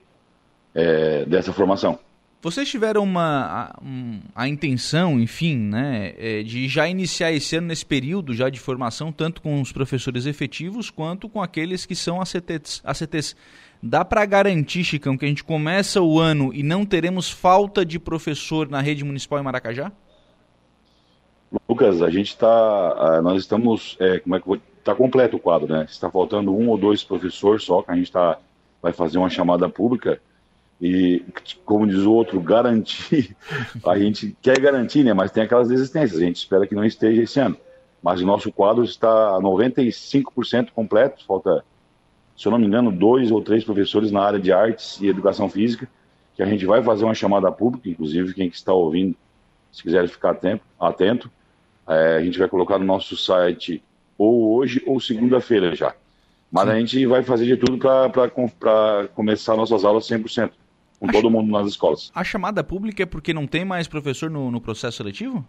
é, 0.75 1.25
dessa 1.25 1.53
formação. 1.53 1.97
Vocês 2.43 2.69
tiveram 2.69 3.05
uma 3.05 3.71
a, 3.77 3.81
um, 3.81 4.19
a, 4.35 4.49
intenção, 4.49 5.21
enfim, 5.21 5.57
né, 5.57 6.13
é, 6.19 6.43
de 6.43 6.67
já 6.67 6.89
iniciar 6.89 7.31
esse 7.31 7.55
ano 7.55 7.69
nesse 7.69 7.87
período 7.87 8.35
já 8.35 8.51
de 8.51 8.59
formação, 8.59 9.13
tanto 9.13 9.41
com 9.41 9.61
os 9.61 9.71
professores 9.71 10.27
efetivos 10.27 10.91
quanto 10.91 11.29
com 11.29 11.41
aqueles 11.41 11.87
que 11.87 11.95
são 11.95 12.21
ACTs. 12.21 12.83
ACTs. 12.83 13.37
Dá 13.83 14.05
para 14.05 14.24
garantir, 14.24 14.85
Chicão, 14.85 15.18
que 15.18 15.24
a 15.24 15.28
gente 15.28 15.43
começa 15.43 16.01
o 16.01 16.20
ano 16.20 16.55
e 16.55 16.62
não 16.62 16.87
teremos 16.87 17.28
falta 17.28 17.85
de 17.85 17.99
professor 17.99 18.68
na 18.68 18.80
rede 18.80 19.03
municipal 19.05 19.41
em 19.41 19.43
Maracajá? 19.43 19.91
Lucas, 21.68 22.01
a 22.01 22.09
gente 22.09 22.28
está, 22.28 23.20
nós 23.22 23.41
estamos, 23.41 23.97
é, 23.99 24.20
como 24.20 24.37
é 24.37 24.41
que 24.41 24.61
está 24.78 24.95
completo 24.95 25.37
o 25.37 25.41
quadro, 25.41 25.72
né? 25.72 25.85
Está 25.89 26.09
faltando 26.09 26.55
um 26.55 26.68
ou 26.68 26.78
dois 26.78 27.03
professores 27.03 27.64
só, 27.64 27.83
que 27.83 27.91
a 27.91 27.97
gente 27.97 28.11
tá, 28.11 28.39
vai 28.80 28.93
fazer 28.93 29.18
uma 29.18 29.28
chamada 29.28 29.68
pública 29.68 30.20
e, 30.80 31.24
como 31.64 31.87
diz 31.87 32.01
o 32.01 32.12
outro, 32.12 32.41
garantir, 32.41 33.37
a 33.85 33.99
gente 33.99 34.37
quer 34.41 34.61
garantir, 34.61 35.03
né? 35.03 35.12
Mas 35.12 35.33
tem 35.33 35.43
aquelas 35.43 35.68
desistências, 35.68 36.20
a 36.20 36.24
gente 36.24 36.37
espera 36.37 36.66
que 36.66 36.74
não 36.74 36.85
esteja 36.85 37.22
esse 37.22 37.41
ano. 37.41 37.57
Mas 38.03 38.20
o 38.20 38.26
nosso 38.26 38.51
quadro 38.51 38.83
está 38.83 39.39
95% 39.41 40.70
completo, 40.70 41.24
falta, 41.24 41.64
se 42.37 42.47
eu 42.47 42.53
não 42.53 42.59
me 42.59 42.66
engano, 42.66 42.91
dois 42.91 43.30
ou 43.30 43.43
três 43.43 43.64
professores 43.64 44.11
na 44.11 44.22
área 44.22 44.39
de 44.39 44.53
artes 44.53 45.01
e 45.01 45.09
educação 45.09 45.49
física, 45.49 45.89
que 46.35 46.43
a 46.43 46.47
gente 46.47 46.64
vai 46.64 46.83
fazer 46.83 47.05
uma 47.05 47.14
chamada 47.14 47.51
pública, 47.53 47.89
inclusive 47.89 48.35
quem 48.35 48.49
está 48.49 48.72
ouvindo, 48.72 49.14
se 49.70 49.83
quiser 49.83 50.09
ficar 50.09 50.30
atento, 50.30 50.64
atento 50.78 51.30
é, 51.89 52.16
a 52.16 52.24
gente 52.24 52.39
vai 52.39 52.49
colocar 52.49 52.78
no 52.78 52.85
nosso 52.85 53.16
site 53.16 53.83
ou 54.16 54.55
hoje 54.55 54.83
ou 54.87 55.01
segunda-feira 55.01 55.74
já. 55.74 55.95
Mas 56.51 56.64
Sim. 56.64 56.70
a 56.70 56.78
gente 56.78 57.07
vai 57.07 57.22
fazer 57.22 57.47
de 57.47 57.57
tudo 57.57 57.78
para 57.78 59.09
começar 59.09 59.57
nossas 59.57 59.85
aulas 59.85 60.05
100% 60.05 60.51
com 61.01 61.09
a 61.09 61.12
todo 61.12 61.30
mundo 61.30 61.51
nas 61.51 61.66
escolas. 61.66 62.11
A 62.14 62.22
chamada 62.22 62.62
pública 62.62 63.03
é 63.03 63.07
porque 63.07 63.35
não 63.35 63.47
tem 63.47 63.64
mais 63.64 63.89
professor 63.89 64.30
no, 64.30 64.51
no 64.51 64.61
processo 64.61 64.99
seletivo? 64.99 65.45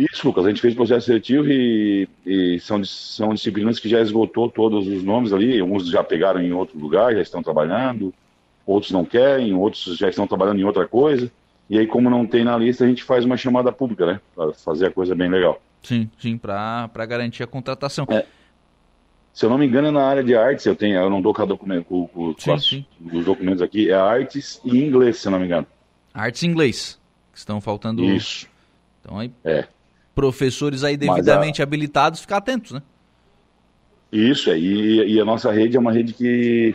Isso, 0.00 0.26
Lucas. 0.26 0.46
A 0.46 0.48
gente 0.48 0.62
fez 0.62 0.74
processo 0.74 1.06
seletivo 1.06 1.46
e, 1.46 2.08
e, 2.24 2.58
são, 2.60 2.82
são 2.82 3.34
disciplinas 3.34 3.78
que 3.78 3.86
já 3.86 4.00
esgotou 4.00 4.48
todos 4.48 4.88
os 4.88 5.02
nomes 5.02 5.30
ali. 5.30 5.60
Uns 5.62 5.88
já 5.88 6.02
pegaram 6.02 6.40
em 6.40 6.52
outro 6.52 6.78
lugar, 6.78 7.14
já 7.14 7.20
estão 7.20 7.42
trabalhando. 7.42 8.14
Outros 8.64 8.92
não 8.92 9.04
querem, 9.04 9.52
outros 9.52 9.98
já 9.98 10.08
estão 10.08 10.26
trabalhando 10.26 10.58
em 10.58 10.64
outra 10.64 10.88
coisa. 10.88 11.30
E 11.68 11.78
aí, 11.78 11.86
como 11.86 12.08
não 12.08 12.26
tem 12.26 12.44
na 12.44 12.56
lista, 12.56 12.84
a 12.84 12.88
gente 12.88 13.04
faz 13.04 13.26
uma 13.26 13.36
chamada 13.36 13.70
pública, 13.70 14.06
né? 14.06 14.20
Para 14.34 14.54
fazer 14.54 14.86
a 14.86 14.90
coisa 14.90 15.14
bem 15.14 15.28
legal. 15.28 15.60
Sim, 15.82 16.10
sim, 16.18 16.38
para 16.38 16.88
garantir 17.06 17.42
a 17.42 17.46
contratação. 17.46 18.06
É. 18.08 18.24
Se 19.34 19.44
eu 19.44 19.50
não 19.50 19.58
me 19.58 19.66
engano, 19.66 19.88
é 19.88 19.90
na 19.90 20.02
área 20.02 20.24
de 20.24 20.34
artes, 20.34 20.64
eu 20.64 20.74
tenho, 20.74 20.96
eu 20.96 21.10
não 21.10 21.20
dou 21.20 21.34
com, 21.34 21.46
documento, 21.46 21.84
com, 21.84 22.06
com, 22.08 22.34
sim, 22.38 22.50
as, 22.50 22.64
sim. 22.64 22.86
os 23.12 23.24
documentos 23.24 23.62
aqui, 23.62 23.90
é 23.90 23.94
artes 23.94 24.60
e 24.64 24.78
inglês, 24.78 25.18
se 25.18 25.28
eu 25.28 25.32
não 25.32 25.38
me 25.38 25.44
engano. 25.44 25.66
Artes 26.12 26.42
e 26.42 26.46
inglês, 26.46 26.98
que 27.32 27.38
estão 27.38 27.60
faltando. 27.60 28.02
Isso. 28.02 28.48
Então 29.00 29.18
aí, 29.18 29.30
é. 29.44 29.68
Professores 30.20 30.84
aí 30.84 30.96
devidamente 30.96 31.62
a... 31.62 31.64
habilitados, 31.64 32.20
ficar 32.20 32.36
atentos, 32.36 32.72
né? 32.72 32.82
Isso, 34.12 34.50
é, 34.50 34.58
e, 34.58 35.14
e 35.14 35.20
a 35.20 35.24
nossa 35.24 35.50
rede 35.50 35.76
é 35.76 35.80
uma 35.80 35.92
rede 35.92 36.12
que 36.12 36.74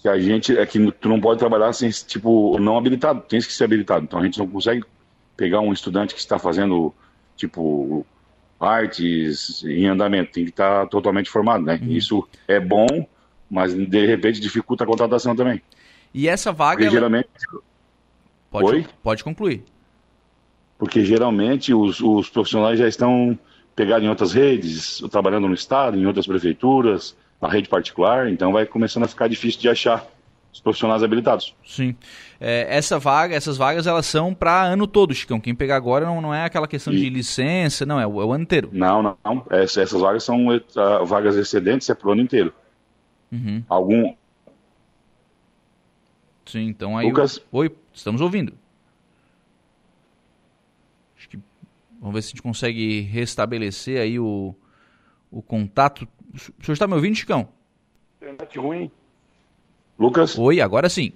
que 0.00 0.08
a 0.08 0.18
gente 0.18 0.56
é 0.56 0.66
que 0.66 0.92
tu 0.92 1.08
não 1.08 1.20
pode 1.20 1.38
trabalhar 1.38 1.72
sem 1.72 1.90
tipo 1.90 2.58
não 2.58 2.76
habilitado, 2.76 3.20
tem 3.22 3.40
que 3.40 3.52
ser 3.52 3.64
habilitado. 3.64 4.04
Então 4.04 4.20
a 4.20 4.24
gente 4.24 4.38
não 4.38 4.46
consegue 4.46 4.84
pegar 5.36 5.60
um 5.60 5.72
estudante 5.72 6.14
que 6.14 6.20
está 6.20 6.38
fazendo 6.38 6.94
tipo 7.36 8.06
artes 8.60 9.64
em 9.64 9.86
andamento, 9.86 10.32
tem 10.32 10.44
que 10.44 10.50
estar 10.50 10.86
totalmente 10.86 11.30
formado, 11.30 11.64
né? 11.64 11.80
Uhum. 11.82 11.88
Isso 11.88 12.28
é 12.46 12.60
bom, 12.60 12.86
mas 13.50 13.74
de 13.74 14.06
repente 14.06 14.40
dificulta 14.40 14.84
a 14.84 14.86
contratação 14.86 15.34
também. 15.34 15.60
E 16.14 16.28
essa 16.28 16.52
vaga. 16.52 16.74
Porque, 16.74 16.84
ela... 16.84 16.92
geralmente. 16.92 17.28
Pode, 18.50 18.66
Oi? 18.66 18.86
pode 19.02 19.24
concluir. 19.24 19.64
Porque 20.82 21.04
geralmente 21.04 21.72
os, 21.72 22.00
os 22.00 22.28
profissionais 22.28 22.76
já 22.76 22.88
estão 22.88 23.38
pegados 23.76 24.04
em 24.04 24.08
outras 24.08 24.32
redes, 24.32 25.00
trabalhando 25.12 25.46
no 25.46 25.54
estado, 25.54 25.96
em 25.96 26.04
outras 26.06 26.26
prefeituras, 26.26 27.16
na 27.40 27.46
rede 27.48 27.68
particular, 27.68 28.28
então 28.28 28.50
vai 28.50 28.66
começando 28.66 29.04
a 29.04 29.06
ficar 29.06 29.28
difícil 29.28 29.60
de 29.60 29.68
achar 29.68 30.04
os 30.52 30.58
profissionais 30.58 31.04
habilitados. 31.04 31.54
Sim. 31.64 31.94
É, 32.40 32.66
essa 32.68 32.98
vaga, 32.98 33.36
essas 33.36 33.56
vagas 33.56 33.86
elas 33.86 34.06
são 34.06 34.34
para 34.34 34.64
ano 34.64 34.88
todo, 34.88 35.14
Chicão. 35.14 35.38
Quem 35.38 35.54
pegar 35.54 35.76
agora 35.76 36.04
não, 36.04 36.20
não 36.20 36.34
é 36.34 36.44
aquela 36.44 36.66
questão 36.66 36.92
e... 36.92 36.96
de 36.96 37.10
licença, 37.10 37.86
não, 37.86 38.00
é 38.00 38.04
o, 38.04 38.20
é 38.20 38.24
o, 38.24 38.32
ano 38.32 38.42
inteiro. 38.42 38.68
Não, 38.72 39.00
não. 39.00 39.16
não. 39.24 39.46
Essas, 39.50 39.76
essas 39.76 40.00
vagas 40.00 40.24
são 40.24 40.48
uh, 40.48 41.06
vagas 41.06 41.36
excedentes, 41.36 41.88
é 41.88 41.94
para 41.94 42.08
o 42.08 42.10
ano 42.10 42.22
inteiro. 42.22 42.52
Uhum. 43.30 43.62
Algum. 43.68 44.16
Sim, 46.44 46.66
então 46.66 46.98
aí. 46.98 47.06
Lucas? 47.06 47.40
Oi, 47.52 47.72
estamos 47.94 48.20
ouvindo. 48.20 48.60
Acho 51.22 51.28
que. 51.28 51.38
Vamos 52.02 52.16
ver 52.16 52.22
se 52.22 52.28
a 52.28 52.30
gente 52.30 52.42
consegue 52.42 53.00
restabelecer 53.02 54.00
aí 54.00 54.18
o, 54.18 54.52
o 55.30 55.40
contato. 55.40 56.06
O 56.34 56.64
senhor 56.64 56.72
está 56.72 56.88
me 56.88 56.94
ouvindo, 56.94 57.14
Chicão? 57.14 57.48
Internet 58.20 58.58
ruim. 58.58 58.90
Lucas? 59.96 60.36
Oi, 60.36 60.60
agora 60.60 60.88
sim. 60.88 61.12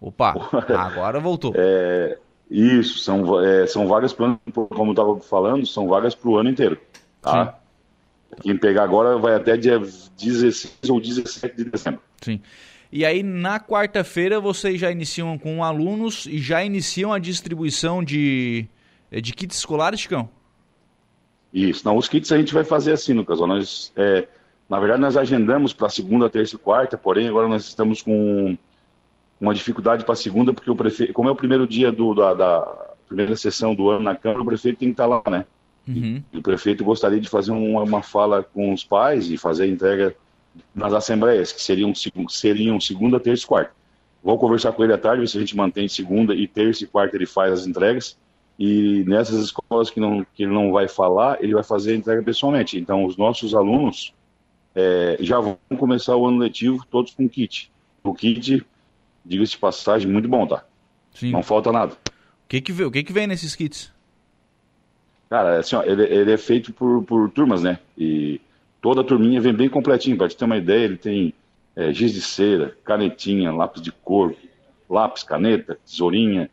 Opa, 0.00 0.34
agora 0.74 1.20
voltou. 1.20 1.52
É, 1.54 2.16
isso, 2.50 3.00
são, 3.00 3.44
é, 3.44 3.66
são 3.66 3.86
vagas 3.86 4.14
para 4.14 4.38
como 4.54 4.92
estava 4.92 5.20
falando, 5.20 5.66
são 5.66 5.86
vagas 5.86 6.14
para 6.14 6.30
o 6.30 6.38
ano 6.38 6.48
inteiro. 6.48 6.80
Tá? 7.20 7.58
Sim. 8.32 8.42
Quem 8.42 8.56
pegar 8.56 8.84
agora 8.84 9.18
vai 9.18 9.34
até 9.34 9.54
dia 9.58 9.78
16 9.78 10.88
ou 10.88 10.98
17 10.98 11.56
de 11.56 11.64
dezembro. 11.64 12.00
Sim. 12.22 12.40
E 12.90 13.04
aí, 13.04 13.22
na 13.22 13.60
quarta-feira, 13.60 14.40
vocês 14.40 14.80
já 14.80 14.90
iniciam 14.90 15.38
com 15.38 15.62
alunos 15.62 16.24
e 16.24 16.38
já 16.38 16.64
iniciam 16.64 17.12
a 17.12 17.18
distribuição 17.18 18.02
de, 18.02 18.66
de 19.18 19.32
kits 19.32 19.56
escolares, 19.56 20.00
Chicão? 20.00 20.28
Isso. 21.52 21.86
Não, 21.86 21.96
os 21.96 22.08
kits 22.08 22.30
a 22.30 22.36
gente 22.36 22.52
vai 22.52 22.64
fazer 22.64 22.92
assim, 22.92 23.14
Lucas. 23.14 23.40
Nós, 23.40 23.92
é, 23.96 24.28
na 24.68 24.78
verdade, 24.78 25.00
nós 25.00 25.16
agendamos 25.16 25.72
para 25.72 25.88
segunda, 25.88 26.28
terça 26.28 26.54
e 26.54 26.58
quarta, 26.58 26.98
porém 26.98 27.28
agora 27.28 27.48
nós 27.48 27.66
estamos 27.66 28.02
com 28.02 28.56
uma 29.40 29.54
dificuldade 29.54 30.04
para 30.04 30.14
segunda, 30.14 30.52
porque 30.52 30.70
o 30.70 30.76
prefeito, 30.76 31.12
como 31.12 31.28
é 31.28 31.32
o 31.32 31.36
primeiro 31.36 31.66
dia 31.66 31.90
do, 31.90 32.14
da, 32.14 32.34
da, 32.34 32.90
primeira 33.08 33.34
sessão 33.34 33.74
do 33.74 33.90
ano 33.90 34.04
na 34.04 34.14
Câmara, 34.14 34.42
o 34.42 34.46
prefeito 34.46 34.78
tem 34.78 34.88
que 34.88 34.92
estar 34.92 35.06
lá, 35.06 35.22
né? 35.28 35.44
Uhum. 35.88 36.22
E, 36.32 36.38
o 36.38 36.42
prefeito 36.42 36.84
gostaria 36.84 37.20
de 37.20 37.28
fazer 37.28 37.50
uma, 37.50 37.82
uma 37.82 38.02
fala 38.02 38.44
com 38.44 38.72
os 38.72 38.84
pais 38.84 39.30
e 39.30 39.36
fazer 39.36 39.64
a 39.64 39.66
entrega 39.66 40.14
nas 40.72 40.92
assembleias, 40.92 41.52
que 41.52 41.60
seriam, 41.60 41.92
seriam 42.28 42.78
segunda, 42.78 43.18
terça 43.18 43.44
e 43.44 43.48
quarta. 43.48 43.72
Vou 44.22 44.38
conversar 44.38 44.72
com 44.72 44.84
ele 44.84 44.92
à 44.92 44.98
tarde, 44.98 45.22
ver 45.22 45.28
se 45.28 45.36
a 45.36 45.40
gente 45.40 45.56
mantém 45.56 45.88
segunda 45.88 46.34
e 46.34 46.46
terça 46.46 46.84
e 46.84 46.86
quarta 46.86 47.16
ele 47.16 47.26
faz 47.26 47.52
as 47.52 47.66
entregas. 47.66 48.16
E 48.60 49.04
nessas 49.06 49.42
escolas 49.42 49.88
que, 49.88 49.98
não, 49.98 50.22
que 50.34 50.42
ele 50.42 50.52
não 50.52 50.70
vai 50.70 50.86
falar, 50.86 51.42
ele 51.42 51.54
vai 51.54 51.62
fazer 51.62 51.94
a 51.94 51.96
entrega 51.96 52.22
pessoalmente. 52.22 52.78
Então, 52.78 53.06
os 53.06 53.16
nossos 53.16 53.54
alunos 53.54 54.12
é, 54.74 55.16
já 55.18 55.40
vão 55.40 55.58
começar 55.78 56.14
o 56.14 56.26
ano 56.26 56.36
letivo 56.36 56.84
todos 56.90 57.14
com 57.14 57.26
kit. 57.26 57.72
O 58.04 58.12
kit, 58.12 58.62
diga-se 59.24 59.52
de 59.52 59.58
passagem, 59.58 60.12
muito 60.12 60.28
bom, 60.28 60.46
tá? 60.46 60.62
Sim. 61.14 61.30
Não 61.30 61.42
falta 61.42 61.72
nada. 61.72 61.94
O 61.94 62.48
que 62.50 62.60
que, 62.60 62.70
o 62.82 62.90
que, 62.90 63.02
que 63.02 63.12
vem 63.14 63.26
nesses 63.26 63.56
kits? 63.56 63.90
Cara, 65.30 65.60
assim, 65.60 65.76
ó, 65.76 65.82
ele, 65.82 66.02
ele, 66.02 66.30
é 66.30 66.36
feito 66.36 66.70
por, 66.70 67.02
por 67.04 67.30
turmas, 67.30 67.62
né? 67.62 67.78
E 67.96 68.42
toda 68.82 69.00
a 69.00 69.04
turminha 69.04 69.40
vem 69.40 69.54
bem 69.54 69.70
completinho. 69.70 70.18
Pra 70.18 70.28
te 70.28 70.36
ter 70.36 70.44
uma 70.44 70.58
ideia, 70.58 70.84
ele 70.84 70.98
tem 70.98 71.32
é, 71.74 71.94
giz 71.94 72.12
de 72.12 72.20
cera, 72.20 72.76
canetinha, 72.84 73.52
lápis 73.52 73.80
de 73.80 73.90
cor, 73.90 74.34
lápis, 74.86 75.22
caneta, 75.22 75.78
tesourinha, 75.86 76.50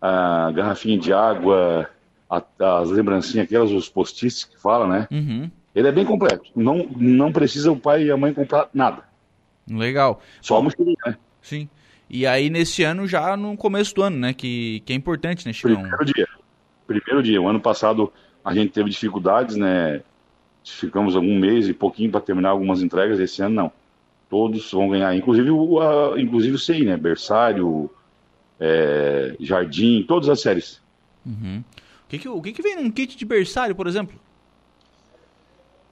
a 0.00 0.50
garrafinha 0.52 0.98
de 0.98 1.12
água, 1.12 1.88
a, 2.28 2.42
as 2.80 2.90
lembrancinhas, 2.90 3.46
aquelas, 3.46 3.70
os 3.70 3.88
post-its 3.88 4.44
que 4.44 4.58
fala, 4.58 4.86
né? 4.86 5.08
Uhum. 5.10 5.50
Ele 5.74 5.88
é 5.88 5.92
bem 5.92 6.04
completo. 6.04 6.50
Não, 6.56 6.88
não 6.96 7.32
precisa 7.32 7.70
o 7.70 7.78
pai 7.78 8.04
e 8.04 8.10
a 8.10 8.16
mãe 8.16 8.32
comprar 8.32 8.68
nada. 8.72 9.04
Legal. 9.70 10.20
Só 10.40 10.58
a 10.58 10.62
mochilinha, 10.62 10.96
né? 11.06 11.16
Sim. 11.40 11.68
E 12.10 12.26
aí 12.26 12.48
nesse 12.48 12.82
ano 12.82 13.06
já 13.06 13.36
no 13.36 13.56
começo 13.56 13.94
do 13.94 14.02
ano, 14.02 14.16
né? 14.18 14.32
Que, 14.32 14.80
que 14.80 14.92
é 14.92 14.96
importante, 14.96 15.46
né, 15.46 15.52
Chicão? 15.52 15.76
Primeiro 15.76 16.04
dia. 16.04 16.28
Primeiro 16.86 17.22
dia. 17.22 17.40
O 17.40 17.48
ano 17.48 17.60
passado 17.60 18.12
a 18.44 18.54
gente 18.54 18.72
teve 18.72 18.90
dificuldades, 18.90 19.56
né? 19.56 20.02
Ficamos 20.64 21.14
algum 21.14 21.38
mês 21.38 21.68
e 21.68 21.74
pouquinho 21.74 22.10
para 22.10 22.20
terminar 22.20 22.50
algumas 22.50 22.82
entregas. 22.82 23.20
Esse 23.20 23.42
ano 23.42 23.54
não. 23.54 23.72
Todos 24.28 24.70
vão 24.72 24.90
ganhar, 24.90 25.14
inclusive 25.14 25.50
o, 25.50 25.80
a, 25.80 26.20
inclusive 26.20 26.54
o 26.54 26.58
CI, 26.58 26.84
né? 26.84 26.96
Berçário, 26.96 27.90
é, 28.60 29.36
Jardim, 29.40 30.04
todas 30.06 30.28
as 30.28 30.40
séries. 30.40 30.80
Uhum. 31.26 31.62
O, 32.06 32.08
que, 32.08 32.18
que, 32.18 32.28
o 32.28 32.40
que, 32.42 32.52
que 32.52 32.62
vem 32.62 32.76
num 32.76 32.90
kit 32.90 33.16
de 33.16 33.24
berçário, 33.24 33.74
por 33.74 33.86
exemplo? 33.86 34.18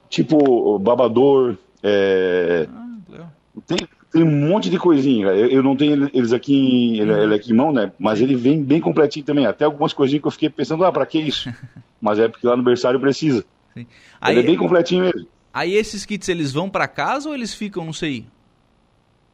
Tipo, 0.09 0.79
babador, 0.79 1.57
é, 1.83 2.67
Ah, 2.73 3.27
tem, 3.65 3.77
tem 4.11 4.23
um 4.23 4.47
monte 4.49 4.69
de 4.69 4.79
coisinha. 4.79 5.27
Eu, 5.27 5.47
eu 5.49 5.63
não 5.63 5.75
tenho 5.75 6.09
eles 6.13 6.31
aqui, 6.31 6.53
em- 6.55 6.99
ele, 6.99 7.11
ele 7.11 7.35
aqui 7.35 7.51
em 7.51 7.55
mão, 7.55 7.73
né? 7.73 7.91
Mas 7.99 8.21
ele 8.21 8.35
vem 8.35 8.63
bem 8.63 8.79
completinho 8.79 9.25
também. 9.25 9.45
Até 9.45 9.65
algumas 9.65 9.91
coisinhas 9.93 10.21
que 10.21 10.27
eu 10.27 10.31
fiquei 10.31 10.49
pensando, 10.49 10.85
ah, 10.85 10.91
pra 10.91 11.05
que 11.05 11.19
isso? 11.19 11.51
Mas 12.01 12.19
é 12.19 12.27
porque 12.27 12.47
lá 12.47 12.55
no 12.55 12.63
berçário 12.63 12.99
precisa. 12.99 13.43
Sim. 13.73 13.85
Ele 14.27 14.39
é 14.39 14.43
bem 14.43 14.51
Aí, 14.51 14.57
completinho 14.57 15.03
mesmo. 15.03 15.27
aí 15.53 15.73
esses 15.73 16.05
kits 16.05 16.29
eles 16.29 16.51
vão 16.53 16.69
pra 16.69 16.87
casa 16.87 17.27
ou 17.29 17.35
eles 17.35 17.53
ficam 17.53 17.83
no 17.85 17.93
CI? 17.93 18.25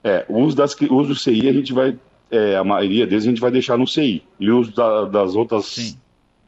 É, 0.03 0.25
o 0.27 0.39
uso, 0.39 0.55
das, 0.55 0.73
o 0.75 0.95
uso 0.95 1.09
do 1.09 1.15
CI 1.15 1.47
a 1.47 1.53
gente 1.53 1.71
vai, 1.71 1.97
é, 2.35 2.55
a 2.57 2.63
maioria 2.63 3.05
deles 3.05 3.23
a 3.25 3.29
gente 3.29 3.39
vai 3.41 3.51
deixar 3.51 3.77
no 3.77 3.85
CI. 3.87 4.23
E 4.39 4.49
o 4.49 4.59
uso 4.59 4.73
da- 4.73 5.05
das 5.05 5.35
outras 5.35 5.65
Sim. 5.65 5.97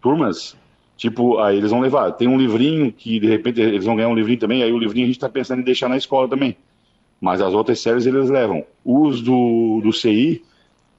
turmas, 0.02 0.56
tipo, 0.98 1.38
aí 1.40 1.58
eles 1.58 1.72
vão 1.72 1.80
levar. 1.80 2.12
Tem 2.14 2.28
um 2.28 2.38
livrinho 2.38 2.92
que 2.92 3.20
de 3.20 3.28
repente 3.28 3.62
eles 3.62 3.86
vão 3.86 3.96
ganhar 3.96 4.10
um 4.10 4.16
livrinho 4.16 4.40
também, 4.40 4.64
aí 4.64 4.72
o 4.72 4.78
livrinho 4.80 5.06
a 5.06 5.08
gente 5.08 5.20
tá 5.20 5.30
pensando 5.30 5.62
em 5.62 5.66
deixar 5.66 5.88
na 5.88 5.98
escola 5.98 6.28
também. 6.28 6.56
Mas 7.22 7.42
as 7.42 7.54
outras 7.54 7.80
séries 7.80 8.06
eles 8.06 8.30
levam. 8.30 8.66
O 8.84 9.00
uso 9.00 9.24
do, 9.24 9.82
do 9.84 9.94
CI, 9.94 10.44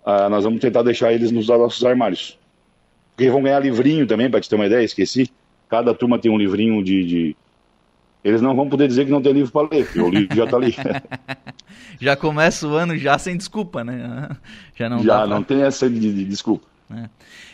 ah, 0.04 0.28
nós 0.28 0.44
vamos 0.44 0.60
tentar 0.60 0.82
deixar 0.82 1.12
eles 1.12 1.30
nos 1.30 1.48
nossos 1.48 1.84
armários. 1.84 2.38
Porque 3.14 3.30
vão 3.30 3.42
ganhar 3.42 3.60
livrinho 3.60 4.06
também, 4.06 4.30
para 4.30 4.40
te 4.40 4.48
ter 4.48 4.56
uma 4.56 4.66
ideia, 4.66 4.84
esqueci. 4.84 5.30
Cada 5.68 5.92
turma 5.94 6.18
tem 6.18 6.30
um 6.30 6.38
livrinho 6.38 6.82
de, 6.82 7.04
de- 7.04 7.36
Eles 8.24 8.40
não 8.42 8.56
vão 8.56 8.68
poder 8.68 8.88
dizer 8.88 9.04
que 9.04 9.10
não 9.10 9.22
tem 9.22 9.32
livro 9.32 9.52
para 9.52 9.68
ler, 9.70 9.84
porque 9.84 10.00
o 10.00 10.08
livro 10.10 10.34
já 10.34 10.46
tá 10.46 10.56
ali. 10.56 10.74
Já 12.00 12.14
começa 12.14 12.66
o 12.68 12.74
ano 12.74 12.96
já 12.98 13.18
sem 13.18 13.36
desculpa, 13.36 13.82
né? 13.82 14.28
Já 14.74 14.88
não 14.88 15.02
já 15.02 15.18
pra- 15.18 15.26
não 15.26 15.42
tem 15.42 15.62
essa 15.62 15.88
de, 15.88 15.98
de 15.98 16.24
desculpa. 16.26 16.66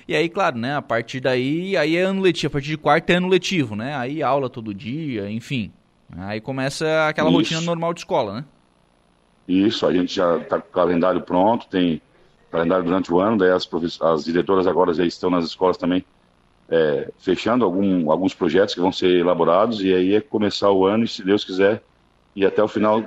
E 0.08 0.16
aí, 0.16 0.28
claro, 0.28 0.58
né? 0.58 0.74
A 0.76 0.82
partir 0.82 1.20
daí, 1.20 1.76
aí 1.76 1.96
é 1.96 2.02
ano 2.02 2.20
letivo. 2.20 2.48
A 2.48 2.50
partir 2.50 2.68
de 2.68 2.76
quarta 2.76 3.12
é 3.12 3.16
ano 3.16 3.28
letivo, 3.28 3.76
né? 3.76 3.94
Aí 3.94 4.20
aula 4.22 4.50
todo 4.50 4.74
dia, 4.74 5.30
enfim. 5.30 5.70
Aí 6.16 6.40
começa 6.40 7.06
aquela 7.06 7.28
Isso. 7.30 7.38
rotina 7.38 7.60
normal 7.60 7.94
de 7.94 8.00
escola, 8.00 8.34
né? 8.34 8.44
Isso, 9.46 9.86
a 9.86 9.92
gente 9.92 10.14
já 10.14 10.36
está 10.38 10.60
com 10.60 10.68
o 10.68 10.72
calendário 10.72 11.20
pronto, 11.20 11.66
tem 11.68 12.00
calendário 12.50 12.84
durante 12.84 13.12
o 13.12 13.20
ano, 13.20 13.36
daí 13.38 13.50
as, 13.50 13.68
as 14.02 14.24
diretoras 14.24 14.66
agora 14.66 14.92
já 14.92 15.04
estão 15.06 15.30
nas 15.30 15.44
escolas 15.44 15.76
também 15.76 16.04
é, 16.72 17.10
fechando 17.18 17.66
algum, 17.66 18.10
alguns 18.10 18.32
projetos 18.32 18.74
que 18.74 18.80
vão 18.80 18.90
ser 18.90 19.20
elaborados, 19.20 19.82
e 19.82 19.92
aí 19.92 20.14
é 20.14 20.22
começar 20.22 20.70
o 20.70 20.86
ano, 20.86 21.04
e 21.04 21.08
se 21.08 21.22
Deus 21.22 21.44
quiser, 21.44 21.82
ir 22.34 22.46
até 22.46 22.62
o 22.62 22.68
final 22.68 23.04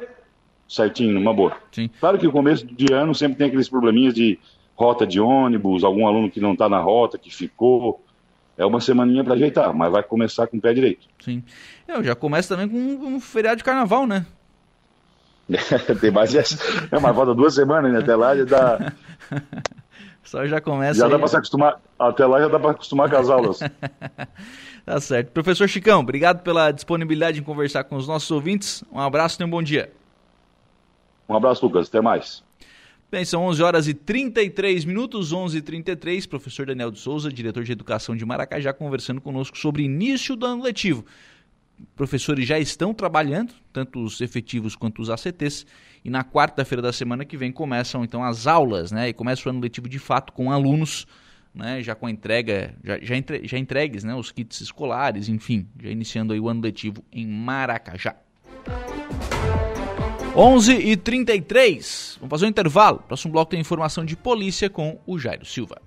certinho, 0.70 1.12
numa 1.14 1.34
boa. 1.34 1.58
Sim. 1.72 1.90
Claro 2.00 2.20
que 2.20 2.28
o 2.28 2.32
começo 2.32 2.64
de 2.64 2.94
ano 2.94 3.16
sempre 3.16 3.40
tem 3.40 3.48
aqueles 3.48 3.68
probleminhas 3.68 4.14
de 4.14 4.38
rota 4.76 5.08
de 5.08 5.20
ônibus, 5.20 5.84
algum 5.84 6.06
aluno 6.06 6.30
que 6.30 6.40
não 6.40 6.54
está 6.54 6.70
na 6.70 6.80
rota, 6.80 7.18
que 7.18 7.34
ficou. 7.34 8.04
É 8.56 8.66
uma 8.66 8.80
semaninha 8.80 9.24
para 9.24 9.34
ajeitar, 9.34 9.74
mas 9.74 9.92
vai 9.92 10.04
começar 10.04 10.46
com 10.46 10.58
o 10.58 10.62
pé 10.62 10.74
direito. 10.74 11.08
Sim. 11.20 11.44
Eu 11.88 12.04
já 12.04 12.16
começo 12.16 12.48
também 12.48 12.70
com 12.70 12.78
um 12.78 13.20
feriado 13.20 13.58
de 13.58 13.64
carnaval, 13.64 14.06
né? 14.06 14.26
tem 16.00 16.12
mais 16.12 16.34
essa. 16.36 16.56
É, 16.92 17.00
mas 17.00 17.16
falta 17.16 17.34
duas 17.34 17.56
semanas, 17.56 17.92
né? 17.92 18.00
Até 18.00 18.16
lá 18.16 18.38
já 18.38 18.46
dá. 18.46 18.94
Só 20.26 20.46
já 20.46 20.60
começa. 20.60 21.00
Já 21.00 21.06
aí- 21.06 21.12
dá 21.12 21.18
para 21.20 21.28
se 21.28 21.38
acostumar, 21.38 21.80
até 21.98 22.26
lá 22.26 22.40
já 22.42 22.48
dá 22.50 22.60
para 22.60 22.72
acostumar 22.72 23.10
com 23.10 23.16
as 23.16 23.30
aulas. 23.30 23.60
Tá 24.86 25.02
certo. 25.02 25.32
Professor 25.32 25.68
Chicão, 25.68 26.02
obrigado 26.02 26.44
pela 26.44 26.70
disponibilidade 26.70 27.40
em 27.40 27.44
conversar 27.44 27.86
com 27.86 27.96
os 27.96 28.08
nossos 28.08 28.30
ouvintes. 28.30 28.84
Um 28.92 29.00
abraço 29.00 29.42
e 29.42 29.44
um 29.44 29.50
bom 29.50 29.64
dia. 29.64 29.92
Um 31.28 31.36
abraço, 31.36 31.66
Lucas, 31.66 31.88
até 31.88 32.00
mais. 32.02 32.44
Bem, 33.12 33.26
são 33.26 33.44
11 33.46 33.64
horas 33.64 33.88
e 33.88 33.96
33 33.96 34.86
minutos, 34.86 35.34
11 35.34 35.58
e 35.58 35.62
33 35.64 36.28
Professor 36.28 36.68
Daniel 36.68 36.92
de 36.92 37.00
Souza, 37.00 37.32
diretor 37.32 37.64
de 37.64 37.72
Educação 37.72 38.16
de 38.16 38.24
Maracajá, 38.24 38.74
conversando 38.74 39.20
conosco 39.20 39.58
sobre 39.58 39.82
início 39.82 40.36
do 40.36 40.46
ano 40.46 40.62
letivo. 40.62 41.04
Professores 41.96 42.48
já 42.48 42.60
estão 42.60 42.94
trabalhando, 42.94 43.54
tanto 43.74 44.04
os 44.04 44.22
efetivos 44.22 44.76
quanto 44.76 45.02
os 45.02 45.10
ACTs, 45.10 45.66
e 46.06 46.10
na 46.12 46.24
quarta-feira 46.24 46.84
da 46.84 46.94
semana 46.94 47.26
que 47.26 47.36
vem 47.36 47.52
começam 47.52 48.04
então 48.04 48.24
as 48.24 48.46
aulas, 48.46 48.92
né? 48.92 49.10
E 49.10 49.14
começa 49.14 49.50
o 49.50 49.52
ano 49.52 49.60
letivo 49.60 49.90
de 49.90 49.98
fato 49.98 50.32
com 50.32 50.52
alunos, 50.52 51.08
né? 51.54 51.82
Já 51.82 51.96
com 51.96 52.06
a 52.06 52.12
entrega, 52.12 52.76
já, 52.84 53.00
já, 53.02 53.16
entre- 53.18 53.48
já 53.48 53.58
entregues, 53.58 54.04
né? 54.04 54.14
Os 54.14 54.32
kits 54.32 54.62
escolares, 54.62 55.28
enfim, 55.28 55.68
já 55.82 55.90
iniciando 55.90 56.32
aí 56.32 56.40
o 56.40 56.48
ano 56.48 56.62
letivo 56.62 57.04
em 57.12 57.26
Maracajá. 57.28 58.16
11 60.38 60.74
e 60.74 60.98
33 60.98 62.18
Vamos 62.20 62.30
fazer 62.30 62.46
um 62.46 62.50
intervalo. 62.50 63.00
Próximo 63.08 63.32
bloco 63.34 63.52
tem 63.52 63.60
informação 63.60 64.06
de 64.06 64.16
polícia 64.16 64.70
com 64.70 65.00
o 65.08 65.18
Jairo 65.18 65.46
Silva. 65.46 65.82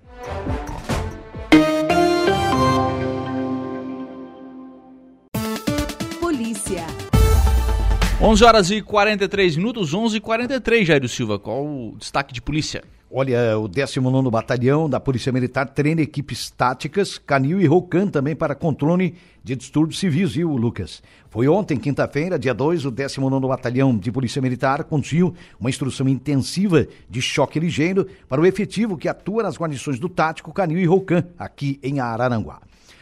11 8.21 8.45
horas 8.45 8.69
e 8.73 8.83
43 8.83 9.57
minutos, 9.57 9.95
11 9.95 10.17
e 10.17 10.21
43 10.21 10.89
Jairo 10.89 11.09
Silva. 11.09 11.39
Qual 11.39 11.65
o 11.65 11.95
destaque 11.97 12.35
de 12.35 12.43
polícia? 12.43 12.83
Olha, 13.09 13.57
o 13.57 13.69
19º 13.69 14.29
Batalhão 14.29 14.91
da 14.91 14.99
Polícia 14.99 15.31
Militar 15.31 15.69
treina 15.69 16.03
equipes 16.03 16.51
táticas, 16.51 17.17
Canil 17.17 17.61
e 17.61 17.67
Rocan 17.67 18.09
também 18.09 18.35
para 18.35 18.57
controle 18.57 19.15
de 19.45 19.55
distúrbios 19.55 20.01
civis, 20.01 20.33
viu, 20.33 20.51
Lucas? 20.57 21.01
Foi 21.31 21.47
ontem, 21.47 21.79
quinta-feira, 21.79 22.37
dia 22.37 22.53
2, 22.53 22.87
o 22.87 22.93
19º 22.93 23.49
Batalhão 23.49 23.97
de 23.97 24.11
Polícia 24.11 24.43
Militar 24.43 24.83
conduziu 24.83 25.33
uma 25.59 25.71
instrução 25.71 26.09
intensiva 26.09 26.89
de 27.09 27.23
choque 27.23 27.61
ligeiro 27.61 28.05
para 28.29 28.41
o 28.41 28.47
efetivo 28.47 28.99
que 28.99 29.09
atua 29.09 29.45
nas 29.45 29.57
guarnições 29.57 30.01
do 30.01 30.09
Tático, 30.09 30.53
Canil 30.53 30.81
e 30.81 30.85
Rocan, 30.87 31.25
aqui 31.39 31.79
em 31.85 32.01
Araranguá. 32.01 32.61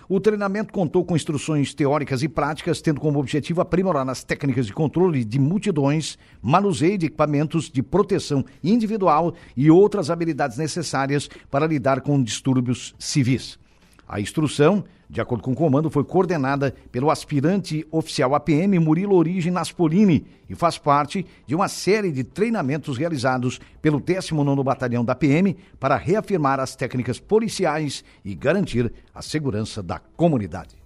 O 0.08 0.20
treinamento 0.20 0.72
contou 0.72 1.04
com 1.04 1.16
instruções 1.16 1.74
teóricas 1.74 2.22
e 2.22 2.28
práticas, 2.28 2.80
tendo 2.80 3.00
como 3.00 3.18
objetivo 3.18 3.60
aprimorar 3.60 4.04
nas 4.04 4.22
técnicas 4.22 4.64
de 4.64 4.72
controle 4.72 5.24
de 5.24 5.36
multidões, 5.36 6.16
manuseio 6.40 6.96
de 6.96 7.06
equipamentos 7.06 7.68
de 7.68 7.82
proteção 7.82 8.44
individual 8.62 9.34
e 9.56 9.68
outras 9.68 10.08
habilidades 10.08 10.58
necessárias 10.58 11.28
para 11.50 11.66
lidar 11.66 12.02
com 12.02 12.22
distúrbios 12.22 12.94
civis. 13.00 13.58
A 14.06 14.20
instrução, 14.20 14.84
de 15.08 15.20
acordo 15.20 15.42
com 15.42 15.52
o 15.52 15.56
comando, 15.56 15.90
foi 15.90 16.04
coordenada 16.04 16.74
pelo 16.90 17.10
aspirante 17.10 17.86
oficial 17.90 18.34
APM 18.34 18.78
Murilo 18.78 19.14
Origem 19.14 19.52
Naspolini 19.52 20.26
e 20.48 20.54
faz 20.54 20.78
parte 20.78 21.24
de 21.46 21.54
uma 21.54 21.68
série 21.68 22.10
de 22.10 22.24
treinamentos 22.24 22.98
realizados 22.98 23.60
pelo 23.80 24.00
19º 24.00 24.62
Batalhão 24.64 25.04
da 25.04 25.14
PM 25.14 25.56
para 25.78 25.96
reafirmar 25.96 26.58
as 26.58 26.74
técnicas 26.74 27.20
policiais 27.20 28.04
e 28.24 28.34
garantir 28.34 28.92
a 29.14 29.22
segurança 29.22 29.82
da 29.82 29.98
comunidade. 29.98 30.76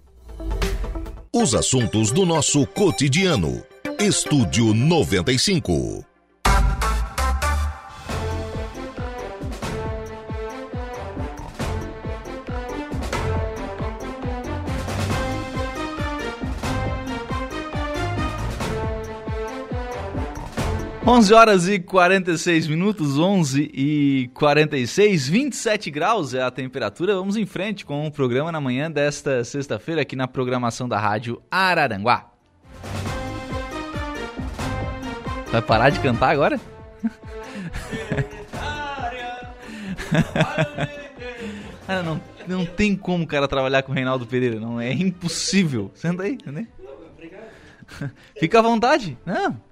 Os 1.33 1.55
assuntos 1.55 2.11
do 2.11 2.25
nosso 2.25 2.65
cotidiano. 2.67 3.63
Estúdio 3.99 4.73
95. 4.73 6.10
Onze 21.11 21.33
horas 21.33 21.67
e 21.67 21.77
46 21.77 22.67
minutos, 22.67 23.19
11 23.19 23.69
e 23.73 24.29
46, 24.33 25.27
27 25.27 25.91
graus 25.91 26.33
é 26.33 26.41
a 26.41 26.49
temperatura. 26.49 27.15
Vamos 27.15 27.35
em 27.35 27.45
frente 27.45 27.85
com 27.85 28.07
o 28.07 28.11
programa 28.11 28.49
na 28.49 28.61
manhã 28.61 28.89
desta 28.89 29.43
sexta-feira 29.43 30.03
aqui 30.03 30.15
na 30.15 30.25
programação 30.25 30.87
da 30.87 30.97
Rádio 30.97 31.41
Araranguá. 31.51 32.31
Vai 35.51 35.61
parar 35.61 35.89
de 35.89 35.99
cantar 35.99 36.29
agora? 36.29 36.57
Cara, 41.85 42.03
não, 42.03 42.21
não 42.47 42.65
tem 42.65 42.95
como 42.95 43.25
o 43.25 43.27
cara 43.27 43.49
trabalhar 43.49 43.83
com 43.83 43.91
o 43.91 43.95
Reinaldo 43.95 44.25
Pereira, 44.25 44.61
não 44.61 44.79
é 44.79 44.93
impossível. 44.93 45.91
Senta 45.93 46.23
aí, 46.23 46.37
né? 46.45 46.67
Fica 48.39 48.59
à 48.59 48.61
vontade. 48.61 49.17
Não. 49.25 49.70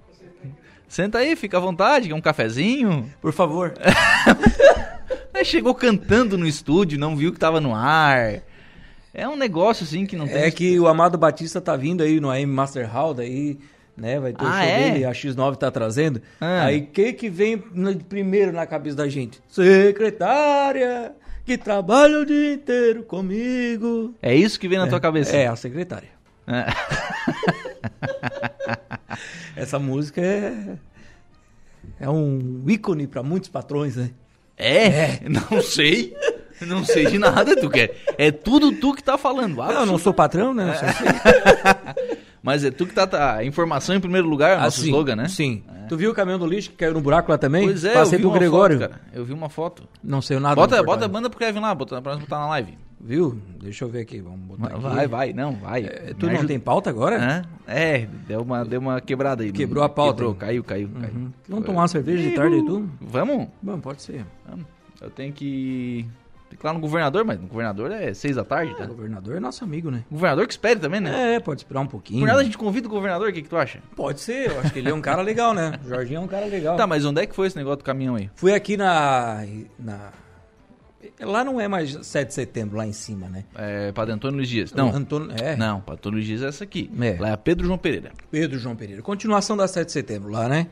Senta 0.90 1.20
aí, 1.20 1.36
fica 1.36 1.58
à 1.58 1.62
vontade, 1.62 2.08
quer 2.08 2.16
um 2.16 2.22
cafezinho. 2.22 3.08
Por 3.22 3.32
favor. 3.32 3.74
Aí 5.32 5.46
chegou 5.46 5.76
cantando 5.76 6.36
no 6.38 6.48
estúdio, 6.48 7.00
não 7.00 7.16
viu 7.16 7.32
que 7.32 7.40
tava 7.40 7.62
no 7.62 7.74
ar. 7.76 8.42
É 9.14 9.28
um 9.28 9.36
negócio 9.36 9.84
assim 9.86 10.06
que 10.06 10.16
não 10.18 10.28
tem. 10.28 10.38
É 10.38 10.52
que 10.52 10.80
o 10.80 10.88
Amado 10.88 11.18
Batista 11.18 11.62
tá 11.62 11.76
vindo 11.76 12.02
aí 12.04 12.20
no 12.20 12.30
AM 12.30 12.52
Master 12.52 12.90
Hall, 12.92 13.14
daí, 13.14 13.58
né, 13.96 14.20
vai 14.20 14.34
ter 14.34 14.44
o 14.44 14.48
Ah, 14.48 14.62
show 14.62 14.70
é? 14.70 14.92
dele, 14.92 15.06
a 15.06 15.12
X9 15.12 15.56
tá 15.58 15.72
trazendo. 15.72 16.22
Ah. 16.42 16.66
Aí, 16.66 16.80
o 16.80 16.88
que 16.88 17.14
que 17.14 17.30
vem 17.30 17.58
primeiro 18.10 18.52
na 18.52 18.66
cabeça 18.66 18.98
da 18.98 19.08
gente? 19.08 19.40
Secretária, 19.48 21.14
que 21.46 21.58
trabalha 21.58 22.20
o 22.20 22.26
dia 22.26 22.54
inteiro 22.54 23.04
comigo. 23.04 24.14
É 24.22 24.36
isso 24.36 24.60
que 24.60 24.68
vem 24.68 24.80
na 24.80 24.88
tua 24.88 25.00
cabeça. 25.00 25.36
É, 25.38 25.48
a 25.48 25.56
secretária. 25.56 26.10
É. 26.48 26.66
Essa 29.60 29.80
música 29.80 30.22
é... 30.22 30.78
É 32.00 32.10
um 32.10 32.64
ícone 32.68 33.08
pra 33.08 33.24
muitos 33.24 33.50
patrões, 33.50 33.96
né? 33.96 34.12
É? 34.58 35.20
Não 35.30 35.62
sei. 35.62 36.16
Não 36.62 36.84
sei 36.84 37.06
de 37.06 37.18
nada, 37.18 37.56
tu 37.56 37.70
quer. 37.70 37.96
É 38.18 38.32
tudo 38.32 38.74
tu 38.74 38.94
que 38.94 39.02
tá 39.02 39.18
falando. 39.18 39.56
Não, 39.56 39.72
eu 39.72 39.86
não 39.86 39.98
sou 39.98 40.14
patrão, 40.14 40.54
né? 40.54 40.74
Sou 40.74 40.88
Mas 42.44 42.66
é 42.66 42.72
tu 42.72 42.86
que 42.86 42.94
tá, 42.94 43.08
tá. 43.08 43.44
Informação 43.46 43.96
em 43.96 44.00
primeiro 44.02 44.28
lugar, 44.28 44.52
é 44.52 44.56
o 44.58 44.62
nosso 44.64 44.82
Assim, 44.82 44.90
slogan, 44.90 45.16
né? 45.16 45.30
Sim. 45.30 45.64
Tu 45.88 45.96
viu 45.96 46.12
o 46.12 46.14
caminhão 46.14 46.38
do 46.38 46.46
lixo 46.46 46.70
que 46.72 46.76
caiu 46.76 46.94
no 46.94 47.02
buraco 47.02 47.32
lá 47.32 47.38
também? 47.38 47.66
Pois 47.66 47.86
é, 47.86 47.94
Passei 47.94 48.16
eu 48.16 48.20
vi 48.20 48.26
pro 48.26 48.32
Gregório. 48.32 48.78
foto, 48.80 48.90
cara. 48.90 49.02
Eu 49.14 49.24
vi 49.24 49.34
uma 49.34 49.50
foto. 49.50 49.84
Não 50.04 50.22
sei 50.22 50.38
nada. 50.40 50.56
Bota, 50.56 50.76
bota, 50.78 50.86
portal. 50.86 51.10
manda 51.10 51.30
pro 51.30 51.40
Kevin 51.40 51.60
lá, 51.60 51.74
bota, 51.74 52.02
pra 52.02 52.14
nós 52.14 52.22
botar 52.22 52.40
na 52.40 52.48
live. 52.50 52.78
Viu? 53.02 53.40
Deixa 53.62 53.86
eu 53.86 53.90
ver 53.90 54.02
aqui. 54.02 54.20
Vamos 54.20 54.40
botar 54.40 54.68
aqui. 54.68 54.82
Vai, 54.82 55.08
vai, 55.08 55.34
não, 55.34 55.56
vai. 55.56 55.86
É, 55.86 56.14
tu 56.18 56.26
não 56.26 56.34
ajuda. 56.34 56.48
tem 56.48 56.60
pauta 56.60 56.90
agora? 56.90 57.18
Hã? 57.18 57.42
É, 57.66 58.08
deu 58.28 58.42
uma, 58.42 58.66
deu 58.66 58.80
uma 58.80 59.00
quebrada 59.00 59.44
aí. 59.44 59.52
Quebrou 59.52 59.84
a 59.84 59.90
pauta. 59.90 60.16
Quebrou, 60.16 60.36
caiu, 60.36 60.64
caiu, 60.64 60.90
caiu. 60.90 61.16
Uhum. 61.16 61.32
Vamos 61.48 61.66
tomar 61.66 61.82
uma 61.82 61.88
cerveja 61.88 62.30
de 62.30 62.36
tarde 62.36 62.56
aí, 62.56 62.66
tu? 62.66 62.90
Vamos? 63.00 63.48
Bom, 63.62 63.80
pode 63.80 64.02
ser. 64.02 64.26
Vamos. 64.48 64.66
Eu 65.02 65.10
tenho 65.10 65.32
que. 65.32 66.06
Lá 66.64 66.74
no 66.74 66.80
governador, 66.80 67.24
mas 67.24 67.40
no 67.40 67.48
governador 67.48 67.92
é 67.92 68.12
seis 68.14 68.36
da 68.36 68.44
tarde, 68.44 68.74
O 68.74 68.76
tá? 68.76 68.86
governador 68.86 69.38
é 69.38 69.40
nosso 69.40 69.64
amigo, 69.64 69.92
né? 69.92 70.04
O 70.10 70.16
governador 70.16 70.48
que 70.48 70.52
espere 70.54 70.80
também, 70.80 71.00
né? 71.00 71.36
É, 71.36 71.40
pode 71.40 71.62
esperar 71.62 71.80
um 71.80 71.88
pouquinho. 71.88 72.22
Por 72.22 72.28
nada 72.28 72.42
a 72.42 72.44
gente 72.44 72.58
convida 72.58 72.88
o 72.88 72.90
governador, 72.90 73.30
o 73.30 73.34
que, 73.34 73.44
que 73.44 73.48
tu 73.48 73.56
acha? 73.56 73.80
Pode 73.96 74.20
ser, 74.20 74.50
eu 74.50 74.60
acho 74.60 74.74
que 74.74 74.80
ele 74.80 74.90
é 74.90 74.94
um 74.94 75.00
cara 75.00 75.22
legal, 75.22 75.54
né? 75.54 75.80
O 75.86 75.88
Jorginho 75.88 76.18
é 76.18 76.22
um 76.22 76.28
cara 76.28 76.48
legal. 76.48 76.76
Tá, 76.76 76.88
mas 76.88 77.06
onde 77.06 77.22
é 77.22 77.28
que 77.28 77.36
foi 77.36 77.46
esse 77.48 77.56
negócio 77.56 77.78
do 77.78 77.84
caminhão 77.84 78.16
aí? 78.16 78.32
Fui 78.34 78.52
aqui 78.52 78.76
na, 78.76 79.46
na... 79.78 80.10
Lá 81.22 81.44
não 81.44 81.60
é 81.60 81.68
mais 81.68 81.98
7 82.02 82.28
de 82.30 82.34
setembro, 82.34 82.78
lá 82.78 82.88
em 82.88 82.94
cima, 82.94 83.28
né? 83.28 83.44
É, 83.56 83.92
Padre 83.92 84.14
Antônio 84.14 84.38
Luiz 84.38 84.48
Dias. 84.50 84.72
Não, 84.74 84.90
Antônio, 84.96 85.30
é. 85.38 85.56
não, 85.56 85.82
Padre 85.82 86.00
Antônio 86.00 86.16
Luiz 86.18 86.28
Dias 86.28 86.42
é 86.44 86.48
essa 86.48 86.64
aqui. 86.64 86.90
É. 87.00 87.18
Lá 87.20 87.30
é 87.32 87.38
Pedro 87.38 87.66
João 87.66 87.78
Pereira. 87.78 88.12
Pedro 88.32 88.58
João 88.58 88.76
Pereira. 88.76 89.02
Continuação 89.02 89.58
da 89.58 89.68
7 89.68 89.86
de 89.88 89.92
setembro 89.92 90.30
lá, 90.32 90.48
né? 90.48 90.68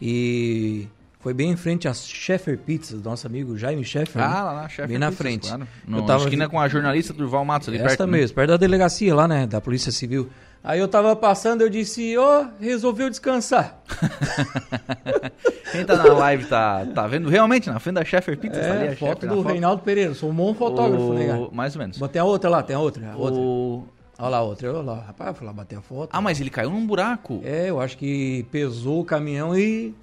E 0.00 0.86
foi 1.20 1.34
bem 1.34 1.50
em 1.50 1.56
frente 1.56 1.88
às 1.88 2.06
Sheffer 2.06 2.58
Pizzas, 2.58 3.00
do 3.00 3.08
nosso 3.08 3.26
amigo 3.26 3.56
Jaime 3.56 3.84
Sheffer. 3.84 4.22
Ah, 4.22 4.28
né? 4.28 4.42
lá 4.42 4.62
na 4.62 4.68
chefe. 4.68 4.88
Bem 4.88 4.98
na 4.98 5.10
frente. 5.12 5.48
Claro. 5.48 5.66
Eu 5.86 5.90
No, 5.92 6.06
tava 6.06 6.24
esquina 6.24 6.48
com 6.48 6.60
a 6.60 6.68
jornalista 6.68 7.12
Durval 7.12 7.44
Matos 7.44 7.68
ali 7.68 7.78
Essa 7.78 7.88
perto. 7.88 8.06
né? 8.06 8.18
mesmo, 8.18 8.34
perto 8.34 8.50
da 8.50 8.56
delegacia 8.56 9.14
lá, 9.14 9.26
né? 9.26 9.46
Da 9.46 9.60
Polícia 9.60 9.90
Civil. 9.92 10.28
Aí 10.62 10.78
eu 10.80 10.88
tava 10.88 11.14
passando, 11.16 11.62
eu 11.62 11.68
disse, 11.70 12.16
ó, 12.18 12.46
resolveu 12.60 13.08
descansar. 13.08 13.80
Quem 15.72 15.84
tá 15.84 15.96
na 15.96 16.12
live 16.12 16.46
tá, 16.46 16.86
tá 16.94 17.06
vendo 17.06 17.28
realmente 17.28 17.68
na 17.70 17.78
frente 17.78 17.94
da 17.96 18.04
Sheffer 18.04 18.36
Pizza. 18.38 18.60
tá 18.60 18.72
ali 18.72 18.86
É, 18.86 18.92
a 18.92 18.96
foto 18.96 19.20
Sheffer 19.22 19.28
do 19.30 19.42
Reinaldo 19.42 19.82
Pereira. 19.82 20.14
Sou 20.14 20.30
um 20.30 20.34
bom 20.34 20.54
fotógrafo, 20.54 21.12
né, 21.14 21.26
cara? 21.26 21.38
O- 21.40 21.54
Mais 21.54 21.74
ou 21.74 21.80
menos. 21.80 21.98
Tem 22.10 22.20
a 22.20 22.24
outra 22.24 22.50
lá, 22.50 22.62
tem 22.62 22.74
a 22.76 22.80
outra. 22.80 23.12
A 23.12 23.16
outra. 23.16 23.40
O... 23.40 23.84
Olha 24.18 24.28
lá 24.30 24.36
a 24.38 24.42
outra. 24.42 24.68
Olha 24.72 24.82
lá, 24.82 25.00
rapaz, 25.06 25.36
fui 25.36 25.46
lá 25.46 25.52
bater 25.52 25.78
a 25.78 25.80
foto. 25.82 26.10
Ah, 26.12 26.20
mas 26.20 26.40
ele 26.40 26.50
caiu 26.50 26.70
num 26.70 26.86
buraco. 26.86 27.40
É, 27.44 27.70
eu 27.70 27.80
acho 27.80 27.96
que 27.96 28.44
pesou 28.50 29.00
o 29.00 29.04
caminhão 29.04 29.56
e... 29.56 29.94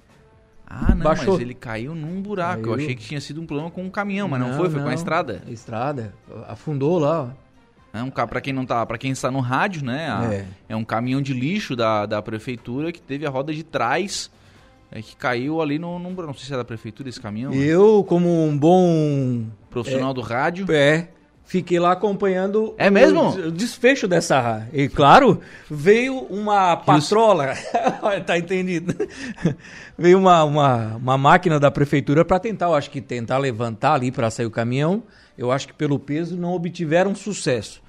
Ah, 0.68 0.94
não, 0.96 1.04
Baixou. 1.04 1.34
mas 1.34 1.42
ele 1.42 1.54
caiu 1.54 1.94
num 1.94 2.20
buraco. 2.20 2.60
Eu 2.62 2.70
Caiu. 2.72 2.74
achei 2.84 2.94
que 2.96 3.04
tinha 3.04 3.20
sido 3.20 3.40
um 3.40 3.46
problema 3.46 3.70
com 3.70 3.82
um 3.84 3.90
caminhão, 3.90 4.26
mas 4.26 4.40
não, 4.40 4.54
foi, 4.56 4.68
foi 4.68 4.82
com 4.82 4.88
a 4.88 4.94
estrada. 4.94 5.42
Estrada. 5.48 6.12
Afundou 6.48 6.98
lá, 6.98 7.22
ó. 7.22 7.45
É 7.98 8.02
um 8.02 8.10
para 8.10 8.40
quem 8.40 8.52
não 8.52 8.64
tá, 8.66 8.84
para 8.84 8.98
quem 8.98 9.10
está 9.10 9.30
no 9.30 9.40
rádio, 9.40 9.84
né? 9.84 10.08
a- 10.08 10.32
É. 10.32 10.44
é. 10.70 10.76
um 10.76 10.84
caminhão 10.84 11.20
de 11.22 11.32
lixo 11.32 11.74
da, 11.74 12.06
da 12.06 12.20
prefeitura 12.22 12.92
que 12.92 13.00
teve 13.00 13.26
a 13.26 13.30
roda 13.30 13.52
de 13.52 13.62
trás 13.62 14.30
é, 14.90 15.02
que 15.02 15.16
caiu 15.16 15.60
ali 15.60 15.78
no, 15.78 15.98
buraco. 15.98 16.26
Não 16.32 16.34
sei 16.34 16.46
se 16.46 16.54
é 16.54 16.56
da 16.56 16.64
prefeitura 16.64 17.08
esse 17.08 17.20
caminhão. 17.20 17.50
né? 17.50 17.58
Eu, 17.58 18.04
como 18.08 18.46
um 18.46 18.56
bom 18.56 19.44
Profissional 19.70 20.14
do 20.14 20.20
rádio. 20.20 20.66
É. 20.70 21.08
Fiquei 21.44 21.78
lá 21.78 21.92
acompanhando 21.92 22.74
É 22.76 22.90
mesmo? 22.90 23.20
o 23.20 23.48
o 23.48 23.52
desfecho 23.52 24.08
dessa. 24.08 24.66
E 24.72 24.88
claro, 24.88 25.40
veio 25.70 26.18
uma 26.24 26.76
patrola. 26.76 27.54
tá 28.26 28.36
entendido? 28.36 28.92
veio 29.96 30.18
uma, 30.18 30.42
uma, 30.42 30.96
uma 30.96 31.16
máquina 31.16 31.60
da 31.60 31.70
prefeitura 31.70 32.24
para 32.24 32.40
tentar, 32.40 32.66
eu 32.66 32.74
acho 32.74 32.90
que 32.90 33.00
tentar 33.00 33.38
levantar 33.38 33.94
ali 33.94 34.10
para 34.10 34.28
sair 34.28 34.46
o 34.46 34.50
caminhão. 34.50 35.04
Eu 35.38 35.52
acho 35.52 35.68
que 35.68 35.74
pelo 35.74 36.00
peso 36.00 36.36
não 36.36 36.52
obtiveram 36.52 37.14
sucesso. 37.14 37.80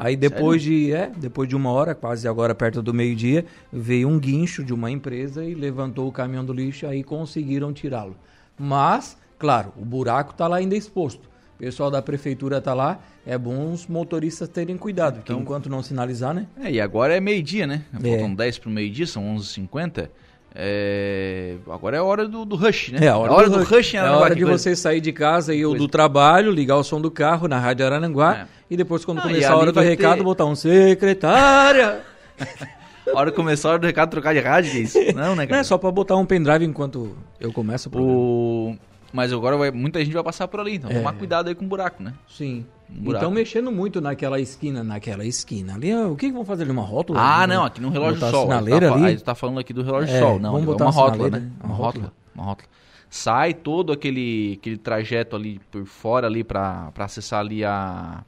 Aí 0.00 0.14
depois 0.16 0.62
de, 0.62 0.92
é, 0.92 1.10
depois 1.16 1.48
de 1.48 1.56
uma 1.56 1.70
hora, 1.72 1.92
quase 1.92 2.28
agora 2.28 2.54
perto 2.54 2.80
do 2.80 2.94
meio-dia, 2.94 3.44
veio 3.72 4.08
um 4.08 4.16
guincho 4.16 4.62
de 4.62 4.72
uma 4.72 4.88
empresa 4.88 5.44
e 5.44 5.54
levantou 5.54 6.06
o 6.06 6.12
caminhão 6.12 6.44
do 6.44 6.52
lixo, 6.52 6.86
aí 6.86 7.02
conseguiram 7.02 7.72
tirá-lo. 7.72 8.16
Mas, 8.56 9.18
claro, 9.36 9.72
o 9.76 9.84
buraco 9.84 10.30
está 10.30 10.46
lá 10.46 10.58
ainda 10.58 10.76
exposto. 10.76 11.28
O 11.56 11.58
pessoal 11.58 11.90
da 11.90 12.00
prefeitura 12.00 12.60
tá 12.60 12.72
lá, 12.72 13.00
é 13.26 13.36
bom 13.36 13.72
os 13.72 13.88
motoristas 13.88 14.48
terem 14.48 14.76
cuidado, 14.76 15.16
porque 15.16 15.32
enquanto 15.32 15.68
não 15.68 15.82
sinalizar, 15.82 16.32
né? 16.32 16.46
É, 16.62 16.70
e 16.70 16.80
agora 16.80 17.16
é 17.16 17.20
meio-dia, 17.20 17.66
né? 17.66 17.82
É. 17.92 18.10
Faltam 18.10 18.32
10 18.36 18.58
pro 18.58 18.70
meio-dia, 18.70 19.06
são 19.08 19.36
11h50. 19.36 20.08
É... 20.54 21.56
Agora 21.70 21.96
é 21.96 22.00
a 22.00 22.04
hora 22.04 22.26
do, 22.26 22.44
do 22.44 22.56
rush, 22.56 22.90
né? 22.92 23.06
É 23.06 23.08
a 23.08 23.16
hora, 23.16 23.48
do, 23.48 23.62
rush, 23.62 23.94
em 23.94 23.96
é 23.96 24.00
a 24.00 24.16
hora 24.16 24.34
de 24.34 24.42
coisa. 24.42 24.58
você 24.58 24.74
sair 24.74 25.00
de 25.00 25.12
casa 25.12 25.54
e 25.54 25.64
ou 25.64 25.74
do 25.76 25.86
trabalho, 25.86 26.50
ligar 26.50 26.76
o 26.76 26.82
som 26.84 27.00
do 27.00 27.10
carro 27.10 27.46
na 27.46 27.58
Rádio 27.58 27.86
Arananguá 27.86 28.36
É. 28.42 28.46
e 28.70 28.76
depois 28.76 29.04
quando 29.04 29.18
Ah, 29.18 29.22
começar 29.22 29.52
a 29.52 29.56
hora 29.56 29.72
do 29.72 29.80
recado 29.80 30.18
ter- 30.18 30.24
botar 30.24 30.46
um 30.46 30.54
secretária. 30.54 32.00
A 33.14 33.20
hora 33.20 33.30
que 33.30 33.36
começar 33.36 33.68
a 33.68 33.72
hora 33.72 33.78
do 33.80 33.86
recado 33.86 34.10
trocar 34.10 34.34
de 34.34 34.40
rádio, 34.40 34.70
é 34.70 34.80
isso? 34.80 34.98
Não, 35.14 35.34
né, 35.34 35.42
Não 35.42 35.46
cara? 35.48 35.60
é 35.60 35.64
só 35.64 35.78
pra 35.78 35.90
botar 35.90 36.14
um 36.16 36.26
pendrive 36.26 36.62
enquanto 36.66 37.16
eu 37.40 37.50
começo 37.50 37.88
o 37.88 37.90
programa. 37.92 38.14
O... 38.18 38.76
Mas 39.10 39.32
agora 39.32 39.56
vai... 39.56 39.70
muita 39.70 39.98
gente 40.04 40.12
vai 40.12 40.22
passar 40.22 40.46
por 40.46 40.60
ali, 40.60 40.74
então 40.74 40.90
É. 40.90 40.94
tomar 40.94 41.14
cuidado 41.14 41.48
aí 41.48 41.54
com 41.54 41.64
o 41.64 41.68
buraco, 41.68 42.02
né? 42.02 42.12
Sim. 42.28 42.66
Estão 43.06 43.30
mexendo 43.30 43.70
muito 43.70 44.00
naquela 44.00 44.40
esquina, 44.40 44.82
naquela 44.82 45.24
esquina. 45.24 45.74
Ali, 45.74 45.94
ó, 45.94 46.08
o 46.08 46.16
que, 46.16 46.26
que 46.26 46.32
vão 46.32 46.44
fazer 46.44 46.62
ali? 46.62 46.72
Uma 46.72 46.82
rótula? 46.82 47.20
Ah, 47.20 47.46
não, 47.46 47.64
aqui 47.64 47.80
no 47.80 47.90
relógio 47.90 48.14
botar 48.20 48.30
sol. 48.30 48.42
sinaleira 48.44 48.86
aí, 48.86 48.92
tu 48.92 48.94
tá, 48.94 49.04
ali? 49.04 49.06
aí 49.06 49.20
tá 49.20 49.34
falando 49.34 49.58
aqui 49.60 49.72
do 49.72 49.82
relógio 49.82 50.14
É, 50.14 50.18
sol. 50.18 50.38
Não, 50.38 50.52
vamos 50.52 50.66
botar 50.66 50.84
uma 50.86 50.90
uma 50.90 51.00
rótula, 51.00 51.24
sinaleira, 51.24 51.46
né? 51.46 51.52
Uma 51.62 51.68
Uma 51.68 51.76
rótula. 51.76 52.12
Uma 52.34 52.44
rótula. 52.44 52.68
Sai 53.10 53.54
todo 53.54 53.92
aquele, 53.92 54.58
aquele 54.60 54.76
trajeto 54.76 55.36
ali 55.36 55.60
por 55.70 55.84
fora 55.86 56.26
ali 56.26 56.42
pra, 56.44 56.90
pra 56.92 57.04
acessar 57.06 57.40
ali 57.40 57.64
a... 57.64 58.22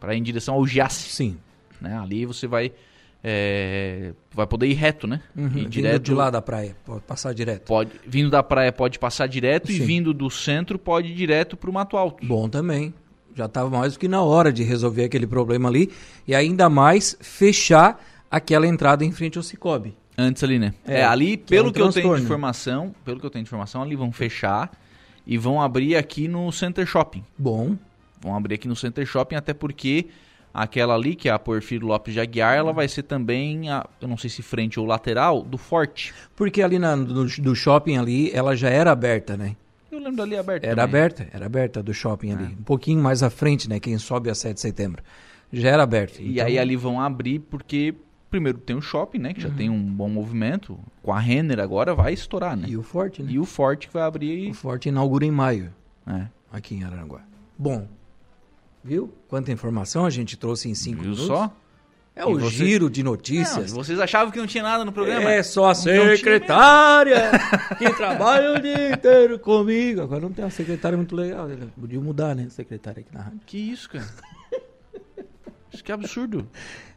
Pra 0.00 0.14
ir 0.14 0.18
em 0.18 0.22
direção 0.22 0.54
ao 0.54 0.66
Giasse, 0.66 1.10
Sim. 1.10 1.36
né? 1.80 1.98
Ali 1.98 2.24
você 2.24 2.46
vai... 2.46 2.72
é, 3.22 4.12
vai 4.32 4.46
poder 4.46 4.66
ir 4.66 4.74
reto, 4.74 5.06
né? 5.06 5.20
Uhum. 5.36 5.46
Ir 5.46 5.48
Vindo 5.48 5.68
direto 5.70 6.02
de 6.04 6.14
lá 6.14 6.30
da 6.30 6.40
praia, 6.40 6.76
pode 6.86 7.02
passar 7.02 7.34
direto. 7.34 7.64
Pode, 7.66 7.90
vindo 8.06 8.30
da 8.30 8.42
praia 8.42 8.72
pode 8.72 8.98
passar 8.98 9.26
direto 9.26 9.70
e 9.72 9.78
Sim. 9.78 9.84
vindo 9.84 10.14
do 10.14 10.30
centro 10.30 10.78
pode 10.78 11.08
ir 11.08 11.14
direto 11.14 11.56
pro 11.56 11.72
Mato 11.72 11.96
Alto. 11.96 12.24
Bom 12.26 12.48
também. 12.48 12.94
Já 13.34 13.46
estava 13.46 13.70
mais 13.70 13.94
do 13.94 13.98
que 13.98 14.08
na 14.08 14.22
hora 14.22 14.52
de 14.52 14.62
resolver 14.62 15.04
aquele 15.04 15.26
problema 15.26 15.68
ali. 15.68 15.90
E 16.26 16.34
ainda 16.34 16.68
mais 16.68 17.16
fechar 17.20 18.02
aquela 18.30 18.66
entrada 18.66 19.04
em 19.04 19.12
frente 19.12 19.38
ao 19.38 19.44
Cicobi. 19.44 19.96
Antes 20.16 20.42
ali, 20.42 20.58
né? 20.58 20.74
É, 20.86 21.00
É, 21.00 21.04
ali, 21.04 21.36
que 21.36 21.54
é 21.54 21.56
pelo 21.56 21.68
um 21.68 21.72
que 21.72 21.80
eu 21.80 21.92
tenho 21.92 22.16
de 22.16 22.22
informação, 22.22 22.94
pelo 23.04 23.20
que 23.20 23.26
eu 23.26 23.30
tenho 23.30 23.44
de 23.44 23.48
informação, 23.48 23.82
ali 23.82 23.94
vão 23.94 24.10
fechar 24.10 24.70
e 25.24 25.38
vão 25.38 25.62
abrir 25.62 25.94
aqui 25.94 26.26
no 26.26 26.50
Center 26.50 26.84
Shopping. 26.84 27.24
Bom. 27.38 27.76
Vão 28.20 28.34
abrir 28.34 28.56
aqui 28.56 28.66
no 28.66 28.74
Center 28.74 29.06
Shopping, 29.06 29.36
até 29.36 29.54
porque 29.54 30.06
aquela 30.52 30.94
ali, 30.94 31.14
que 31.14 31.28
é 31.28 31.32
a 31.32 31.38
Porfírio 31.38 31.86
Lopes 31.86 32.14
de 32.14 32.20
Aguiar, 32.20 32.56
ela 32.56 32.72
vai 32.72 32.88
ser 32.88 33.04
também, 33.04 33.70
a, 33.70 33.86
eu 34.00 34.08
não 34.08 34.16
sei 34.16 34.28
se 34.28 34.42
frente 34.42 34.80
ou 34.80 34.86
lateral, 34.86 35.42
do 35.42 35.56
Forte. 35.56 36.12
Porque 36.34 36.62
ali 36.62 36.78
na, 36.80 36.96
do, 36.96 37.26
do 37.26 37.54
shopping 37.54 37.96
ali, 37.96 38.30
ela 38.32 38.56
já 38.56 38.68
era 38.68 38.90
aberta, 38.90 39.36
né? 39.36 39.54
Eu 39.90 39.98
lembro 39.98 40.16
dali 40.16 40.36
aberto 40.36 40.64
Era 40.64 40.76
também. 40.82 40.84
aberta, 40.84 41.28
era 41.32 41.46
aberta 41.46 41.82
do 41.82 41.94
shopping 41.94 42.32
ali. 42.32 42.44
Um 42.58 42.62
pouquinho 42.62 43.02
mais 43.02 43.22
à 43.22 43.30
frente, 43.30 43.68
né? 43.68 43.80
Quem 43.80 43.96
sobe 43.98 44.28
a 44.30 44.34
7 44.34 44.54
de 44.54 44.60
setembro. 44.60 45.02
Já 45.52 45.70
era 45.70 45.82
aberto. 45.82 46.20
E 46.20 46.32
Então, 46.34 46.46
aí 46.46 46.58
ali 46.58 46.76
vão 46.76 47.00
abrir 47.00 47.38
porque, 47.38 47.94
primeiro 48.30 48.58
tem 48.58 48.76
o 48.76 48.82
shopping, 48.82 49.18
né, 49.18 49.32
que 49.32 49.40
já 49.40 49.48
tem 49.50 49.70
um 49.70 49.82
bom 49.82 50.08
movimento. 50.10 50.78
Com 51.02 51.12
a 51.12 51.18
Renner 51.18 51.58
agora 51.58 51.94
vai 51.94 52.12
estourar, 52.12 52.54
né? 52.56 52.66
E 52.68 52.76
o 52.76 52.82
Forte, 52.82 53.22
né? 53.22 53.32
E 53.32 53.38
o 53.38 53.46
Forte 53.46 53.88
que 53.88 53.94
vai 53.94 54.02
abrir 54.02 54.50
O 54.50 54.54
Forte 54.54 54.90
inaugura 54.90 55.24
em 55.24 55.30
maio, 55.30 55.72
É. 56.06 56.26
aqui 56.52 56.74
em 56.74 56.84
Araranguá. 56.84 57.22
Bom, 57.56 57.88
viu? 58.84 59.10
Quanta 59.26 59.50
informação 59.50 60.04
a 60.04 60.10
gente 60.10 60.36
trouxe 60.36 60.68
em 60.68 60.74
cinco 60.74 61.00
Viu 61.02 61.12
minutos. 61.12 61.26
só? 61.26 61.50
É 62.18 62.26
o 62.26 62.38
vocês- 62.38 62.52
giro 62.52 62.90
de 62.90 63.02
Não, 63.02 63.12
notícias. 63.12 63.70
vocês 63.72 64.00
achavam 64.00 64.30
que 64.32 64.38
não 64.38 64.46
tinha 64.46 64.62
nada 64.62 64.84
no 64.84 64.90
programa? 64.92 65.30
É 65.30 65.42
só 65.42 65.66
a 65.66 65.68
Não 65.68 65.74
secretária 65.74 67.30
que 67.78 67.88
trabalha 67.94 68.54
o 68.54 68.60
dia 68.60 68.90
inteiro 68.92 69.38
comigo. 69.38 70.02
Agora 70.02 70.20
não 70.20 70.32
tem 70.32 70.44
uma 70.44 70.50
secretária 70.50 70.96
muito 70.96 71.14
legal. 71.14 71.48
Podia 71.78 72.00
mudar, 72.00 72.34
né? 72.34 72.48
Secretária 72.50 73.00
aqui 73.00 73.14
na 73.16 73.22
rádio. 73.22 73.40
Que 73.46 73.56
isso, 73.56 73.88
cara? 73.88 74.04
Isso 75.72 75.84
que 75.84 75.92
absurdo. 75.92 76.48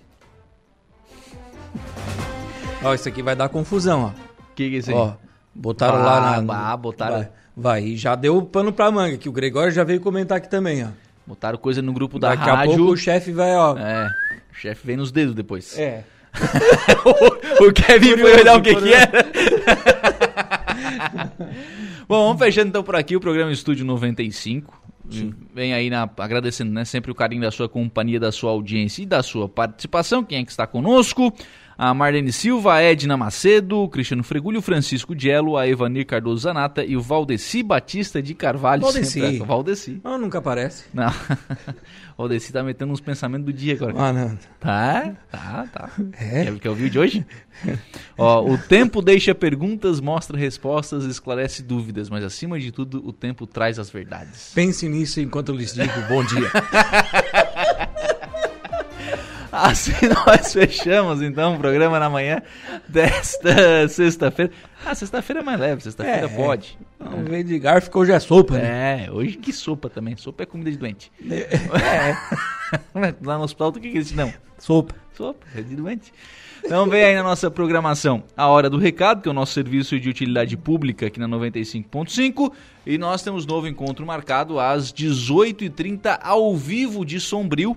Ó, 2.83 2.95
isso 2.95 3.07
aqui 3.07 3.23
vai 3.23 3.37
dar 3.37 3.51
confusão, 3.51 4.05
ó. 4.05 4.09
O 4.09 4.13
que, 4.55 4.71
que 4.71 4.77
é 4.77 4.79
isso 4.79 4.89
aí? 4.91 4.97
Ó, 4.97 5.13
botaram 5.55 5.99
Ah, 5.99 6.05
lá 6.05 6.41
na. 6.41 6.73
ah, 6.73 6.77
botaram. 6.77 7.17
Vai, 7.17 7.29
vai, 7.55 7.85
e 7.85 7.95
já 7.97 8.15
deu 8.15 8.41
pano 8.41 8.73
pra 8.73 8.91
manga, 8.91 9.19
que 9.19 9.29
o 9.29 9.33
Gregório 9.33 9.71
já 9.73 9.85
veio 9.85 10.01
comentar 10.01 10.39
aqui 10.39 10.49
também, 10.49 10.85
ó. 10.85 10.89
Botaram 11.27 11.59
coisa 11.59 11.83
no 11.83 11.93
grupo 11.93 12.19
da 12.19 12.31
Daqui 12.35 12.49
a 12.49 12.55
rádio. 12.55 12.77
pouco 12.77 12.93
o 12.93 12.97
chefe 12.97 13.31
vai, 13.31 13.55
ó. 13.55 13.77
É, 13.77 14.09
o 14.51 14.55
chefe 14.55 14.87
vem 14.87 14.97
nos 14.97 15.13
dedos 15.13 15.35
depois. 15.35 15.79
É. 15.79 16.03
o 17.61 17.73
Kevin 17.73 18.09
foi 18.09 18.17
Curioso, 18.21 18.41
olhar 18.41 18.57
o 18.59 18.63
que 18.63 18.75
que 18.75 18.93
era. 18.95 19.27
Bom, 22.09 22.27
vamos 22.27 22.39
fechando 22.39 22.69
então 22.69 22.83
por 22.83 22.97
aqui 22.97 23.17
o 23.17 23.21
programa 23.21 23.51
Estúdio 23.53 23.85
95. 23.85 24.83
Vem 25.55 25.73
aí 25.73 25.89
na- 25.89 26.09
agradecendo 26.19 26.73
né, 26.73 26.85
sempre 26.85 27.11
o 27.11 27.15
carinho 27.15 27.43
da 27.43 27.51
sua 27.51 27.69
companhia, 27.69 28.19
da 28.19 28.33
sua 28.33 28.51
audiência 28.51 29.03
e 29.03 29.07
da 29.07 29.23
sua 29.23 29.49
participação. 29.49 30.25
Quem 30.25 30.39
é 30.39 30.45
que 30.45 30.51
está 30.51 30.67
conosco? 30.67 31.33
A 31.79 31.93
Marlene 31.93 32.33
Silva, 32.33 32.75
a 32.75 32.83
Edna 32.83 33.17
Macedo, 33.17 33.79
o 33.79 33.89
Cristiano 33.89 34.23
Fregulho, 34.23 34.61
o 34.61 34.63
Francisco 34.63 35.15
Diello, 35.15 35.59
a 35.59 35.69
Evanir 35.69 36.07
Cardoso 36.07 36.43
Zanata 36.43 36.83
e 36.83 36.97
o 36.97 37.03
Valdeci 37.03 37.63
Batista 37.63 38.23
de 38.23 38.35
Carvalho. 38.35 38.83
Valdeci. 38.83 39.39
Valdeci. 39.41 40.01
Ah, 40.03 40.17
nunca 40.17 40.39
aparece. 40.39 40.85
Não. 40.95 41.09
o 42.17 42.23
Valdeci 42.23 42.51
tá 42.51 42.63
metendo 42.63 42.93
uns 42.93 43.01
pensamentos 43.01 43.45
do 43.45 43.53
dia 43.53 43.75
agora. 43.75 43.95
Ah, 43.97 44.13
não. 44.13 44.39
Tá, 44.59 45.13
tá, 45.31 45.69
tá. 45.71 45.91
É? 46.19 46.45
Quer, 46.45 46.59
quer 46.61 46.71
ouvir 46.71 46.85
o 46.85 46.91
de 46.91 46.99
hoje? 46.99 47.27
Ó, 48.17 48.51
o 48.51 48.57
tempo 48.57 49.03
deixa 49.03 49.35
perguntas, 49.35 50.01
mostra 50.01 50.39
respostas, 50.39 51.05
esclarece 51.05 51.63
dúvidas, 51.63 52.09
mas 52.09 52.25
acima 52.25 52.59
de 52.59 52.73
tudo, 52.73 53.07
o 53.07 53.13
tempo 53.13 53.47
traz 53.47 53.79
as 53.79 53.91
verdades. 53.91 54.53
Pense 54.55 54.89
nisso 54.89 55.21
enquanto 55.21 55.51
eu 55.51 55.57
lhes 55.57 55.75
digo 55.75 55.93
bom 56.09 56.25
dia. 56.25 56.51
Assim 59.65 59.93
nós 60.27 60.53
fechamos 60.53 61.23
então 61.23 61.55
o 61.55 61.59
programa 61.59 61.99
na 61.99 62.11
manhã 62.11 62.43
desta 62.89 63.89
sexta-feira. 63.89 64.53
Ah, 64.85 64.95
sexta-feira 64.95 65.41
é 65.41 65.43
mais 65.43 65.59
leve, 65.59 65.83
sexta-feira 65.83 66.27
É, 66.27 66.29
pode. 66.29 66.79
Em 67.01 67.25
vez 67.25 67.47
de 67.47 67.59
garfo, 67.59 67.91
hoje 67.99 68.13
é 68.13 68.21
sopa, 68.21 68.55
né? 68.55 69.07
É, 69.07 69.11
hoje 69.11 69.37
que 69.37 69.53
sopa 69.53 69.89
também. 69.89 70.17
Sopa 70.17 70.43
é 70.43 70.47
comida 70.47 70.71
de 70.71 70.77
doente. 70.77 71.11
É, 71.31 72.17
Lá 73.23 73.39
no 73.39 73.45
hospital, 73.45 73.69
o 73.69 73.73
que 73.73 73.81
que 73.81 73.97
eles 73.97 74.13
não? 74.13 74.33
sopa. 74.59 74.95
Sopa, 75.15 75.47
é 75.55 75.63
de 75.63 75.75
doente. 75.75 76.13
Então 76.65 76.89
vem 76.89 77.05
aí 77.05 77.15
na 77.15 77.23
nossa 77.23 77.51
programação 77.51 78.25
a 78.37 78.49
Hora 78.49 78.69
do 78.69 78.77
Recado, 78.77 79.23
que 79.23 79.29
é 79.29 79.31
o 79.31 79.35
nosso 79.35 79.53
serviço 79.53 79.99
de 79.99 80.09
utilidade 80.09 80.57
pública 80.57 81.07
aqui 81.07 81.19
na 81.19 81.29
95.5. 81.29 82.53
E 82.85 82.99
nós 82.99 83.23
temos 83.23 83.47
novo 83.47 83.67
encontro 83.67 84.05
marcado 84.05 84.59
às 84.59 84.93
18h30 84.93 86.19
ao 86.21 86.55
vivo 86.57 87.05
de 87.05 87.21
Sombrio. 87.21 87.77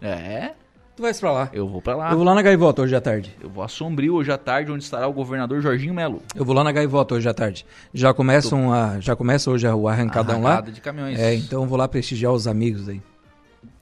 É, 0.00 0.52
Tu 0.96 1.02
vais 1.02 1.20
pra 1.20 1.30
lá. 1.30 1.50
eu 1.52 1.68
vou 1.68 1.82
pra 1.82 1.94
lá. 1.94 2.10
Eu 2.10 2.16
vou 2.16 2.24
lá 2.24 2.34
na 2.34 2.40
Gaivota 2.40 2.80
hoje 2.80 2.96
à 2.96 3.00
tarde. 3.02 3.36
Eu 3.38 3.50
vou 3.50 3.62
a 3.62 3.68
Sombrio 3.68 4.14
hoje 4.14 4.32
à 4.32 4.38
tarde, 4.38 4.72
onde 4.72 4.82
estará 4.82 5.06
o 5.06 5.12
governador 5.12 5.60
Jorginho 5.60 5.92
Melo. 5.92 6.22
Eu 6.34 6.42
vou 6.42 6.54
lá 6.54 6.64
na 6.64 6.72
Gaivota 6.72 7.14
hoje 7.16 7.28
à 7.28 7.34
tarde. 7.34 7.66
Já 7.92 8.14
começam 8.14 8.72
a, 8.72 8.98
já 8.98 9.14
começa 9.14 9.50
hoje 9.50 9.68
o 9.68 9.86
arrancadão 9.88 10.40
lá. 10.42 10.52
Arrancada 10.52 10.72
de 10.72 10.80
caminhões. 10.80 11.18
É, 11.18 11.34
então 11.34 11.62
eu 11.64 11.68
vou 11.68 11.76
lá 11.76 11.86
prestigiar 11.86 12.32
os 12.32 12.46
amigos 12.46 12.88
aí. 12.88 13.02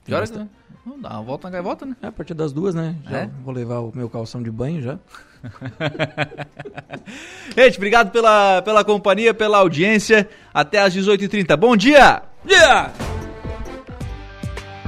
Que 0.03 0.13
horas 0.13 0.29
que- 0.29 0.45
Vamos 0.85 1.01
dar 1.01 1.11
uma 1.13 1.23
volta 1.23 1.47
na 1.47 1.51
gaivota, 1.53 1.85
né? 1.85 1.95
É 2.01 2.07
a 2.07 2.11
partir 2.11 2.33
das 2.35 2.51
duas, 2.51 2.75
né? 2.75 2.95
Já 3.09 3.17
É? 3.19 3.29
vou 3.43 3.53
levar 3.53 3.79
o 3.79 3.91
meu 3.95 4.07
calção 4.09 4.43
de 4.43 4.51
banho 4.51 4.81
já. 4.83 4.99
Gente, 7.57 7.77
obrigado 7.77 8.11
pela, 8.11 8.61
pela 8.61 8.83
companhia, 8.83 9.33
pela 9.33 9.57
audiência. 9.59 10.29
Até 10.53 10.79
às 10.81 10.93
18h30. 10.93 11.55
Bom 11.57 11.75
dia! 11.77 12.21
Yeah! 12.47 12.91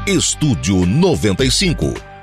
Estúdio 0.06 0.86
95. 0.86 1.94